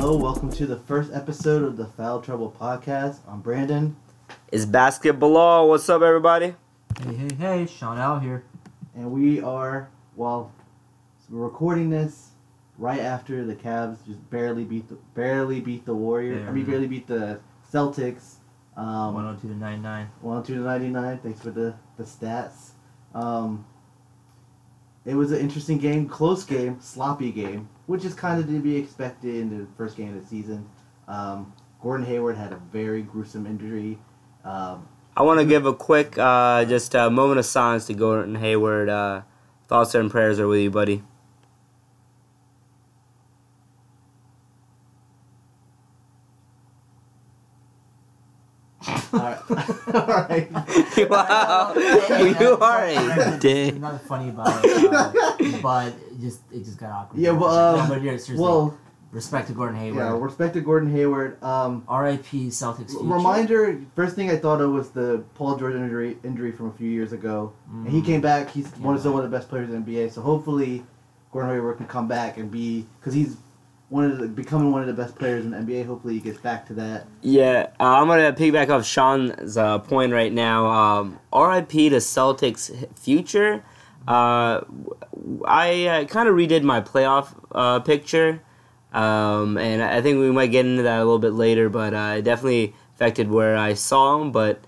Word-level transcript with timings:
Hello, 0.00 0.16
welcome 0.16 0.50
to 0.52 0.64
the 0.66 0.78
first 0.78 1.12
episode 1.12 1.62
of 1.62 1.76
the 1.76 1.84
Foul 1.84 2.22
Trouble 2.22 2.50
podcast. 2.58 3.18
I'm 3.28 3.42
Brandon, 3.42 3.94
It's 4.50 4.64
basketball. 4.64 5.68
What's 5.68 5.90
up, 5.90 6.00
everybody? 6.00 6.54
Hey, 7.04 7.14
hey, 7.14 7.28
hey, 7.38 7.66
Sean 7.66 7.98
Al 7.98 8.18
here. 8.18 8.42
and 8.94 9.12
we 9.12 9.42
are 9.42 9.90
well. 10.16 10.52
So 11.18 11.34
we're 11.34 11.44
recording 11.44 11.90
this 11.90 12.30
right 12.78 13.00
after 13.00 13.44
the 13.44 13.54
Cavs 13.54 13.98
just 14.06 14.30
barely 14.30 14.64
beat 14.64 14.88
the 14.88 14.96
barely 15.14 15.60
beat 15.60 15.84
the 15.84 15.94
Warriors. 15.94 16.48
I 16.48 16.50
mean, 16.50 16.64
Barely. 16.64 16.86
barely 16.86 16.86
beat 16.86 17.06
the 17.06 17.38
Celtics. 17.70 18.36
Um, 18.78 19.12
102 19.12 19.48
to 19.48 19.54
99. 19.54 20.10
102 20.22 20.54
to 20.54 20.60
99. 20.66 21.18
Thanks 21.18 21.42
for 21.42 21.50
the, 21.50 21.74
the 21.98 22.04
stats. 22.04 22.70
Um, 23.14 23.66
it 25.04 25.14
was 25.14 25.30
an 25.30 25.40
interesting 25.40 25.76
game, 25.76 26.08
close 26.08 26.42
game, 26.44 26.80
sloppy 26.80 27.32
game, 27.32 27.68
which 27.90 28.04
is 28.04 28.14
kind 28.14 28.38
of 28.38 28.46
to 28.46 28.60
be 28.60 28.76
expected 28.76 29.34
in 29.34 29.50
the 29.50 29.66
first 29.76 29.96
game 29.96 30.16
of 30.16 30.22
the 30.22 30.28
season. 30.28 30.64
Um, 31.08 31.52
Gordon 31.82 32.06
Hayward 32.06 32.36
had 32.36 32.52
a 32.52 32.56
very 32.56 33.02
gruesome 33.02 33.46
injury. 33.46 33.98
Um, 34.44 34.86
I 35.16 35.22
want 35.22 35.40
to 35.40 35.44
give 35.44 35.66
a 35.66 35.74
quick, 35.74 36.16
uh, 36.16 36.64
just 36.66 36.94
a 36.94 37.10
moment 37.10 37.40
of 37.40 37.46
silence 37.46 37.88
to 37.88 37.94
Gordon 37.94 38.36
Hayward. 38.36 38.88
Uh, 38.88 39.22
thoughts 39.66 39.92
and 39.96 40.08
prayers 40.08 40.38
are 40.38 40.46
with 40.46 40.60
you, 40.60 40.70
buddy. 40.70 41.02
all 49.12 49.18
right. 49.18 49.50
all 49.94 50.06
right. 50.06 50.86
wow, 51.10 51.72
you 51.74 52.58
are 52.60 52.86
a 52.86 53.38
dick. 53.40 53.76
Nothing 53.76 53.98
funny 54.06 54.28
about 54.30 54.64
it, 54.64 54.92
uh, 54.92 55.12
but 55.62 55.88
it 55.88 56.20
just 56.20 56.40
it 56.52 56.64
just 56.64 56.78
got 56.78 56.90
awkward. 56.90 57.20
Yeah, 57.20 57.30
well, 57.32 57.76
no, 57.76 57.82
um, 57.82 57.88
but 57.88 58.02
yeah, 58.02 58.10
seriously, 58.16 58.36
Well, 58.38 58.76
respect 59.12 59.48
to 59.48 59.54
Gordon 59.54 59.76
Hayward. 59.78 59.96
yeah, 59.98 60.18
respect 60.18 60.54
to 60.54 60.60
Gordon 60.60 60.90
Hayward. 60.92 61.42
Um, 61.42 61.84
R.I.P. 61.88 62.48
Celtics. 62.48 62.90
Future. 62.90 63.04
reminder, 63.04 63.80
first 63.96 64.14
thing 64.16 64.30
I 64.30 64.36
thought 64.36 64.60
of 64.60 64.70
was 64.72 64.90
the 64.90 65.24
Paul 65.34 65.56
George 65.56 65.74
injury, 65.74 66.18
injury 66.24 66.52
from 66.52 66.68
a 66.68 66.72
few 66.72 66.88
years 66.90 67.12
ago. 67.12 67.52
And 67.70 67.88
he 67.88 68.00
Mhm. 68.00 68.06
came 68.06 68.20
back. 68.20 68.50
He's 68.50 68.68
Came 68.70 68.82
one 68.82 68.94
of 68.94 69.00
still 69.00 69.12
one 69.12 69.24
of 69.24 69.30
the 69.30 69.36
best 69.36 69.48
players 69.48 69.68
in 69.70 69.72
the 69.84 69.90
NBA. 69.92 70.10
So 70.12 70.20
hopefully, 70.22 70.84
Gordon 71.32 71.50
Hayward 71.54 71.76
can 71.78 71.86
come 71.86 72.06
back 72.08 72.36
and 72.38 72.50
be 72.50 72.86
because 73.00 73.14
he's 73.14 73.36
one 73.90 74.04
of 74.04 74.18
the, 74.18 74.28
becoming 74.28 74.70
one 74.70 74.80
of 74.80 74.86
the 74.86 74.94
best 74.94 75.16
players 75.16 75.44
in 75.44 75.50
the 75.50 75.58
NBA. 75.58 75.84
Hopefully, 75.84 76.14
he 76.14 76.20
gets 76.20 76.38
back 76.38 76.66
to 76.68 76.74
that. 76.74 77.06
Yeah, 77.22 77.66
uh, 77.78 77.84
I'm 77.84 78.06
gonna 78.06 78.32
piggyback 78.32 78.70
off 78.70 78.86
Sean's 78.86 79.56
uh, 79.56 79.80
point 79.80 80.12
right 80.12 80.32
now. 80.32 80.66
Um, 80.66 81.18
R.I.P. 81.32 81.90
to 81.90 81.96
Celtics 81.96 82.98
future. 82.98 83.62
Uh, 84.08 84.62
I 85.44 85.86
uh, 85.86 86.04
kind 86.04 86.28
of 86.28 86.36
redid 86.36 86.62
my 86.62 86.80
playoff 86.80 87.34
uh, 87.52 87.80
picture, 87.80 88.40
um, 88.92 89.58
and 89.58 89.82
I 89.82 90.00
think 90.00 90.20
we 90.20 90.30
might 90.30 90.52
get 90.52 90.66
into 90.66 90.84
that 90.84 90.96
a 90.96 91.04
little 91.04 91.18
bit 91.18 91.32
later. 91.32 91.68
But 91.68 91.92
uh, 91.92 92.14
it 92.18 92.22
definitely 92.22 92.74
affected 92.94 93.28
where 93.28 93.56
I 93.56 93.74
saw 93.74 94.22
him. 94.22 94.30
But 94.30 94.58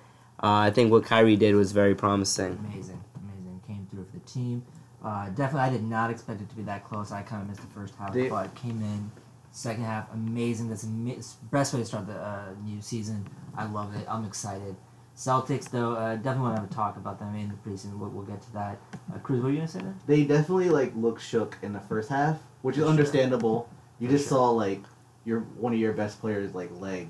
uh, 0.43 0.67
I 0.67 0.71
think 0.71 0.91
what 0.91 1.05
Kyrie 1.05 1.37
did 1.37 1.55
was 1.55 1.71
very 1.71 1.95
promising. 1.95 2.59
Amazing, 2.69 3.03
amazing. 3.17 3.61
Came 3.69 3.87
through 3.89 4.05
for 4.05 4.19
the 4.19 4.25
team. 4.25 4.65
Uh, 5.05 5.29
definitely, 5.31 5.61
I 5.61 5.71
did 5.71 5.83
not 5.85 6.11
expect 6.11 6.41
it 6.41 6.49
to 6.51 6.55
be 6.57 6.63
that 6.63 6.85
close. 6.85 7.11
I 7.13 7.23
kind 7.23 7.43
of 7.43 7.49
missed 7.49 7.61
the 7.61 7.67
first 7.69 7.95
half, 7.97 8.13
They- 8.13 8.29
but 8.29 8.55
came 8.55 8.81
in 8.83 9.11
second 9.51 9.85
half. 9.85 10.13
Amazing. 10.15 10.69
That's 10.69 10.83
the 10.83 11.23
best 11.51 11.75
way 11.75 11.81
to 11.81 11.87
start 11.87 12.07
the 12.07 12.15
uh, 12.15 12.45
new 12.65 12.81
season. 12.81 13.27
I 13.57 13.67
love 13.67 13.95
it. 13.97 14.07
I'm 14.09 14.25
excited. 14.25 14.77
Celtics, 15.17 15.69
though, 15.71 15.93
uh, 15.93 16.17
definitely 16.17 16.43
want 16.43 16.57
to 16.57 16.63
have 16.63 16.71
a 16.71 16.75
talk 16.75 16.97
about 16.97 17.19
them 17.19 17.35
in 17.35 17.49
the 17.49 17.55
preseason. 17.71 17.99
We'll, 17.99 18.09
we'll 18.11 18.25
get 18.25 18.41
to 18.43 18.53
that. 18.55 18.79
Uh, 19.15 19.19
Cruz, 19.19 19.41
what 19.41 19.47
were 19.47 19.51
you 19.51 19.57
gonna 19.57 19.69
say 19.69 19.81
there? 19.81 19.95
They 20.07 20.25
definitely 20.25 20.71
like 20.71 20.93
look 20.97 21.21
shook 21.21 21.59
in 21.63 21.73
the 21.75 21.81
first 21.81 22.09
half, 22.09 22.39
which 22.63 22.77
is 22.77 22.81
For 22.81 22.85
sure. 22.85 22.91
understandable. 22.91 23.69
You 23.99 24.09
For 24.09 24.13
just 24.13 24.29
sure. 24.31 24.39
saw 24.39 24.51
like 24.51 24.83
your 25.25 25.41
one 25.59 25.75
of 25.75 25.79
your 25.79 25.93
best 25.93 26.19
players 26.21 26.55
like 26.55 26.71
leg, 26.81 27.09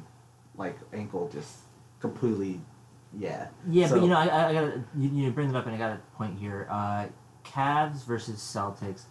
like 0.57 0.77
ankle 0.93 1.29
just 1.33 1.59
completely, 2.01 2.61
yeah. 3.17 3.47
Yeah, 3.71 3.87
So- 3.87 3.95
but 3.97 4.03
you 4.03 4.09
know, 4.11 4.17
I, 4.19 4.27
I 4.27 4.49
I 4.49 4.53
gotta 4.53 4.85
you, 4.97 5.09
you 5.11 5.31
bring 5.31 5.47
them 5.47 5.57
up, 5.57 5.67
and 5.67 5.75
I 5.77 5.79
got 5.79 5.93
a 5.93 6.01
point 6.17 6.37
here. 6.39 6.67
Uh, 6.69 7.07
Cavs 7.53 8.05
versus 8.05 8.39
Celtics, 8.41 9.03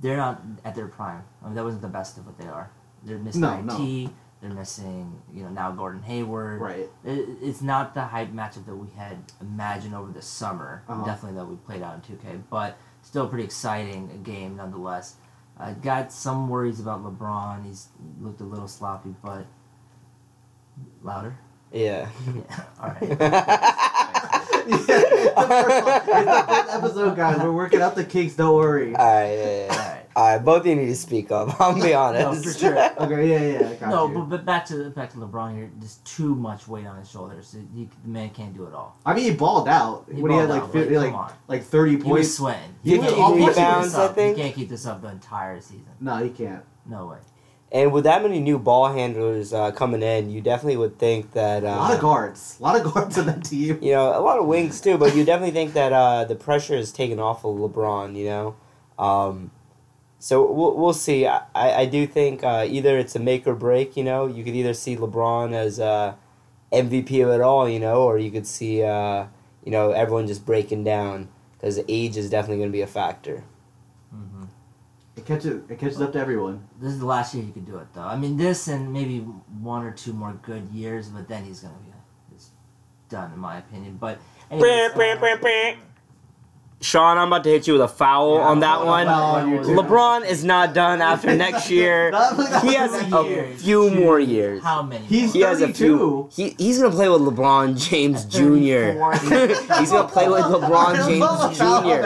they're 0.00 0.16
not 0.16 0.42
at 0.64 0.74
their 0.74 0.88
prime. 0.88 1.22
I 1.42 1.46
mean, 1.46 1.54
that 1.54 1.64
wasn't 1.64 1.82
the 1.82 1.88
best 1.88 2.18
of 2.18 2.26
what 2.26 2.38
they 2.38 2.46
are. 2.46 2.70
They're 3.02 3.18
missing 3.18 3.42
No, 3.42 3.58
IT. 3.58 3.64
no. 3.64 4.10
They're 4.40 4.50
missing, 4.50 5.20
you 5.34 5.42
know, 5.42 5.48
now 5.48 5.72
Gordon 5.72 6.02
Hayward. 6.02 6.60
Right. 6.60 6.88
It, 7.04 7.28
it's 7.42 7.60
not 7.60 7.94
the 7.94 8.02
hype 8.04 8.32
matchup 8.32 8.66
that 8.66 8.76
we 8.76 8.88
had 8.96 9.16
imagined 9.40 9.94
over 9.96 10.12
the 10.12 10.22
summer. 10.22 10.84
Uh-huh. 10.88 11.04
Definitely 11.04 11.38
that 11.38 11.46
we 11.46 11.56
played 11.56 11.82
out 11.82 11.94
in 12.08 12.16
2K, 12.16 12.42
but 12.48 12.78
still 13.02 13.24
a 13.24 13.28
pretty 13.28 13.44
exciting 13.44 14.22
game 14.22 14.56
nonetheless. 14.56 15.16
I 15.58 15.72
got 15.72 16.12
some 16.12 16.48
worries 16.48 16.78
about 16.78 17.02
LeBron. 17.02 17.66
He's 17.66 17.88
looked 18.20 18.40
a 18.40 18.44
little 18.44 18.68
sloppy, 18.68 19.14
but 19.24 19.44
louder. 21.02 21.36
Yeah. 21.72 22.08
Yeah. 22.48 22.64
All 22.80 22.90
right. 22.90 23.02
yeah, 24.68 24.84
it's 24.88 25.17
the 25.40 25.48
first, 25.48 25.86
it's 26.06 26.06
the 26.06 26.44
first 26.54 26.70
episode, 26.74 27.16
guys. 27.16 27.38
We're 27.38 27.52
working 27.52 27.80
out 27.80 27.94
the 27.94 28.04
kinks. 28.04 28.34
Don't 28.34 28.54
worry. 28.56 28.94
All 28.94 29.06
right, 29.06 29.32
yeah, 29.34 29.66
yeah. 29.66 29.72
All 29.72 29.78
right. 29.78 29.94
All 30.16 30.26
right, 30.34 30.44
both 30.44 30.60
of 30.62 30.66
you 30.66 30.74
need 30.74 30.86
to 30.86 30.96
speak 30.96 31.30
up. 31.30 31.60
I'll 31.60 31.80
be 31.80 31.94
honest. 31.94 32.44
no, 32.44 32.52
for 32.52 32.58
sure. 32.58 32.76
Okay, 33.04 33.28
yeah, 33.54 33.60
yeah, 33.60 33.68
I 33.70 33.74
got 33.76 33.90
No, 33.90 34.08
you. 34.08 34.14
but, 34.14 34.24
but 34.30 34.44
back 34.44 34.66
to 34.66 34.90
back 34.90 35.10
to 35.10 35.18
LeBron 35.18 35.54
here. 35.56 35.70
Just 35.80 36.04
too 36.04 36.34
much 36.34 36.66
weight 36.66 36.86
on 36.86 36.98
his 36.98 37.08
shoulders. 37.08 37.54
He, 37.74 37.88
the 38.02 38.08
man 38.08 38.30
can't 38.30 38.52
do 38.52 38.64
it 38.66 38.74
all. 38.74 38.98
I 39.06 39.14
mean, 39.14 39.24
he 39.24 39.30
balled 39.36 39.68
out 39.68 40.06
He 40.12 40.20
when 40.20 40.32
he 40.32 40.38
had 40.38 40.48
balled 40.48 40.58
like 40.58 40.68
out, 40.68 40.72
50, 40.72 40.96
like, 40.96 41.04
like 41.04 41.12
come 41.12 41.20
on. 41.20 41.32
like 41.46 41.62
thirty 41.62 41.90
He 41.92 41.96
was 41.98 42.04
points. 42.04 42.34
sweating. 42.34 42.74
He 42.82 42.90
He 42.92 42.98
was 42.98 43.08
can't, 43.10 43.20
all 43.20 43.34
he 43.34 43.38
can't 43.44 43.56
rebounds, 43.56 43.94
I 43.94 44.08
think. 44.08 44.36
He 44.36 44.42
can't 44.42 44.54
keep 44.56 44.68
this 44.68 44.86
up 44.86 45.02
the 45.02 45.08
entire 45.08 45.60
season. 45.60 45.86
No, 46.00 46.16
he 46.16 46.30
can't. 46.30 46.64
No 46.84 47.06
way. 47.06 47.18
And 47.70 47.92
with 47.92 48.04
that 48.04 48.22
many 48.22 48.40
new 48.40 48.58
ball 48.58 48.92
handlers 48.92 49.52
uh, 49.52 49.72
coming 49.72 50.02
in, 50.02 50.30
you 50.30 50.40
definitely 50.40 50.78
would 50.78 50.98
think 50.98 51.32
that 51.32 51.64
uh, 51.64 51.66
a 51.66 51.76
lot 51.76 51.94
of 51.94 52.00
guards, 52.00 52.56
a 52.58 52.62
lot 52.62 52.80
of 52.80 52.92
guards 52.94 53.18
on 53.18 53.26
that 53.26 53.44
team. 53.44 53.78
you 53.82 53.92
know, 53.92 54.18
a 54.18 54.22
lot 54.22 54.38
of 54.38 54.46
wings 54.46 54.80
too, 54.80 54.96
but 54.96 55.14
you 55.14 55.24
definitely 55.24 55.52
think 55.52 55.74
that 55.74 55.92
uh, 55.92 56.24
the 56.24 56.34
pressure 56.34 56.76
is 56.76 56.92
taken 56.92 57.18
off 57.18 57.44
of 57.44 57.56
LeBron, 57.56 58.16
you 58.16 58.24
know? 58.24 58.56
Um, 58.98 59.50
so 60.18 60.50
we'll, 60.50 60.76
we'll 60.76 60.94
see. 60.94 61.26
I, 61.26 61.42
I 61.54 61.84
do 61.84 62.06
think 62.06 62.42
uh, 62.42 62.64
either 62.66 62.98
it's 62.98 63.14
a 63.14 63.20
make 63.20 63.46
or 63.46 63.54
break, 63.54 63.98
you 63.98 64.04
know? 64.04 64.26
You 64.26 64.44
could 64.44 64.56
either 64.56 64.72
see 64.72 64.96
LeBron 64.96 65.52
as 65.52 65.78
uh, 65.78 66.14
MVP 66.72 67.22
of 67.22 67.30
it 67.30 67.42
all, 67.42 67.68
you 67.68 67.80
know, 67.80 68.02
or 68.02 68.18
you 68.18 68.30
could 68.30 68.46
see, 68.46 68.82
uh, 68.82 69.26
you 69.62 69.70
know, 69.70 69.90
everyone 69.90 70.26
just 70.26 70.46
breaking 70.46 70.84
down 70.84 71.28
because 71.52 71.80
age 71.86 72.16
is 72.16 72.30
definitely 72.30 72.58
going 72.58 72.70
to 72.70 72.76
be 72.76 72.80
a 72.80 72.86
factor. 72.86 73.44
It 75.18 75.26
catches, 75.26 75.68
it 75.68 75.78
catches 75.80 76.00
up 76.00 76.12
to 76.12 76.18
everyone. 76.20 76.62
This 76.80 76.92
is 76.92 77.00
the 77.00 77.06
last 77.06 77.34
year 77.34 77.42
he 77.44 77.50
could 77.50 77.66
do 77.66 77.76
it, 77.78 77.88
though. 77.92 78.02
I 78.02 78.16
mean, 78.16 78.36
this 78.36 78.68
and 78.68 78.92
maybe 78.92 79.18
one 79.18 79.84
or 79.84 79.90
two 79.90 80.12
more 80.12 80.32
good 80.42 80.68
years, 80.70 81.08
but 81.08 81.26
then 81.26 81.44
he's 81.44 81.58
gonna 81.60 81.74
be 81.84 81.92
it's 82.34 82.50
done, 83.08 83.32
in 83.32 83.38
my 83.40 83.58
opinion. 83.58 83.96
But 84.00 84.18
anyways, 84.48 84.92
uh, 84.92 85.76
Sean, 86.80 87.18
I'm 87.18 87.26
about 87.26 87.42
to 87.42 87.50
hit 87.50 87.66
you 87.66 87.72
with 87.72 87.82
a 87.82 87.88
foul 87.88 88.36
Yeah, 88.36 88.42
on 88.46 88.60
that 88.60 88.86
one. 88.86 89.08
on. 89.08 89.64
LeBron 89.64 90.24
is 90.24 90.44
not 90.44 90.72
done 90.74 91.02
after 91.02 91.34
next 91.46 91.68
year. 91.68 92.12
Not 92.12 92.38
like 92.38 92.50
that 92.50 92.62
He 92.62 92.74
has 92.74 92.94
a 92.94 93.56
few 93.56 93.90
more 93.90 94.20
years? 94.20 94.30
years. 94.30 94.62
How 94.62 94.82
many? 94.82 95.04
He's 95.06 95.24
more? 95.24 95.32
He 95.34 95.40
has 95.40 95.60
a 95.60 95.72
few. 95.74 96.28
32. 96.28 96.28
He, 96.30 96.54
he's 96.64 96.78
gonna 96.80 96.94
play 96.94 97.08
with 97.08 97.22
LeBron 97.22 97.76
James 97.90 98.24
Jr. 98.26 98.38
he's 99.80 99.90
gonna 99.90 100.06
play 100.08 100.28
with 100.28 100.44
LeBron 100.54 100.94
James 101.08 101.58
Jr. 101.58 102.04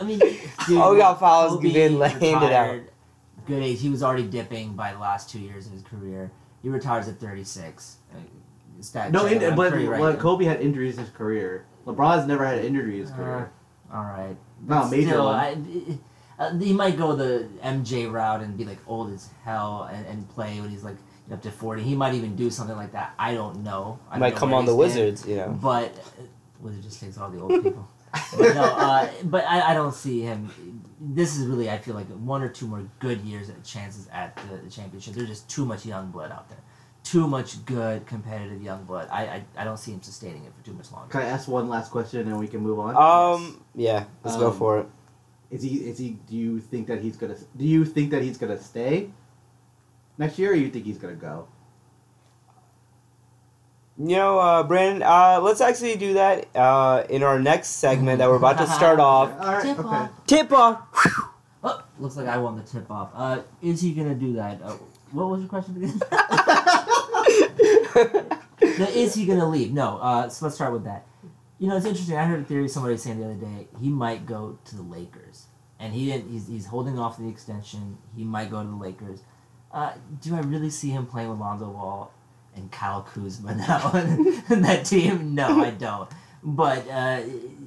I 0.00 0.04
mean, 0.04 0.20
Oh, 0.70 0.92
we 0.92 0.98
got 0.98 1.18
fouls 1.20 1.52
Kobe 1.54 1.72
being 1.72 2.00
handed 2.00 2.52
out. 2.52 2.80
Good 3.46 3.62
age. 3.62 3.80
He 3.80 3.88
was 3.88 4.02
already 4.02 4.24
dipping 4.24 4.74
by 4.74 4.92
the 4.92 4.98
last 4.98 5.30
two 5.30 5.38
years 5.38 5.66
of 5.66 5.72
his 5.72 5.82
career. 5.82 6.30
He 6.62 6.68
retires 6.68 7.08
at 7.08 7.18
36. 7.18 7.96
Uh, 8.12 8.16
Stat 8.80 9.10
No, 9.10 9.26
in, 9.26 9.56
but 9.56 9.72
right 9.72 9.88
well. 10.00 10.16
Kobe 10.16 10.44
had 10.44 10.60
injuries 10.60 10.96
in 10.98 11.04
his 11.04 11.12
career. 11.12 11.64
LeBron's 11.86 12.26
never 12.26 12.46
had 12.46 12.58
an 12.58 12.64
injury 12.64 12.94
in 12.96 13.00
his 13.02 13.10
career. 13.10 13.50
All 13.92 14.02
right. 14.04 14.36
No, 14.66 14.80
But 14.82 14.90
major 14.90 15.08
still, 15.08 15.24
one. 15.24 15.98
I, 16.38 16.42
uh, 16.42 16.58
he 16.58 16.72
might 16.72 16.96
go 16.96 17.16
the 17.16 17.48
MJ 17.64 18.10
route 18.10 18.42
and 18.42 18.56
be 18.56 18.64
like 18.64 18.78
old 18.86 19.12
as 19.12 19.30
hell 19.44 19.88
and, 19.92 20.06
and 20.06 20.28
play 20.28 20.60
when 20.60 20.70
he's 20.70 20.84
like 20.84 20.96
up 21.32 21.42
to 21.42 21.50
40. 21.50 21.82
He 21.82 21.96
might 21.96 22.14
even 22.14 22.36
do 22.36 22.50
something 22.50 22.76
like 22.76 22.92
that. 22.92 23.14
I 23.18 23.34
don't 23.34 23.64
know. 23.64 23.98
I 24.08 24.14
don't 24.14 24.20
Might 24.20 24.34
know 24.34 24.38
come 24.40 24.54
on 24.54 24.64
the 24.64 24.72
he. 24.72 24.78
Wizards, 24.78 25.26
you 25.26 25.36
know. 25.36 25.58
But 25.60 25.96
uh, 25.96 26.22
Wizard 26.60 26.82
just 26.82 27.00
takes 27.00 27.18
all 27.18 27.30
the 27.30 27.40
old 27.40 27.62
people. 27.62 27.88
but 28.36 28.54
no, 28.54 28.62
uh, 28.62 29.08
but 29.24 29.44
I, 29.44 29.70
I 29.70 29.74
don't 29.74 29.94
see 29.94 30.20
him. 30.20 30.50
This 31.00 31.36
is 31.36 31.46
really, 31.46 31.70
I 31.70 31.78
feel 31.78 31.94
like 31.94 32.06
one 32.08 32.42
or 32.42 32.48
two 32.48 32.66
more 32.66 32.88
good 32.98 33.20
years 33.20 33.48
at 33.50 33.62
chances 33.64 34.08
at 34.12 34.36
the, 34.48 34.56
the 34.56 34.70
championship. 34.70 35.14
There's 35.14 35.28
just 35.28 35.48
too 35.48 35.64
much 35.64 35.86
young 35.86 36.10
blood 36.10 36.32
out 36.32 36.48
there. 36.48 36.58
Too 37.04 37.26
much 37.26 37.64
good 37.64 38.06
competitive 38.06 38.62
young 38.62 38.84
blood. 38.84 39.08
I, 39.10 39.22
I, 39.22 39.44
I 39.58 39.64
don't 39.64 39.78
see 39.78 39.92
him 39.92 40.02
sustaining 40.02 40.44
it 40.44 40.52
for 40.58 40.64
too 40.64 40.74
much 40.74 40.90
longer. 40.92 41.08
Can 41.10 41.22
I 41.22 41.26
ask 41.26 41.48
one 41.48 41.68
last 41.68 41.90
question 41.90 42.26
and 42.28 42.38
we 42.38 42.48
can 42.48 42.60
move 42.60 42.78
on? 42.78 42.96
Um, 42.96 43.64
yeah, 43.74 44.04
let's 44.24 44.36
go 44.36 44.48
Um, 44.48 44.58
for 44.58 44.80
it. 44.80 44.86
Is 45.50 45.62
he? 45.62 45.76
Is 45.88 45.96
he? 45.96 46.18
Do 46.28 46.36
you 46.36 46.60
think 46.60 46.88
that 46.88 47.00
he's 47.00 47.16
gonna? 47.16 47.36
Do 47.56 47.64
you 47.64 47.86
think 47.86 48.10
that 48.10 48.22
he's 48.22 48.36
gonna 48.36 48.60
stay 48.60 49.08
next 50.18 50.38
year, 50.38 50.50
or 50.52 50.54
you 50.54 50.68
think 50.68 50.84
he's 50.84 50.98
gonna 50.98 51.14
go? 51.14 51.48
You 54.00 54.14
know, 54.16 54.38
uh, 54.38 54.62
Brandon, 54.62 55.02
uh, 55.02 55.40
let's 55.42 55.60
actually 55.60 55.96
do 55.96 56.14
that 56.14 56.46
uh, 56.54 57.04
in 57.10 57.24
our 57.24 57.40
next 57.40 57.68
segment 57.68 58.18
that 58.18 58.28
we're 58.28 58.36
about 58.36 58.58
to 58.58 58.66
start 58.68 59.00
off. 59.00 59.32
All 59.40 59.54
right. 59.54 59.62
Tip 59.62 59.78
Okay. 59.80 59.88
off. 59.88 60.10
Tip 60.26 60.52
off. 60.52 61.82
Looks 61.98 62.16
like 62.16 62.28
I 62.28 62.38
won 62.38 62.56
the 62.56 62.62
tip 62.62 62.88
off. 62.92 63.10
Uh, 63.12 63.40
is 63.60 63.80
he 63.80 63.92
gonna 63.92 64.14
do 64.14 64.34
that? 64.34 64.62
Uh, 64.62 64.74
what 65.10 65.28
was 65.30 65.40
your 65.40 65.48
question 65.48 65.76
again? 65.82 66.00
No, 68.78 68.84
is 68.86 69.14
he 69.14 69.26
gonna 69.26 69.48
leave? 69.48 69.72
No. 69.72 69.98
Uh, 69.98 70.28
so 70.28 70.46
let's 70.46 70.54
start 70.54 70.72
with 70.72 70.84
that. 70.84 71.04
You 71.58 71.68
know, 71.68 71.76
it's 71.76 71.86
interesting. 71.86 72.16
I 72.16 72.24
heard 72.26 72.40
a 72.40 72.44
theory 72.44 72.68
somebody 72.68 72.96
saying 72.96 73.18
the 73.18 73.24
other 73.24 73.34
day 73.34 73.66
he 73.80 73.88
might 73.88 74.24
go 74.26 74.58
to 74.66 74.76
the 74.76 74.82
Lakers, 74.82 75.46
and 75.80 75.92
he 75.92 76.06
didn't. 76.06 76.30
He's, 76.30 76.46
he's 76.46 76.66
holding 76.66 76.96
off 76.98 77.18
the 77.18 77.28
extension. 77.28 77.98
He 78.16 78.22
might 78.22 78.50
go 78.50 78.62
to 78.62 78.68
the 78.68 78.76
Lakers. 78.76 79.22
Uh, 79.72 79.92
do 80.22 80.36
I 80.36 80.40
really 80.40 80.70
see 80.70 80.90
him 80.90 81.06
playing 81.06 81.30
with 81.30 81.40
Lonzo 81.40 81.66
Ball 81.70 82.12
and 82.58 82.70
Kyle 82.70 83.02
Kuzma 83.02 83.54
now 83.68 83.90
in 84.50 84.62
that 84.62 84.84
team? 84.84 85.34
No, 85.34 85.62
I 85.62 85.70
don't. 85.86 86.08
But 86.42 86.88
uh, 86.88 87.20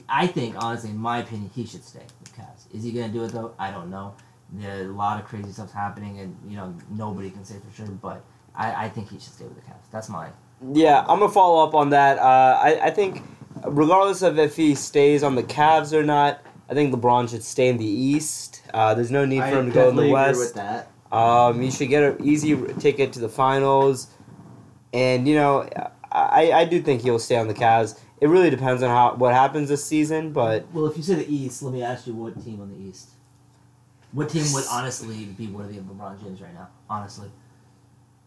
I 0.07 0.27
think, 0.27 0.55
honestly, 0.57 0.91
in 0.91 0.97
my 0.97 1.19
opinion, 1.19 1.49
he 1.53 1.65
should 1.65 1.83
stay 1.83 2.05
with 2.19 2.35
Cavs. 2.35 2.73
Is 2.73 2.83
he 2.83 2.91
gonna 2.91 3.09
do 3.09 3.23
it 3.23 3.31
though? 3.31 3.53
I 3.59 3.71
don't 3.71 3.89
know. 3.89 4.13
There, 4.53 4.85
a 4.85 4.87
lot 4.87 5.19
of 5.19 5.27
crazy 5.27 5.51
stuff's 5.51 5.73
happening, 5.73 6.19
and 6.19 6.37
you 6.47 6.57
know 6.57 6.73
nobody 6.89 7.29
can 7.29 7.43
say 7.43 7.55
for 7.59 7.75
sure. 7.75 7.87
But 7.87 8.23
I, 8.55 8.85
I 8.85 8.89
think 8.89 9.09
he 9.09 9.19
should 9.19 9.33
stay 9.33 9.45
with 9.45 9.55
the 9.55 9.61
Cavs. 9.61 9.89
That's 9.91 10.09
my 10.09 10.29
Yeah, 10.73 10.99
I'm 11.01 11.19
gonna 11.19 11.29
follow 11.29 11.63
up 11.65 11.73
on 11.73 11.89
that. 11.89 12.17
Uh, 12.19 12.59
I, 12.61 12.79
I 12.87 12.89
think, 12.91 13.23
regardless 13.65 14.21
of 14.21 14.39
if 14.39 14.55
he 14.55 14.75
stays 14.75 15.23
on 15.23 15.35
the 15.35 15.43
Cavs 15.43 15.93
or 15.93 16.03
not, 16.03 16.41
I 16.69 16.73
think 16.73 16.93
LeBron 16.93 17.29
should 17.29 17.43
stay 17.43 17.67
in 17.67 17.77
the 17.77 17.85
East. 17.85 18.61
Uh, 18.73 18.93
there's 18.93 19.11
no 19.11 19.25
need 19.25 19.41
I 19.41 19.51
for 19.51 19.59
him 19.59 19.67
to 19.67 19.73
go 19.73 19.89
in 19.89 19.95
the 19.97 20.03
definitely 20.03 20.05
agree 20.05 20.13
West. 20.13 20.39
with 20.39 20.53
that. 20.55 20.87
Um, 21.11 21.61
he 21.61 21.69
should 21.71 21.89
get 21.89 22.03
an 22.03 22.25
easy 22.25 22.55
ticket 22.79 23.11
to 23.13 23.19
the 23.19 23.27
finals, 23.27 24.07
and 24.93 25.27
you 25.27 25.35
know, 25.35 25.67
I, 26.11 26.51
I 26.51 26.65
do 26.65 26.81
think 26.81 27.01
he'll 27.01 27.19
stay 27.19 27.37
on 27.37 27.47
the 27.47 27.53
Cavs. 27.53 27.99
It 28.19 28.27
really 28.27 28.49
depends 28.49 28.83
on 28.83 28.89
how 28.89 29.15
what 29.15 29.33
happens 29.33 29.69
this 29.69 29.83
season, 29.83 30.31
but 30.31 30.65
Well, 30.73 30.85
if 30.87 30.97
you 30.97 31.03
say 31.03 31.15
the 31.15 31.33
East, 31.33 31.63
let 31.63 31.73
me 31.73 31.81
ask 31.83 32.05
you 32.07 32.13
what 32.13 32.41
team 32.43 32.61
on 32.61 32.69
the 32.69 32.77
East? 32.89 33.09
What 34.11 34.29
team 34.29 34.43
would 34.53 34.65
honestly 34.69 35.25
be 35.25 35.47
worthy 35.47 35.77
of 35.77 35.85
LeBron 35.85 36.21
James 36.21 36.41
right 36.41 36.53
now? 36.53 36.67
Honestly, 36.89 37.29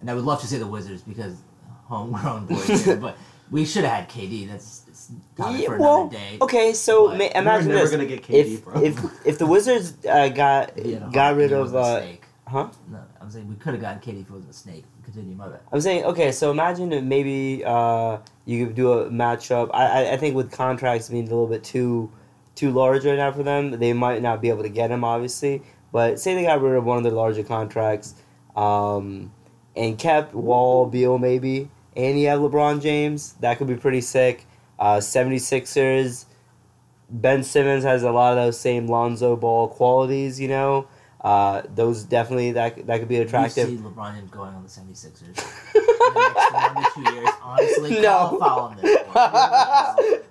and 0.01 0.11
I 0.11 0.15
would 0.15 0.25
love 0.25 0.41
to 0.41 0.47
say 0.47 0.59
the 0.59 0.67
Wizards 0.67 1.03
because 1.03 1.37
homegrown 1.85 2.47
boys, 2.49 2.85
here, 2.85 2.97
but 3.01 3.17
we 3.51 3.65
should 3.67 3.85
have 3.85 3.93
had 3.93 4.09
KD. 4.11 4.49
That's 4.49 4.83
it's 4.89 5.13
topic 5.37 5.61
Yeah, 5.61 5.67
for 5.67 5.79
well, 5.79 6.01
another 6.03 6.17
day. 6.17 6.39
okay. 6.41 6.73
So 6.73 7.09
But 7.09 7.19
ma- 7.19 7.25
we're 7.25 7.41
imagine 7.43 7.69
never 7.69 7.81
this: 7.83 7.91
gonna 7.91 8.07
get 8.07 8.23
KD, 8.23 8.35
if 8.35 8.65
bro. 8.65 8.83
if 8.83 9.27
if 9.27 9.39
the 9.39 9.47
Wizards 9.47 9.95
uh, 10.07 10.29
got 10.29 10.77
If 10.77 10.85
he 10.87 10.93
had 10.95 11.03
a 11.03 11.11
got 11.11 11.37
rid 11.37 11.53
of 11.53 11.73
wasn't 11.73 12.19
uh, 12.47 12.51
huh? 12.51 12.69
No, 12.91 12.99
I'm 13.25 13.31
saying 13.31 13.49
we 13.49 13.55
could 13.55 13.73
have 13.73 13.81
gotten 13.81 14.01
KD 14.01 14.21
if 14.21 14.29
it 14.29 14.31
wasn't 14.31 14.51
a 14.51 14.55
snake. 14.55 14.85
Continue, 15.03 15.35
my 15.35 15.49
bad. 15.49 15.61
I'm 15.73 15.81
saying 15.81 16.05
okay. 16.05 16.31
So 16.31 16.51
imagine 16.51 17.09
maybe 17.09 17.65
uh, 17.65 18.19
you 18.45 18.67
could 18.67 18.75
do 18.75 18.93
a 18.93 19.11
matchup. 19.11 19.71
I, 19.73 19.87
I 19.87 20.13
I 20.13 20.17
think 20.19 20.37
with 20.37 20.53
contracts 20.53 21.09
being 21.09 21.27
a 21.27 21.31
little 21.31 21.47
bit 21.47 21.65
too 21.65 22.13
too 22.55 22.71
large 22.71 23.07
right 23.07 23.17
now 23.17 23.33
for 23.33 23.43
them, 23.43 23.71
they 23.71 23.95
might 23.95 24.21
not 24.21 24.43
be 24.43 24.51
able 24.51 24.63
to 24.63 24.69
get 24.69 24.91
him 24.91 25.05
obviously. 25.05 25.63
But 25.91 26.21
say 26.21 26.35
they 26.35 26.43
got 26.43 26.61
rid 26.61 26.77
of 26.77 26.85
one 26.85 26.99
of 26.99 27.03
their 27.03 27.13
larger 27.13 27.43
contracts, 27.43 28.15
um, 28.57 29.33
and 29.75 29.99
kept 29.99 30.35
Wall, 30.35 30.85
Beal 30.85 31.17
maybe, 31.17 31.71
and 31.97 32.21
you 32.21 32.29
have 32.29 32.41
LeBron 32.41 32.83
James. 32.83 33.33
That 33.41 33.57
could 33.57 33.69
be 33.69 33.77
pretty 33.77 34.03
sick. 34.03 34.45
Uh, 34.79 34.97
76ers. 34.97 36.27
Ben 37.09 37.43
Simmons 37.43 37.85
has 37.85 38.03
a 38.03 38.11
lot 38.11 38.37
of 38.37 38.45
those 38.45 38.59
same 38.59 38.87
Lonzo 38.87 39.35
Ball 39.37 39.69
qualities, 39.69 40.39
you 40.39 40.49
know. 40.49 40.89
Uh, 41.25 41.63
those 41.75 42.03
definitely 42.05 42.53
that 42.53 42.87
that 42.87 42.99
could 42.99 43.09
be 43.09 43.17
attractive. 43.17 43.71
You 43.71 43.79
see 43.79 43.83
LeBron 43.83 44.15
James 44.15 44.31
going 44.31 44.55
on 44.55 44.63
the 44.63 44.69
76ers 44.69 45.35
the 45.73 46.13
next 46.15 46.53
one 46.53 46.85
to 46.85 46.91
two 46.95 47.15
years. 47.15 47.29
Honestly, 47.43 48.01
No. 48.03 48.11
call 48.13 48.37
a 48.37 48.39
foul 48.41 48.61
on 48.61 48.77
this. 48.77 48.99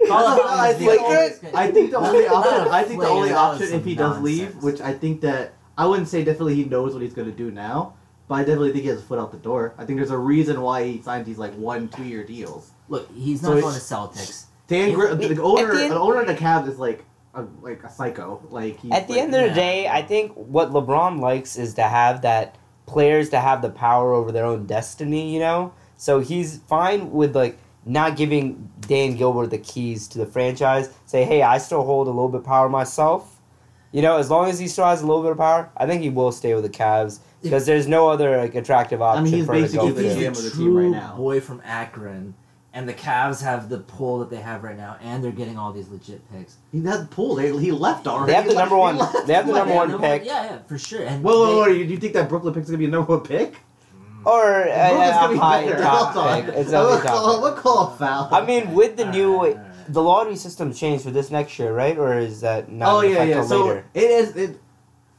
Call 0.08 0.28
a 0.28 0.38
foul 0.38 0.42
on 0.48 0.60
I 0.60 0.74
this. 0.74 0.78
think, 0.78 1.02
Lakers? 1.02 1.54
I 1.56 1.72
think 1.72 1.92
the 1.92 1.98
only 1.98 2.28
option. 2.28 2.68
a 2.68 2.70
I 2.70 2.84
think 2.84 3.02
the 3.02 3.08
only 3.08 3.34
option 3.34 3.74
if 3.74 3.84
he 3.86 3.96
does 3.96 4.20
leave, 4.22 4.56
which 4.62 4.82
I 4.82 4.94
think 4.94 5.22
that 5.22 5.54
I 5.78 5.88
wouldn't 5.88 6.10
say 6.10 6.24
definitely 6.24 6.56
he 6.56 6.66
knows 6.66 6.94
what 6.94 7.02
he's 7.02 7.14
going 7.14 7.30
to 7.32 7.36
do 7.36 7.50
now, 7.50 7.96
but 8.28 8.36
I 8.36 8.40
definitely 8.42 8.72
think 8.74 8.84
he 8.84 8.90
has 8.90 9.00
a 9.00 9.04
foot 9.04 9.18
out 9.18 9.32
the 9.32 9.38
door. 9.40 9.74
I 9.80 9.86
think 9.86 9.98
there's 9.98 10.12
a 10.12 10.18
reason 10.18 10.62
why 10.62 10.84
he 10.86 11.02
signed 11.02 11.26
these 11.26 11.40
like 11.40 11.54
one, 11.56 11.88
two 11.88 12.04
year 12.04 12.24
deals. 12.24 12.70
Look, 12.88 13.10
he's 13.16 13.42
So 13.42 13.48
not 13.56 13.62
going 13.62 13.74
to 13.74 13.80
it's- 13.80 13.90
Celtics. 13.92 14.46
Dan, 14.68 14.94
Gr- 14.94 15.08
the 15.16 15.42
owner, 15.42 15.74
the 15.76 15.84
end- 15.84 15.92
the 15.92 16.00
owner 16.00 16.22
of 16.22 16.28
the 16.28 16.36
Cavs 16.36 16.68
is 16.70 16.78
like 16.78 17.04
a 17.34 17.46
like 17.62 17.84
a 17.84 17.90
psycho. 17.90 18.42
Like 18.50 18.80
he's 18.80 18.92
At 18.92 19.08
the 19.08 19.14
like, 19.14 19.22
end 19.24 19.36
of 19.36 19.42
the 19.50 19.54
day, 19.56 19.88
I 19.88 20.02
think 20.02 20.34
what 20.34 20.72
LeBron 20.72 21.20
likes 21.20 21.58
is 21.58 21.74
to 21.76 21.84
have 21.84 22.22
that 22.22 22.58
players 22.86 23.30
to 23.30 23.40
have 23.40 23.62
the 23.62 23.70
power 23.70 24.14
over 24.14 24.32
their 24.32 24.46
own 24.46 24.66
destiny, 24.66 25.34
you 25.34 25.40
know? 25.40 25.74
So 25.98 26.20
he's 26.20 26.58
fine 26.68 27.12
with 27.12 27.36
like 27.36 27.58
not 27.86 28.16
giving 28.18 28.70
Dan 28.82 29.16
Gilbert 29.16 29.48
the 29.48 29.58
keys 29.58 30.08
to 30.10 30.18
the 30.18 30.26
franchise. 30.26 30.90
Say, 31.06 31.24
hey, 31.26 31.42
I 31.42 31.58
still 31.58 31.84
hold 31.84 32.08
a 32.08 32.12
little 32.12 32.30
bit 32.30 32.40
of 32.40 32.46
power 32.46 32.70
myself. 32.70 33.40
You 33.92 34.02
know, 34.02 34.18
as 34.18 34.30
long 34.30 34.50
as 34.50 34.58
he 34.60 34.68
still 34.68 34.86
has 34.86 35.02
a 35.02 35.06
little 35.08 35.22
bit 35.22 35.32
of 35.32 35.38
power, 35.38 35.70
I 35.78 35.86
think 35.86 36.02
he 36.02 36.10
will 36.10 36.32
stay 36.32 36.54
with 36.56 36.64
the 36.64 36.70
Cavs 36.70 37.20
because 37.44 37.66
there's 37.66 37.88
no 37.88 38.10
other 38.10 38.38
like 38.38 38.56
attractive 38.56 39.02
option 39.02 39.22
I 39.22 39.24
mean, 39.26 39.34
he's 39.34 39.46
for 39.46 39.54
him 39.54 39.68
to 39.68 39.68
basically 39.68 39.90
go 39.90 39.94
the 39.94 40.02
If 40.06 40.14
to. 40.14 40.16
he's 40.16 40.28
GM 40.28 40.34
the 40.34 40.40
of 40.40 40.44
the 40.44 40.50
team 40.52 40.74
right 40.76 40.82
true 40.84 40.92
now. 40.92 41.16
boy 41.16 41.40
from 41.42 41.62
Akron, 41.64 42.34
and 42.74 42.90
the 42.90 42.94
Cavs 42.94 43.42
have 43.44 43.70
the 43.70 43.78
pull 43.80 44.20
that 44.20 44.30
they 44.30 44.38
have 44.42 44.64
right 44.64 44.76
now, 44.76 44.98
and 45.02 45.24
they're 45.24 45.32
getting 45.32 45.58
all 45.58 45.72
these 45.72 45.90
legit 45.90 46.22
picks. 46.32 46.58
he 46.72 46.84
has 46.86 47.06
pulled. 47.08 47.38
They, 47.40 47.56
he 47.58 47.72
left 47.72 48.08
already. 48.08 48.32
They 48.32 48.36
have 48.36 48.48
the 48.48 48.56
number 48.56 48.76
one- 48.78 48.98
they 49.28 49.34
have 49.34 49.46
the 49.48 49.54
number 49.54 49.74
one 49.76 50.00
pick. 50.00 50.26
Yeah, 50.26 50.44
yeah, 50.46 50.58
for 50.68 50.78
sure. 50.78 51.04
And 51.06 51.24
Whoa, 51.24 51.34
whoa, 51.34 51.58
whoa! 51.60 51.66
Do 51.68 51.74
you 51.76 51.98
think 51.98 52.14
that 52.14 52.28
Brooklyn 52.30 52.54
pick's 52.54 52.68
gonna 52.68 52.78
be 52.80 52.86
a 52.86 52.90
number 52.90 53.16
one 53.16 53.26
pick? 53.26 53.54
Mm. 53.54 54.26
Or 54.26 54.64
uh, 54.64 54.66
a, 54.66 54.90
Brooklyn's 54.90 55.10
a 55.10 55.20
gonna 55.20 55.34
be 55.34 55.40
high 55.40 55.66
better. 55.66 55.82
top 55.84 56.14
Hold 56.14 56.28
on. 56.28 56.44
pick. 56.46 56.56
It's 56.56 56.74
I'm 56.74 56.86
a 56.86 56.88
gonna 56.90 56.98
high 56.98 57.04
top 57.08 57.14
call, 57.16 57.42
pick. 57.42 57.58
I'm 57.58 57.62
call 57.64 57.88
a 57.94 57.98
foul. 57.98 58.30
I 58.32 58.46
mean, 58.46 58.74
with 58.74 58.98
the 58.98 59.06
new 59.12 59.36
Alright, 59.36 59.56
alright. 59.58 59.94
the 59.94 60.02
lottery 60.02 60.36
system 60.36 60.74
changed 60.74 61.04
for 61.04 61.12
this 61.12 61.30
next 61.30 61.60
year, 61.60 61.74
right? 61.74 61.98
Or 61.98 62.18
is 62.18 62.42
that 62.42 62.72
not 62.72 62.94
oh 62.96 63.02
yeah, 63.02 63.24
yeah. 63.24 63.44
So 63.44 63.66
later? 63.68 63.86
it 63.94 64.10
is. 64.10 64.36
It. 64.36 64.60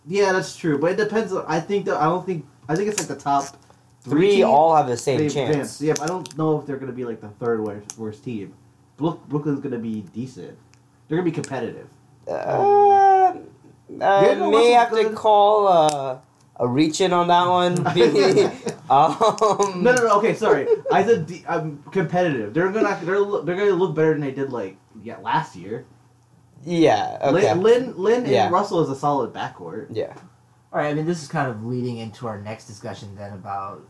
Yeah, 0.06 0.32
that's 0.32 0.56
true, 0.56 0.78
but 0.78 0.90
it 0.92 0.96
depends. 0.96 1.32
on- 1.32 1.44
I 1.48 1.60
think 1.60 1.86
that 1.86 1.96
I 1.96 2.04
don't 2.06 2.26
think. 2.26 2.46
I 2.68 2.74
think 2.76 2.88
it's 2.88 2.98
like 2.98 3.08
the 3.08 3.22
top 3.22 3.56
Three 4.04 4.30
teams, 4.36 4.44
all 4.44 4.76
have 4.76 4.86
the 4.86 4.96
same 4.96 5.18
they 5.18 5.28
chance. 5.28 5.50
advance. 5.50 5.80
Yeah, 5.80 5.94
but 5.94 6.02
I 6.02 6.06
don't 6.06 6.36
know 6.38 6.58
if 6.60 6.66
they're 6.66 6.76
gonna 6.76 6.92
be 6.92 7.04
like 7.04 7.20
the 7.20 7.28
third 7.30 7.62
worst, 7.64 7.96
worst 7.98 8.22
team. 8.24 8.52
Brook, 8.98 9.26
Brooklyn's 9.28 9.60
gonna 9.60 9.78
be 9.78 10.02
decent. 10.12 10.56
They're 11.08 11.16
gonna 11.18 11.24
be 11.24 11.32
competitive. 11.32 11.88
Uh, 12.28 12.30
uh, 12.30 13.32
Daniel 13.90 14.50
may 14.50 14.74
Russell's 14.74 14.98
have 15.04 15.10
to 15.10 15.16
call 15.16 15.68
uh, 15.68 16.18
a 16.56 16.68
reach 16.68 17.00
in 17.00 17.12
on 17.12 17.28
that 17.28 17.46
one. 17.46 17.78
um, 18.90 19.82
No, 19.82 19.92
no, 19.92 20.02
no. 20.06 20.18
Okay, 20.18 20.34
sorry. 20.34 20.66
I 20.92 21.04
said 21.04 21.26
de- 21.26 21.44
um, 21.46 21.82
competitive. 21.90 22.54
They're 22.54 22.70
gonna 22.70 22.98
they're 23.04 23.24
they're 23.42 23.56
gonna 23.56 23.70
look 23.72 23.94
better 23.94 24.12
than 24.12 24.20
they 24.20 24.32
did 24.32 24.50
like 24.52 24.76
yeah 25.02 25.18
last 25.18 25.56
year. 25.56 25.86
Yeah. 26.64 27.18
Okay. 27.22 27.52
Lin 27.54 27.62
Lin, 27.62 27.94
Lin 27.96 28.26
Yeah. 28.26 28.44
and 28.44 28.52
Russell 28.52 28.80
is 28.82 28.88
a 28.90 28.96
solid 28.96 29.32
backcourt. 29.32 29.88
yeah. 29.90 30.14
All 30.72 30.80
right, 30.80 30.88
I 30.88 30.94
mean, 30.94 31.06
this 31.06 31.22
is 31.22 31.28
kind 31.28 31.48
of 31.48 31.64
leading 31.64 31.98
into 31.98 32.26
our 32.26 32.40
next 32.40 32.66
discussion 32.66 33.14
then 33.14 33.32
about 33.32 33.86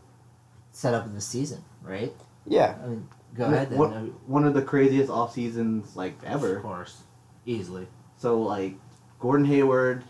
setup 0.75 1.05
of 1.05 1.13
the 1.13 1.21
season, 1.21 1.63
right? 1.81 2.13
Yeah. 2.45 2.75
I 2.83 2.87
mean, 2.87 3.07
go 3.33 3.45
ahead 3.45 3.69
then. 3.69 3.79
What- 3.79 3.93
I 3.93 4.01
mean, 4.01 4.15
One 4.27 4.43
of 4.45 4.53
the 4.53 4.61
craziest 4.61 5.09
off 5.09 5.33
seasons 5.33 5.95
like 5.95 6.17
ever. 6.25 6.57
Of 6.57 6.63
course, 6.63 7.03
easily. 7.45 7.87
So 8.17 8.41
like 8.41 8.75
Gordon 9.19 9.45
Hayward. 9.45 10.03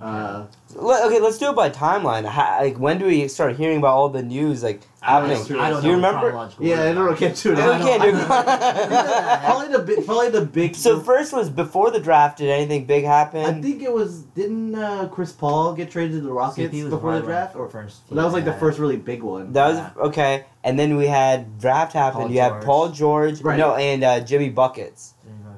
Uh, 0.00 0.46
Let- 0.74 1.06
Okay, 1.06 1.20
let's 1.20 1.38
do 1.38 1.50
it 1.50 1.56
by 1.56 1.70
timeline. 1.70 2.24
How, 2.26 2.60
like, 2.62 2.78
when 2.78 2.98
do 2.98 3.06
we 3.06 3.28
start 3.28 3.56
hearing 3.56 3.78
about 3.78 3.94
all 3.94 4.08
the 4.08 4.22
news 4.22 4.62
like 4.62 4.82
happening? 5.10 5.36
That's. 5.38 5.50
I 5.50 5.70
don't 5.70 5.82
Do 5.82 5.88
you 5.88 5.94
remember? 5.94 6.28
yeah, 6.60 6.74
I 6.76 6.78
order. 6.88 6.94
don't 6.94 7.06
know. 7.06 7.14
Can't 7.16 7.36
do 7.36 7.48
Yeah, 7.50 7.54
that. 7.56 7.80
we 7.80 7.86
can't 7.86 8.02
do 8.02 8.12
that. 8.28 9.44
probably 9.44 9.68
the 9.68 9.78
big, 9.80 10.06
probably 10.06 10.30
the 10.30 10.44
big. 10.46 10.74
So 10.74 11.00
first 11.00 11.32
was 11.32 11.50
before 11.50 11.90
the 11.90 12.00
draft. 12.00 12.38
Did 12.38 12.50
anything 12.50 12.86
big 12.86 13.04
happen? 13.04 13.44
I 13.44 13.60
think 13.60 13.82
it 13.82 13.92
was 13.92 14.22
didn't 14.22 14.74
uh, 14.74 15.08
Chris 15.12 15.32
Paul 15.32 15.74
get 15.74 15.90
traded 15.90 16.12
to 16.12 16.20
the 16.20 16.32
Rockets 16.32 16.74
CP 16.74 16.88
before 16.90 17.14
the 17.14 17.20
draft, 17.20 17.56
or 17.56 17.68
first 17.68 18.08
that 18.08 18.22
was 18.24 18.32
like 18.32 18.44
the 18.44 18.52
first 18.54 18.78
really 18.78 18.96
big 18.96 19.22
one. 19.22 19.52
that 19.52 19.68
was 19.68 19.76
Yeah. 19.78 19.90
okay. 20.06 20.44
And 20.62 20.78
then 20.78 20.96
we 20.96 21.06
had 21.06 21.58
draft 21.58 21.92
happen. 21.94 22.20
Paul 22.22 22.30
you 22.30 22.40
have 22.40 22.52
George. 22.52 22.64
Paul 22.64 22.88
George, 22.90 23.40
Right. 23.40 23.58
no, 23.58 23.74
and 23.76 24.04
uh, 24.04 24.20
Jimmy 24.20 24.50
buckets. 24.50 25.14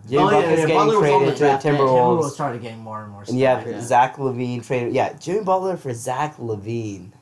Jimmy 0.09 0.23
Oh, 0.25 0.31
yeah, 0.31 0.37
Buckets 0.41 0.51
yeah, 0.51 0.57
getting 0.67 0.77
Butler 0.77 0.99
was 1.01 1.09
traded 1.11 1.37
to 1.37 1.45
the. 1.45 1.51
Timberwolves. 1.51 2.23
Timberwolves 2.23 2.31
started 2.31 2.63
getting 2.63 2.79
more 2.81 3.03
and 3.03 3.13
more. 3.13 3.23
And 3.29 3.39
you 3.39 3.47
have 3.47 3.67
Yeah. 3.67 3.81
Zach 3.81 4.17
LaVine 4.17 4.67
traded. 4.67 4.93
Yeah, 4.95 5.13
Jimmy 5.15 5.45
Butler 5.45 5.77
for 5.77 5.95
Zach 5.95 6.37
LaVine. 6.39 7.13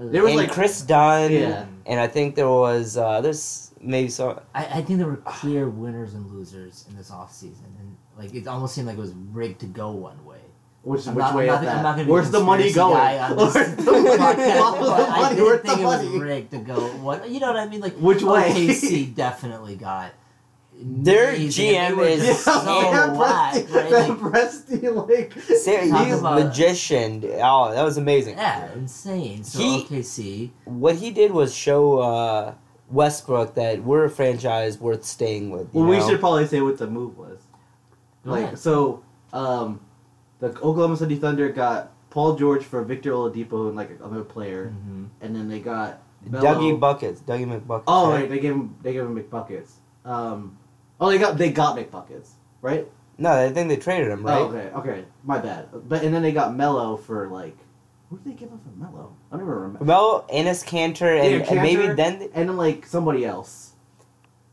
There 0.00 0.22
was 0.22 0.32
and 0.32 0.40
like- 0.40 0.52
Kris 0.52 0.82
Dunn. 0.82 1.32
Yeah. 1.32 1.66
And 1.86 1.98
I 2.00 2.06
think 2.06 2.34
there 2.34 2.48
was 2.48 2.96
uh, 2.96 3.20
there's 3.20 3.72
maybe 3.80 4.08
so. 4.08 4.42
I, 4.54 4.64
I 4.66 4.82
think 4.82 4.98
there 4.98 5.08
were 5.08 5.16
clear 5.16 5.68
winners 5.68 6.14
and 6.14 6.30
losers 6.30 6.84
in 6.88 6.96
this 6.96 7.10
off 7.10 7.32
season, 7.32 7.66
and 7.80 7.96
like 8.16 8.34
it 8.34 8.46
almost 8.46 8.74
seemed 8.74 8.86
like 8.86 8.96
it 8.98 9.00
was 9.00 9.14
rigged 9.32 9.60
to 9.60 9.66
go 9.66 9.90
one 9.90 10.22
way. 10.24 10.36
Which 10.82 11.06
I'm 11.08 11.14
which 11.16 11.22
not- 11.22 11.34
way 11.34 11.50
I'm 11.50 11.56
is 11.56 11.66
not- 11.66 11.68
I'm 11.70 11.76
that? 11.76 11.82
not 11.82 11.90
gonna 11.96 12.04
be 12.04 12.10
Where's 12.12 12.30
the 12.30 12.40
money 12.40 12.72
going? 12.72 12.94
guy 12.94 13.18
on 13.18 13.36
this 13.36 13.54
Where's 13.54 13.76
the 13.76 13.82
money? 13.92 14.08
podcast, 14.16 14.78
the 14.78 14.86
but 14.86 15.08
I 15.10 15.34
did 15.34 15.62
think 15.62 15.76
the 15.76 15.82
it 15.82 15.84
was 15.84 16.06
rigged 16.06 16.50
to 16.52 16.58
go 16.58 16.80
one. 16.98 17.32
You 17.32 17.40
know 17.40 17.48
what 17.48 17.56
I 17.56 17.66
mean? 17.66 17.80
Like 17.80 17.96
Which 17.96 18.22
way? 18.22 18.50
OKC 18.52 19.14
definitely 19.14 19.74
got. 19.76 20.12
Their 20.80 21.30
amazing, 21.30 21.74
GM 21.74 21.98
is- 22.08 22.24
Yeah, 22.24 22.32
so 22.34 22.60
Sam 22.60 23.16
whack, 23.16 23.54
Presti, 23.54 23.74
right? 23.74 23.88
Sam 23.90 24.18
Like, 24.20 24.32
Presti, 24.32 25.08
like 25.08 25.32
Say, 25.58 25.90
he's 25.90 26.20
about- 26.20 26.38
magician. 26.44 27.24
Oh, 27.42 27.72
that 27.74 27.82
was 27.82 27.96
amazing. 27.96 28.36
yeah, 28.36 28.72
insane. 28.74 29.42
So 29.42 29.58
He- 29.58 29.82
OKC. 29.84 30.50
What 30.64 30.94
he 30.96 31.10
did 31.10 31.32
was 31.32 31.52
show 31.54 31.98
uh, 31.98 32.54
Westbrook 32.90 33.54
that 33.56 33.82
we're 33.82 34.04
a 34.04 34.10
franchise 34.10 34.78
worth 34.78 35.04
staying 35.04 35.50
with. 35.50 35.74
you 35.74 35.80
Well, 35.80 35.88
we 35.88 36.00
should 36.00 36.20
probably 36.20 36.46
say 36.46 36.60
what 36.60 36.78
the 36.78 36.86
move 36.86 37.18
was. 37.18 37.40
Like 38.24 38.56
so, 38.56 39.02
um, 39.32 39.80
the 40.38 40.48
Oklahoma 40.48 40.96
City 40.96 41.16
Thunder 41.16 41.48
got 41.48 41.92
Paul 42.10 42.36
George 42.36 42.62
for 42.64 42.82
Victor 42.84 43.12
Oladipo 43.12 43.66
and 43.68 43.76
like 43.76 43.90
another 43.98 44.22
player, 44.22 44.68
hmm 44.68 45.06
and 45.20 45.34
then 45.34 45.48
they 45.48 45.58
got 45.60 46.02
Melo. 46.24 46.44
Dougie 46.44 46.78
Buckets. 46.78 47.20
Dougie 47.22 47.46
McBuckets. 47.46 47.84
Oh, 47.88 48.10
right? 48.10 48.20
right, 48.20 48.28
they 48.28 48.38
gave 48.38 48.52
him 48.52 48.76
they 48.82 48.92
gave 48.92 49.02
him 49.02 49.16
McBuckets. 49.18 49.70
Um, 50.04 50.56
oh, 51.00 51.08
they 51.10 51.18
got 51.18 51.36
they 51.38 51.50
got 51.50 51.76
McBuckets, 51.76 52.30
right? 52.62 52.86
No, 53.18 53.32
I 53.32 53.50
think 53.50 53.68
they 53.68 53.76
traded 53.76 54.10
him, 54.10 54.24
right? 54.24 54.38
Oh, 54.38 54.44
okay, 54.44 54.70
okay, 54.76 55.04
my 55.24 55.38
bad. 55.38 55.68
But 55.88 56.02
and 56.04 56.14
then 56.14 56.22
they 56.22 56.32
got 56.32 56.54
Melo 56.54 56.96
for 56.96 57.28
like, 57.28 57.56
who 58.10 58.16
did 58.18 58.26
they 58.32 58.38
give 58.38 58.52
up 58.52 58.60
for 58.62 58.70
Melo? 58.78 59.16
I 59.32 59.36
don't 59.36 59.44
even 59.44 59.54
remember. 59.54 59.84
Well, 59.84 60.24
Enes 60.32 60.64
Kanter 60.64 61.20
and, 61.20 61.44
Yeah, 61.44 61.52
and 61.52 61.62
maybe 61.62 61.92
then 61.94 62.18
they, 62.20 62.26
And 62.32 62.48
then 62.48 62.56
like 62.56 62.86
somebody 62.86 63.24
else. 63.24 63.72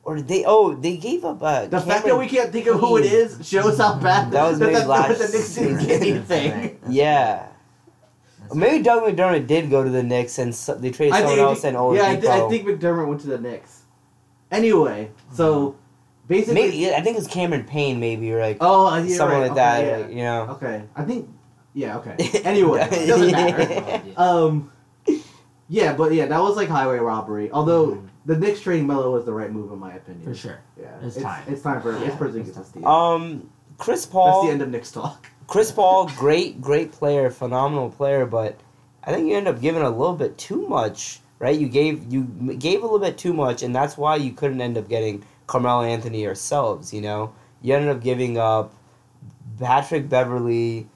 or 0.04 0.16
did 0.18 0.28
they 0.28 0.44
oh 0.46 0.74
they 0.76 0.98
gave 0.98 1.24
up 1.26 1.42
uh 1.44 1.68
The 1.68 1.80
fact 1.80 2.06
that 2.06 2.18
we 2.18 2.28
can't 2.28 2.52
think 2.52 2.66
of 2.68 2.80
who 2.80 2.98
it 2.98 3.06
is 3.06 3.48
shows 3.48 3.78
how 3.78 4.00
bad 4.00 4.32
That 4.32 4.50
was 4.50 4.60
maybe 4.64 4.74
that 4.74 4.88
last 4.88 5.20
the 5.20 5.28
Knicks 5.38 5.56
didn't 5.56 5.78
get 5.88 6.02
season. 6.02 6.16
anything. 6.18 6.80
yeah. 6.90 7.48
Or 8.50 8.56
maybe 8.56 8.84
Doug 8.84 9.04
McDermott 9.04 9.48
did 9.48 9.70
go 9.70 9.84
to 9.84 9.90
the 9.90 10.04
Knicks 10.04 10.38
and 10.40 10.54
so, 10.54 10.74
they 10.76 10.90
traded 10.92 11.14
I 11.14 11.20
someone 11.20 11.36
think, 11.38 11.48
else 11.48 11.64
and 11.64 11.78
Oladipo. 11.78 11.96
yeah, 11.98 12.10
I, 12.10 12.16
th- 12.16 12.26
I 12.28 12.50
think 12.50 12.68
McDermott 12.68 13.08
went 13.08 13.22
to 13.22 13.28
the 13.28 13.40
Knicks. 13.40 13.84
Anyway, 14.52 15.12
so 15.32 15.76
basically, 16.28 16.54
maybe 16.56 16.94
I 16.94 17.02
think 17.02 17.18
it's 17.18 17.28
Cameron 17.28 17.64
Payne 17.66 18.00
maybe 18.00 18.32
or 18.32 18.40
like 18.42 18.58
oh, 18.62 18.88
uh, 18.88 19.02
yeah, 19.04 19.16
someone 19.16 19.40
right, 19.42 19.48
like 19.48 19.56
that, 19.56 19.86
yeah. 19.86 19.98
like, 19.98 20.10
you 20.10 20.24
know. 20.24 20.42
Okay, 20.52 20.84
I 20.96 21.04
think, 21.04 21.30
yeah, 21.74 21.98
okay. 21.98 22.16
Anyway, 22.44 22.82
it 22.92 23.08
doesn't 23.08 23.32
matter. 23.32 24.02
Um, 24.18 24.72
yeah, 25.68 25.94
but 25.96 26.14
yeah, 26.14 26.28
that 26.28 26.40
was 26.42 26.56
like 26.56 26.70
highway 26.70 27.00
robbery. 27.00 27.52
Although 27.52 27.88
Mhm. 27.88 28.08
the 28.26 28.38
Knicks 28.38 28.62
trading 28.62 28.86
Melo 28.86 29.12
was 29.12 29.26
the 29.26 29.34
right 29.34 29.52
move 29.52 29.72
in 29.72 29.80
my 29.80 29.94
opinion. 29.94 30.24
For 30.24 30.36
sure. 30.36 30.60
Yeah, 30.80 30.86
It's 31.02 31.16
it's 31.16 31.24
time. 31.26 31.44
It's 31.48 31.62
time 31.64 31.82
for 31.82 31.92
Yeah, 31.94 32.06
it's 32.06 32.16
Porzingis 32.16 32.40
it's 32.42 32.50
to 32.50 32.54
time. 32.56 32.64
steal. 32.66 32.88
Um, 32.88 33.50
Chris 33.78 34.06
Paul. 34.06 34.42
That's 34.44 34.46
the 34.48 34.52
end 34.54 34.62
of 34.62 34.70
Knicks 34.70 34.92
talk. 34.92 35.28
Chris 35.48 35.72
Paul, 35.72 36.08
great, 36.16 36.62
great 36.62 36.92
player, 36.92 37.30
phenomenal 37.32 37.90
player, 37.90 38.26
but 38.26 38.58
I 39.04 39.12
think 39.14 39.28
you 39.28 39.36
end 39.36 39.48
up 39.48 39.60
giving 39.62 39.82
a 39.82 39.90
little 39.90 40.16
bit 40.16 40.38
too 40.38 40.68
much, 40.68 41.20
right? 41.40 41.58
You 41.60 41.68
gave 41.68 42.12
you 42.14 42.24
gave 42.58 42.80
a 42.82 42.86
little 42.86 43.00
bit 43.00 43.18
too 43.18 43.34
much, 43.34 43.62
and 43.64 43.76
that's 43.76 43.98
why 43.98 44.16
you 44.18 44.32
couldn't 44.34 44.62
end 44.62 44.78
up 44.78 44.88
getting 44.88 45.24
Carmelo 45.48 45.84
Anthony 45.84 46.26
ourselves, 46.28 46.94
You 46.94 47.02
know, 47.02 47.34
you 47.62 47.74
ended 47.76 47.90
up 47.90 48.02
giving 48.02 48.38
up 48.38 48.74
Patrick 49.60 50.10
Beverley, 50.10 50.88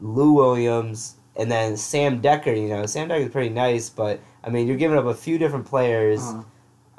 Lou 0.00 0.32
Williams, 0.32 1.16
and 1.36 1.50
then 1.50 1.76
Sam 1.76 2.20
Dekker. 2.20 2.56
You 2.56 2.68
know, 2.68 2.86
Sam 2.86 3.08
Dekker 3.08 3.26
is 3.26 3.32
pretty 3.32 3.50
nice, 3.50 3.88
but 3.88 4.20
I 4.44 4.50
mean, 4.50 4.66
you're 4.66 4.76
giving 4.76 4.98
up 4.98 5.06
a 5.06 5.14
few 5.14 5.38
different 5.38 5.66
players. 5.66 6.20
Uh-huh. 6.20 6.44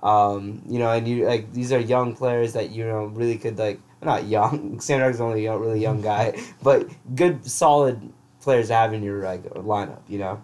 Um, 0.03 0.63
you 0.67 0.79
know, 0.79 0.91
and 0.91 1.07
you 1.07 1.25
like 1.27 1.53
these 1.53 1.71
are 1.71 1.79
young 1.79 2.15
players 2.15 2.53
that 2.53 2.71
you 2.71 2.85
know 2.85 3.05
really 3.05 3.37
could 3.37 3.59
like 3.59 3.79
not 4.01 4.25
young. 4.25 4.79
Sam 4.81 4.99
Dark's 4.99 5.19
only 5.19 5.45
a 5.45 5.57
really 5.57 5.79
young 5.79 6.01
guy, 6.01 6.39
but 6.63 6.87
good 7.15 7.45
solid 7.45 8.11
players 8.41 8.67
to 8.67 8.73
have 8.73 8.93
in 8.93 9.03
your 9.03 9.23
like 9.23 9.43
lineup. 9.43 10.01
You 10.07 10.19
know. 10.19 10.41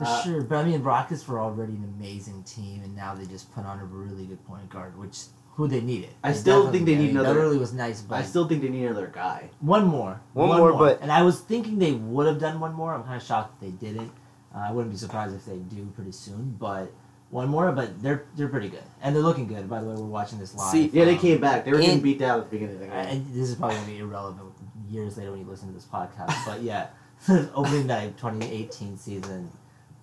For 0.00 0.06
Uh, 0.06 0.22
sure, 0.22 0.42
but 0.42 0.56
I 0.56 0.64
mean, 0.64 0.82
Rockets 0.82 1.28
were 1.28 1.38
already 1.38 1.74
an 1.74 1.84
amazing 1.98 2.42
team, 2.44 2.80
and 2.82 2.96
now 2.96 3.14
they 3.14 3.26
just 3.26 3.52
put 3.54 3.64
on 3.66 3.78
a 3.80 3.84
really 3.84 4.24
good 4.26 4.42
point 4.46 4.68
guard, 4.70 4.98
which 4.98 5.24
who 5.56 5.68
they 5.68 5.80
needed. 5.82 6.08
I 6.24 6.32
still 6.32 6.70
think 6.72 6.86
they 6.86 6.94
did. 6.94 7.00
need 7.00 7.04
I 7.04 7.06
mean, 7.08 7.16
another- 7.18 7.34
Beverley 7.34 7.58
was 7.58 7.74
nice, 7.74 8.00
but 8.00 8.14
I 8.14 8.22
still 8.22 8.48
think 8.48 8.62
they 8.62 8.70
need 8.70 8.86
another 8.86 9.08
guy. 9.12 9.50
one 9.60 9.86
more, 9.86 10.20
One 10.32 10.48
more, 10.48 10.72
but- 10.72 11.02
and 11.02 11.12
I 11.12 11.22
was 11.22 11.38
thinking 11.40 11.78
they 11.78 11.92
would 11.92 12.26
have 12.26 12.38
done 12.38 12.60
one 12.60 12.72
more. 12.72 12.94
I'm 12.94 13.02
kind 13.04 13.16
of 13.16 13.22
shocked 13.22 13.60
that 13.60 13.66
they 13.66 13.72
didn't. 13.72 14.10
Uh, 14.54 14.58
I 14.68 14.72
wouldn't 14.72 14.90
be 14.92 14.96
surprised 14.98 15.34
if 15.34 15.44
they 15.44 15.58
do 15.58 15.84
pretty 15.94 16.12
soon, 16.12 16.56
but 16.58 16.90
one 17.28 17.48
more. 17.50 17.70
But 17.72 18.00
they're 18.02 18.24
they're 18.36 18.48
pretty 18.48 18.70
good, 18.70 18.82
and 19.02 19.14
they're 19.14 19.22
looking 19.22 19.46
good. 19.46 19.68
By 19.68 19.80
the 19.82 19.86
way, 19.86 19.94
we're 19.96 20.04
watching 20.06 20.38
this 20.38 20.54
live. 20.54 20.72
See, 20.72 20.86
Yeah, 20.94 21.04
they 21.04 21.14
um, 21.14 21.20
came 21.20 21.40
back. 21.42 21.64
They 21.66 21.72
were 21.72 21.78
getting 21.78 22.00
beat 22.00 22.18
down 22.18 22.38
at 22.40 22.44
the 22.50 22.56
beginning 22.56 22.76
of 22.76 22.80
the 22.80 22.86
game. 22.86 22.94
and 22.94 23.26
this 23.34 23.50
is 23.50 23.54
probably 23.56 23.76
gonna 23.76 23.86
be 23.88 23.98
irrelevant 23.98 24.48
years 24.88 25.18
later 25.18 25.30
when 25.32 25.40
you 25.40 25.46
listen 25.46 25.68
to 25.68 25.74
this 25.74 25.84
podcast. 25.84 26.34
But 26.46 26.62
yeah, 26.62 26.86
opening 27.54 27.86
night 27.86 28.16
2018 28.16 28.96
season, 28.96 29.50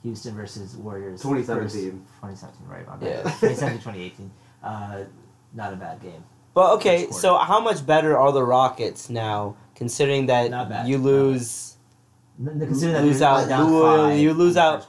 Houston 0.04 0.36
versus 0.36 0.75
Warriors. 0.75 1.22
2017. 1.22 1.92
First, 2.22 2.38
2017, 2.38 2.68
right? 2.68 2.88
My 2.88 2.96
bad. 2.96 3.10
Yeah. 3.10 3.24
2017, 3.39 3.80
2018. 3.80 4.32
Uh, 4.63 5.04
not 5.54 5.74
a 5.74 5.75
bad 5.75 6.01
game. 6.01 6.24
But 6.54 6.74
okay, 6.75 7.08
so 7.12 7.38
how 7.38 7.60
much 7.60 7.86
better 7.86 8.18
are 8.18 8.32
the 8.32 8.44
Rockets 8.44 9.10
now, 9.10 9.56
considering 9.75 10.25
that 10.27 10.50
bad. 10.50 10.88
you 10.88 10.98
lose? 10.98 11.75
N- 12.39 12.60
Consider 12.60 12.94
that 12.94 13.04
Lose 13.04 13.20
they're 13.20 13.27
out- 13.30 13.48
down 13.50 13.72
you- 13.74 13.82
five 13.82 14.18
you 14.20 14.34
lose 14.34 14.58
out- 14.58 14.88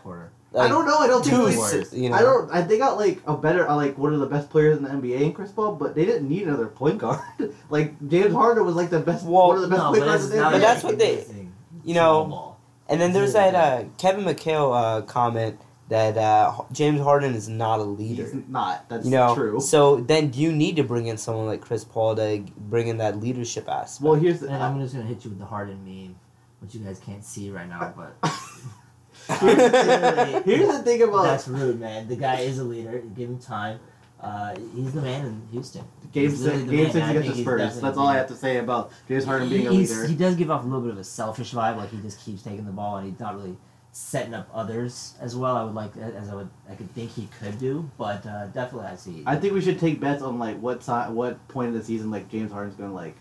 Like, 0.52 0.64
I 0.64 0.68
don't 0.68 0.86
know. 0.86 0.96
I 0.98 1.06
don't 1.06 1.22
think 1.24 1.56
Warriors. 1.56 1.92
you 1.92 2.08
know. 2.08 2.16
I 2.16 2.22
don't. 2.22 2.50
I, 2.50 2.62
they 2.62 2.78
got 2.78 2.96
like 2.96 3.20
a 3.26 3.36
better, 3.36 3.68
uh, 3.68 3.76
like 3.76 3.98
one 3.98 4.14
of 4.14 4.20
the 4.20 4.26
best 4.26 4.48
players 4.48 4.78
in 4.78 4.84
the 4.84 4.88
NBA 4.90 5.20
in 5.20 5.32
Chris 5.34 5.52
Paul, 5.52 5.74
but 5.74 5.94
they 5.94 6.06
didn't 6.06 6.26
need 6.28 6.44
another 6.48 6.66
point 6.68 6.98
guard. 6.98 7.20
like 7.70 7.92
James 8.08 8.32
Harden 8.32 8.64
was 8.64 8.74
like 8.74 8.88
the 8.88 9.00
best, 9.00 9.26
Well, 9.26 9.48
one 9.48 9.56
of 9.56 9.62
the 9.62 9.68
best 9.68 9.78
No, 9.78 9.88
point 9.90 10.00
but 10.00 10.06
guards 10.06 10.24
in 10.24 10.30
the 10.30 10.36
NBA. 10.36 10.52
But 10.52 10.60
that's 10.60 10.82
what 10.82 10.98
they- 10.98 11.14
amazing 11.16 11.52
you 11.84 11.94
know, 11.94 12.24
small 12.24 12.28
ball. 12.28 12.47
And 12.88 13.00
then 13.00 13.12
there's 13.12 13.34
that 13.34 13.54
uh, 13.54 13.84
Kevin 13.98 14.24
McHale 14.24 14.74
uh, 14.74 15.02
comment 15.02 15.60
that 15.88 16.16
uh, 16.16 16.52
James 16.72 17.00
Harden 17.00 17.34
is 17.34 17.48
not 17.48 17.80
a 17.80 17.84
leader. 17.84 18.24
He's 18.24 18.34
not. 18.48 18.88
That's 18.88 19.04
you 19.04 19.10
know, 19.10 19.34
true. 19.34 19.60
so 19.60 19.96
then 19.96 20.30
do 20.30 20.40
you 20.40 20.52
need 20.52 20.76
to 20.76 20.84
bring 20.84 21.06
in 21.06 21.16
someone 21.16 21.46
like 21.46 21.60
Chris 21.60 21.84
Paul 21.84 22.16
to 22.16 22.44
bring 22.56 22.88
in 22.88 22.98
that 22.98 23.20
leadership 23.20 23.68
aspect? 23.68 24.04
Well, 24.04 24.14
here's 24.14 24.40
the. 24.40 24.48
And 24.48 24.62
I'm 24.62 24.80
just 24.80 24.94
gonna 24.94 25.06
hit 25.06 25.24
you 25.24 25.30
with 25.30 25.38
the 25.38 25.46
Harden 25.46 25.84
meme, 25.84 26.16
which 26.60 26.74
you 26.74 26.80
guys 26.80 26.98
can't 26.98 27.24
see 27.24 27.50
right 27.50 27.68
now, 27.68 27.94
but 27.96 28.16
here's 29.40 30.68
the 30.68 30.82
thing 30.84 31.02
about 31.02 31.22
that's 31.24 31.48
rude, 31.48 31.80
man. 31.80 32.08
The 32.08 32.16
guy 32.16 32.40
is 32.40 32.58
a 32.58 32.64
leader. 32.64 32.98
Give 33.14 33.30
him 33.30 33.38
time. 33.38 33.80
Uh, 34.20 34.54
he's 34.74 34.92
the 34.92 35.00
man 35.00 35.26
in 35.26 35.48
Houston. 35.52 35.84
game 36.12 36.30
He's 36.30 36.42
six. 36.42 36.58
the 36.58 36.64
Game 36.64 36.90
six 36.90 37.08
against 37.08 37.28
the 37.36 37.42
Spurs. 37.42 37.80
That's 37.80 37.96
all 37.96 38.08
I 38.08 38.16
have 38.16 38.26
to 38.28 38.34
say 38.34 38.56
about 38.56 38.90
James 39.06 39.24
Harden 39.24 39.48
being 39.48 39.66
a 39.68 39.70
leader. 39.70 40.06
He 40.06 40.14
does 40.14 40.34
give 40.34 40.50
off 40.50 40.62
a 40.64 40.66
little 40.66 40.80
bit 40.80 40.90
of 40.90 40.98
a 40.98 41.04
selfish 41.04 41.52
vibe, 41.52 41.76
like 41.76 41.90
he 41.90 41.98
just 41.98 42.24
keeps 42.24 42.42
taking 42.42 42.64
the 42.64 42.72
ball 42.72 42.96
and 42.96 43.08
he's 43.08 43.20
not 43.20 43.36
really 43.36 43.56
setting 43.92 44.34
up 44.34 44.48
others 44.52 45.14
as 45.20 45.36
well. 45.36 45.56
I 45.56 45.62
would 45.62 45.74
like, 45.74 45.96
as 45.96 46.28
I 46.28 46.34
would, 46.34 46.48
I 46.68 46.74
could 46.74 46.92
think 46.94 47.10
he 47.12 47.28
could 47.38 47.58
do, 47.58 47.88
but 47.96 48.26
uh, 48.26 48.46
definitely 48.46 48.88
I 48.88 48.96
see. 48.96 49.22
I 49.24 49.36
think 49.36 49.54
we 49.54 49.60
should 49.60 49.78
take 49.78 50.00
bets 50.00 50.22
on 50.22 50.38
like 50.38 50.58
what 50.60 50.80
time, 50.80 51.14
what 51.14 51.46
point 51.48 51.68
of 51.68 51.74
the 51.74 51.84
season 51.84 52.10
like 52.10 52.28
James 52.28 52.50
Harden's 52.50 52.76
gonna 52.76 52.92
like, 52.92 53.16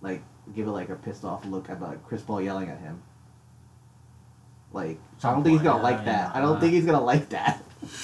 like 0.00 0.22
give 0.54 0.66
it 0.66 0.70
like 0.70 0.88
a 0.88 0.96
pissed 0.96 1.24
off 1.24 1.44
look 1.44 1.68
about 1.68 1.90
like 1.90 2.06
Chris 2.06 2.22
Paul 2.22 2.40
yelling 2.40 2.68
at 2.70 2.78
him. 2.78 3.02
Like 4.72 4.98
I 5.22 5.30
don't 5.32 5.42
think 5.44 5.58
he's 5.58 5.62
gonna 5.62 5.82
like 5.82 6.06
that. 6.06 6.34
I 6.34 6.40
don't 6.40 6.58
think 6.58 6.72
he's 6.72 6.86
gonna 6.86 7.04
like 7.04 7.28
that. 7.30 7.62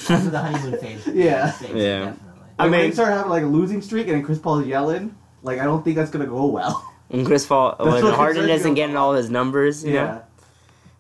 After 0.09 0.31
the 0.31 0.39
honeymoon 0.39 0.79
phase. 0.81 1.07
Yeah. 1.15 1.51
phase, 1.51 1.71
Yeah. 1.75 1.99
Definitely. 2.07 2.19
I 2.59 2.65
Like, 2.65 2.71
when 2.71 2.71
mean- 2.81 2.91
they 2.91 2.95
start 2.95 3.09
having 3.13 3.31
like 3.31 3.43
a 3.43 3.47
losing 3.47 3.83
streak 3.83 4.07
and 4.09 4.17
then 4.17 4.25
Chris 4.25 4.39
Paul's 4.39 4.67
yelling, 4.67 5.15
like 5.43 5.59
I 5.61 5.65
don't 5.65 5.85
think 5.85 5.97
that's 5.97 6.11
gonna 6.11 6.27
go 6.27 6.47
well. 6.47 6.85
and 7.11 7.27
Chris 7.27 7.47
Paul, 7.47 7.75
That's 7.79 7.91
when 7.91 8.05
what 8.05 8.15
Harden 8.15 8.49
isn't 8.51 8.75
getting 8.75 8.95
lot. 8.95 9.01
all 9.03 9.15
his 9.15 9.31
numbers, 9.31 9.85
you 9.85 9.95
know? 9.95 10.23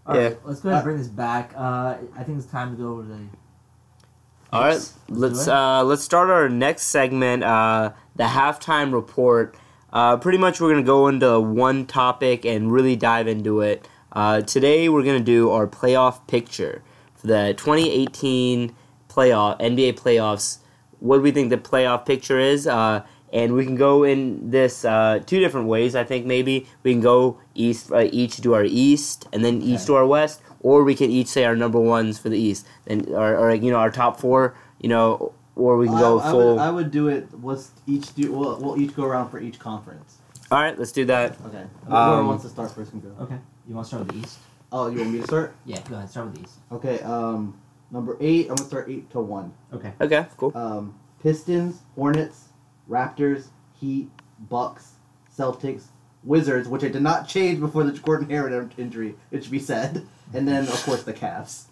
All 0.06 0.14
right, 0.14 0.30
Yeah. 0.32 0.36
let's 0.44 0.60
go 0.60 0.70
ahead 0.70 0.78
and 0.80 0.84
bring 0.84 0.98
this 0.98 1.08
back. 1.08 1.52
Uh, 1.56 1.96
I 2.16 2.22
think 2.24 2.38
it's 2.38 2.46
time 2.46 2.74
to 2.76 2.82
go 2.82 2.92
over 2.92 3.02
the. 3.02 3.18
All 4.50 4.62
right, 4.62 4.92
let's 5.10 5.44
do 5.44 5.50
it. 5.50 5.54
uh, 5.54 5.84
let's 5.84 6.02
start 6.02 6.30
our 6.30 6.48
next 6.48 6.84
segment, 6.84 7.44
uh, 7.44 7.92
the 8.16 8.24
halftime 8.24 8.92
report. 8.94 9.54
Uh, 9.92 10.16
pretty 10.16 10.38
much, 10.38 10.60
we're 10.60 10.70
gonna 10.70 10.82
go 10.82 11.08
into 11.08 11.38
one 11.40 11.84
topic 11.84 12.46
and 12.46 12.72
really 12.72 12.96
dive 12.96 13.28
into 13.28 13.60
it. 13.60 13.86
Uh, 14.12 14.40
today, 14.40 14.88
we're 14.88 15.02
gonna 15.02 15.20
do 15.20 15.50
our 15.50 15.66
playoff 15.66 16.26
picture 16.26 16.80
for 16.80 16.87
the 17.22 17.54
2018 17.56 18.74
playoff 19.08 19.58
NBA 19.60 19.94
playoffs. 19.98 20.58
What 21.00 21.16
do 21.16 21.22
we 21.22 21.30
think 21.30 21.50
the 21.50 21.56
playoff 21.58 22.04
picture 22.06 22.38
is? 22.38 22.66
Uh, 22.66 23.04
and 23.32 23.52
we 23.54 23.64
can 23.64 23.76
go 23.76 24.04
in 24.04 24.50
this 24.50 24.84
uh, 24.84 25.20
two 25.26 25.38
different 25.38 25.68
ways. 25.68 25.94
I 25.94 26.02
think 26.04 26.24
maybe 26.26 26.66
we 26.82 26.92
can 26.92 27.00
go 27.02 27.38
east, 27.54 27.92
uh, 27.92 28.08
each 28.10 28.38
do 28.38 28.54
our 28.54 28.64
east, 28.64 29.26
and 29.32 29.44
then 29.44 29.60
each 29.60 29.76
Okay. 29.80 29.86
do 29.86 29.94
our 29.96 30.06
west, 30.06 30.40
or 30.60 30.82
we 30.82 30.94
can 30.94 31.10
each 31.10 31.28
say 31.28 31.44
our 31.44 31.54
number 31.54 31.78
ones 31.78 32.18
for 32.18 32.30
the 32.30 32.38
east, 32.38 32.66
and 32.86 33.06
or, 33.10 33.36
or 33.36 33.54
you 33.54 33.70
know 33.70 33.76
our 33.76 33.90
top 33.90 34.18
four, 34.18 34.56
you 34.80 34.88
know, 34.88 35.32
or 35.56 35.76
we 35.76 35.86
can 35.88 35.98
go 35.98 36.18
I, 36.18 36.28
I 36.28 36.30
full. 36.30 36.54
would, 36.54 36.62
I 36.62 36.70
would 36.70 36.90
do 36.90 37.08
it. 37.08 37.28
Let's 37.44 37.70
each 37.86 38.14
do. 38.14 38.32
We'll, 38.32 38.58
we'll 38.60 38.80
each 38.80 38.96
go 38.96 39.04
around 39.04 39.28
for 39.30 39.38
each 39.40 39.58
conference. 39.58 40.16
All 40.50 40.58
right, 40.62 40.78
let's 40.78 40.92
do 40.92 41.04
that. 41.04 41.36
Okay. 41.46 41.64
Whoever 41.86 42.20
Um, 42.20 42.26
wants 42.28 42.44
to 42.44 42.48
start 42.48 42.70
first 42.72 42.90
can 42.92 43.00
go. 43.00 43.10
Okay, 43.20 43.36
you 43.68 43.74
want 43.74 43.84
to 43.86 43.88
start 43.88 44.06
with 44.06 44.16
the 44.16 44.22
East? 44.26 44.38
Oh, 44.70 44.88
you 44.90 44.98
want 44.98 45.12
me 45.12 45.18
to 45.20 45.24
start? 45.24 45.54
Yeah, 45.64 45.80
go 45.88 45.96
ahead. 45.96 46.10
Start 46.10 46.26
with 46.28 46.36
these. 46.42 46.56
Okay. 46.70 47.00
Um, 47.00 47.58
number 47.90 48.16
eight. 48.20 48.48
I'm 48.50 48.56
gonna 48.56 48.68
start 48.68 48.88
eight 48.90 49.10
to 49.10 49.20
one. 49.20 49.52
Okay. 49.72 49.92
Okay, 50.00 50.26
cool. 50.36 50.52
Um, 50.54 50.98
Pistons, 51.22 51.80
Hornets, 51.94 52.48
Raptors, 52.88 53.46
Heat, 53.80 54.10
Bucks, 54.38 54.92
Celtics, 55.36 55.84
Wizards, 56.22 56.68
which 56.68 56.84
I 56.84 56.88
did 56.88 57.02
not 57.02 57.26
change 57.26 57.60
before 57.60 57.84
the 57.84 57.92
Gordon 57.98 58.28
Hayward 58.28 58.74
injury. 58.76 59.14
It 59.30 59.42
should 59.42 59.52
be 59.52 59.58
said, 59.58 60.06
and 60.34 60.46
then 60.46 60.64
of 60.68 60.82
course 60.84 61.02
the 61.02 61.14
Cavs. 61.14 61.64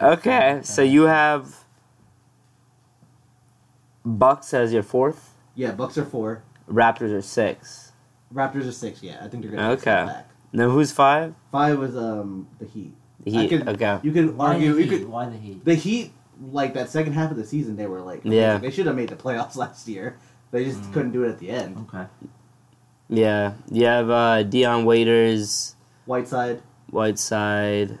Okay, 0.00 0.60
so 0.62 0.82
you 0.82 1.02
have 1.02 1.64
Bucks 4.04 4.52
as 4.54 4.72
your 4.72 4.82
fourth, 4.82 5.30
Yeah, 5.54 5.72
Bucks 5.72 5.96
are 5.98 6.04
four. 6.04 6.42
Raptors 6.68 7.12
are 7.12 7.22
six. 7.22 7.92
Raptors 8.32 8.66
are 8.66 8.72
six. 8.72 9.02
Yeah, 9.02 9.18
I 9.22 9.28
think 9.28 9.42
they're 9.42 9.52
gonna 9.52 9.76
take 9.76 9.86
a 9.86 9.90
Okay. 10.00 10.06
back. 10.06 10.28
Now 10.52 10.68
who's 10.70 10.92
five? 10.92 11.34
Five 11.50 11.78
was 11.78 11.96
um 11.96 12.46
the 12.58 12.66
Heat. 12.66 12.92
The 13.24 13.30
I 13.38 13.40
Heat. 13.42 13.48
could- 13.48 13.68
okay. 13.68 13.98
You 14.02 14.12
can 14.12 14.36
Why 14.36 14.54
argue. 14.54 14.76
You 14.76 14.86
could 14.88 15.08
Why 15.08 15.28
the 15.28 15.36
Heat? 15.38 15.64
the 15.64 15.74
Heat 15.74 16.12
like 16.50 16.74
that 16.74 16.88
second 16.90 17.12
half 17.14 17.30
of 17.30 17.36
the 17.36 17.44
season. 17.44 17.76
They 17.76 17.86
were 17.86 18.00
like 18.02 18.20
Yeah. 18.24 18.58
They 18.58 18.70
should 18.70 18.86
have 18.86 18.96
made 18.96 19.08
the 19.08 19.16
playoffs 19.16 19.56
last 19.64 19.86
year. 19.88 20.18
They 20.50 20.64
just 20.64 20.80
Mm. 20.82 20.92
couldn't 20.92 21.12
do 21.12 21.24
it 21.24 21.30
at 21.30 21.38
the 21.38 21.50
end. 21.50 21.86
Okay. 21.88 22.06
Yeah, 23.08 23.54
you 23.70 23.84
have 23.86 24.08
uh, 24.08 24.42
Dion 24.42 24.84
Waiters, 24.86 25.74
Whiteside. 26.06 26.62
Whiteside. 26.90 27.98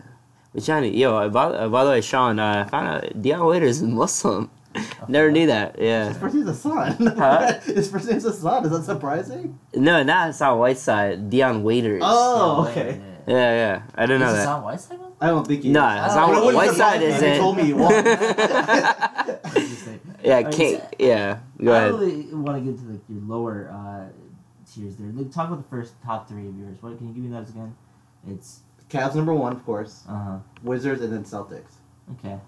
Which 0.52 0.64
Johnny, 0.66 0.96
yo, 0.96 1.28
by, 1.30 1.66
by 1.68 1.84
the 1.84 1.90
way, 1.90 2.00
Sean, 2.00 2.38
uh, 2.38 2.64
I 2.66 2.70
found 2.70 2.86
out 2.88 3.20
Dion 3.22 3.44
Waiters 3.46 3.76
is 3.80 3.82
Muslim. 3.82 4.50
Never 5.08 5.30
knew 5.30 5.46
that. 5.48 5.76
Yeah. 5.78 6.08
His 6.08 6.16
first 6.18 6.34
name's 6.34 6.48
Hassan. 6.48 7.06
Huh? 7.16 7.60
His 7.60 7.90
first 7.90 8.08
name's 8.08 8.24
Hassan. 8.24 8.64
Is 8.64 8.70
that 8.70 8.84
surprising? 8.84 9.58
No, 9.74 10.02
not 10.02 10.28
Hassan 10.28 10.58
Whiteside. 10.58 11.28
Dion 11.30 11.62
Waiters. 11.62 12.02
Oh, 12.04 12.66
okay. 12.70 13.00
yeah, 13.26 13.34
Yeah, 13.34 13.52
yeah. 13.54 13.82
I 13.94 14.06
didn't 14.06 14.20
yeah. 14.20 14.26
know 14.26 14.32
Is 14.32 14.36
that. 14.38 14.40
Hassan 14.46 14.62
Whiteside 14.62 14.98
I 15.20 15.26
don't 15.28 15.46
think 15.46 15.62
he. 15.62 15.70
No, 15.70 15.86
is. 15.88 16.00
Hassan 16.04 16.28
But 16.30 16.36
it 16.38 16.44
wouldn't 16.44 16.56
Whiteside 16.56 16.76
surprise 16.76 17.00
me 17.00 17.06
if 17.06 17.16
isn't. 17.16 17.32
He 17.32 17.38
told 17.38 17.56
me 17.56 17.64
he 17.64 17.72
was. 17.72 17.92
Interesting. 19.56 20.00
Yeah, 20.24 20.36
Alright, 20.36 20.54
King. 20.54 20.78
so- 20.78 20.88
Yeah. 20.98 21.38
Go 21.62 21.72
I 21.72 21.76
ahead. 21.78 21.92
really 21.92 22.34
want 22.34 22.64
to 22.64 22.70
get 22.72 22.80
to 22.80 22.90
like 22.92 23.00
your 23.08 23.20
lower 23.22 23.70
uh, 23.72 24.08
tiers 24.72 24.96
there. 24.96 25.08
Like, 25.12 25.30
talk 25.32 25.48
about 25.48 25.62
the 25.62 25.68
first 25.68 25.94
top 26.04 26.28
three 26.28 26.46
of 26.48 26.56
yours. 26.58 26.78
What 26.80 26.96
can 26.98 27.08
you 27.08 27.14
give 27.14 27.22
me 27.24 27.30
those 27.30 27.50
again? 27.50 27.74
It's 28.28 28.60
Cavs 28.88 29.14
number 29.14 29.34
one, 29.34 29.52
of 29.52 29.64
course. 29.64 30.04
uh 30.08 30.12
huh. 30.24 30.38
Wizards 30.62 31.02
and 31.02 31.12
then 31.12 31.24
Celtics. 31.24 31.74
Okay. 32.18 32.38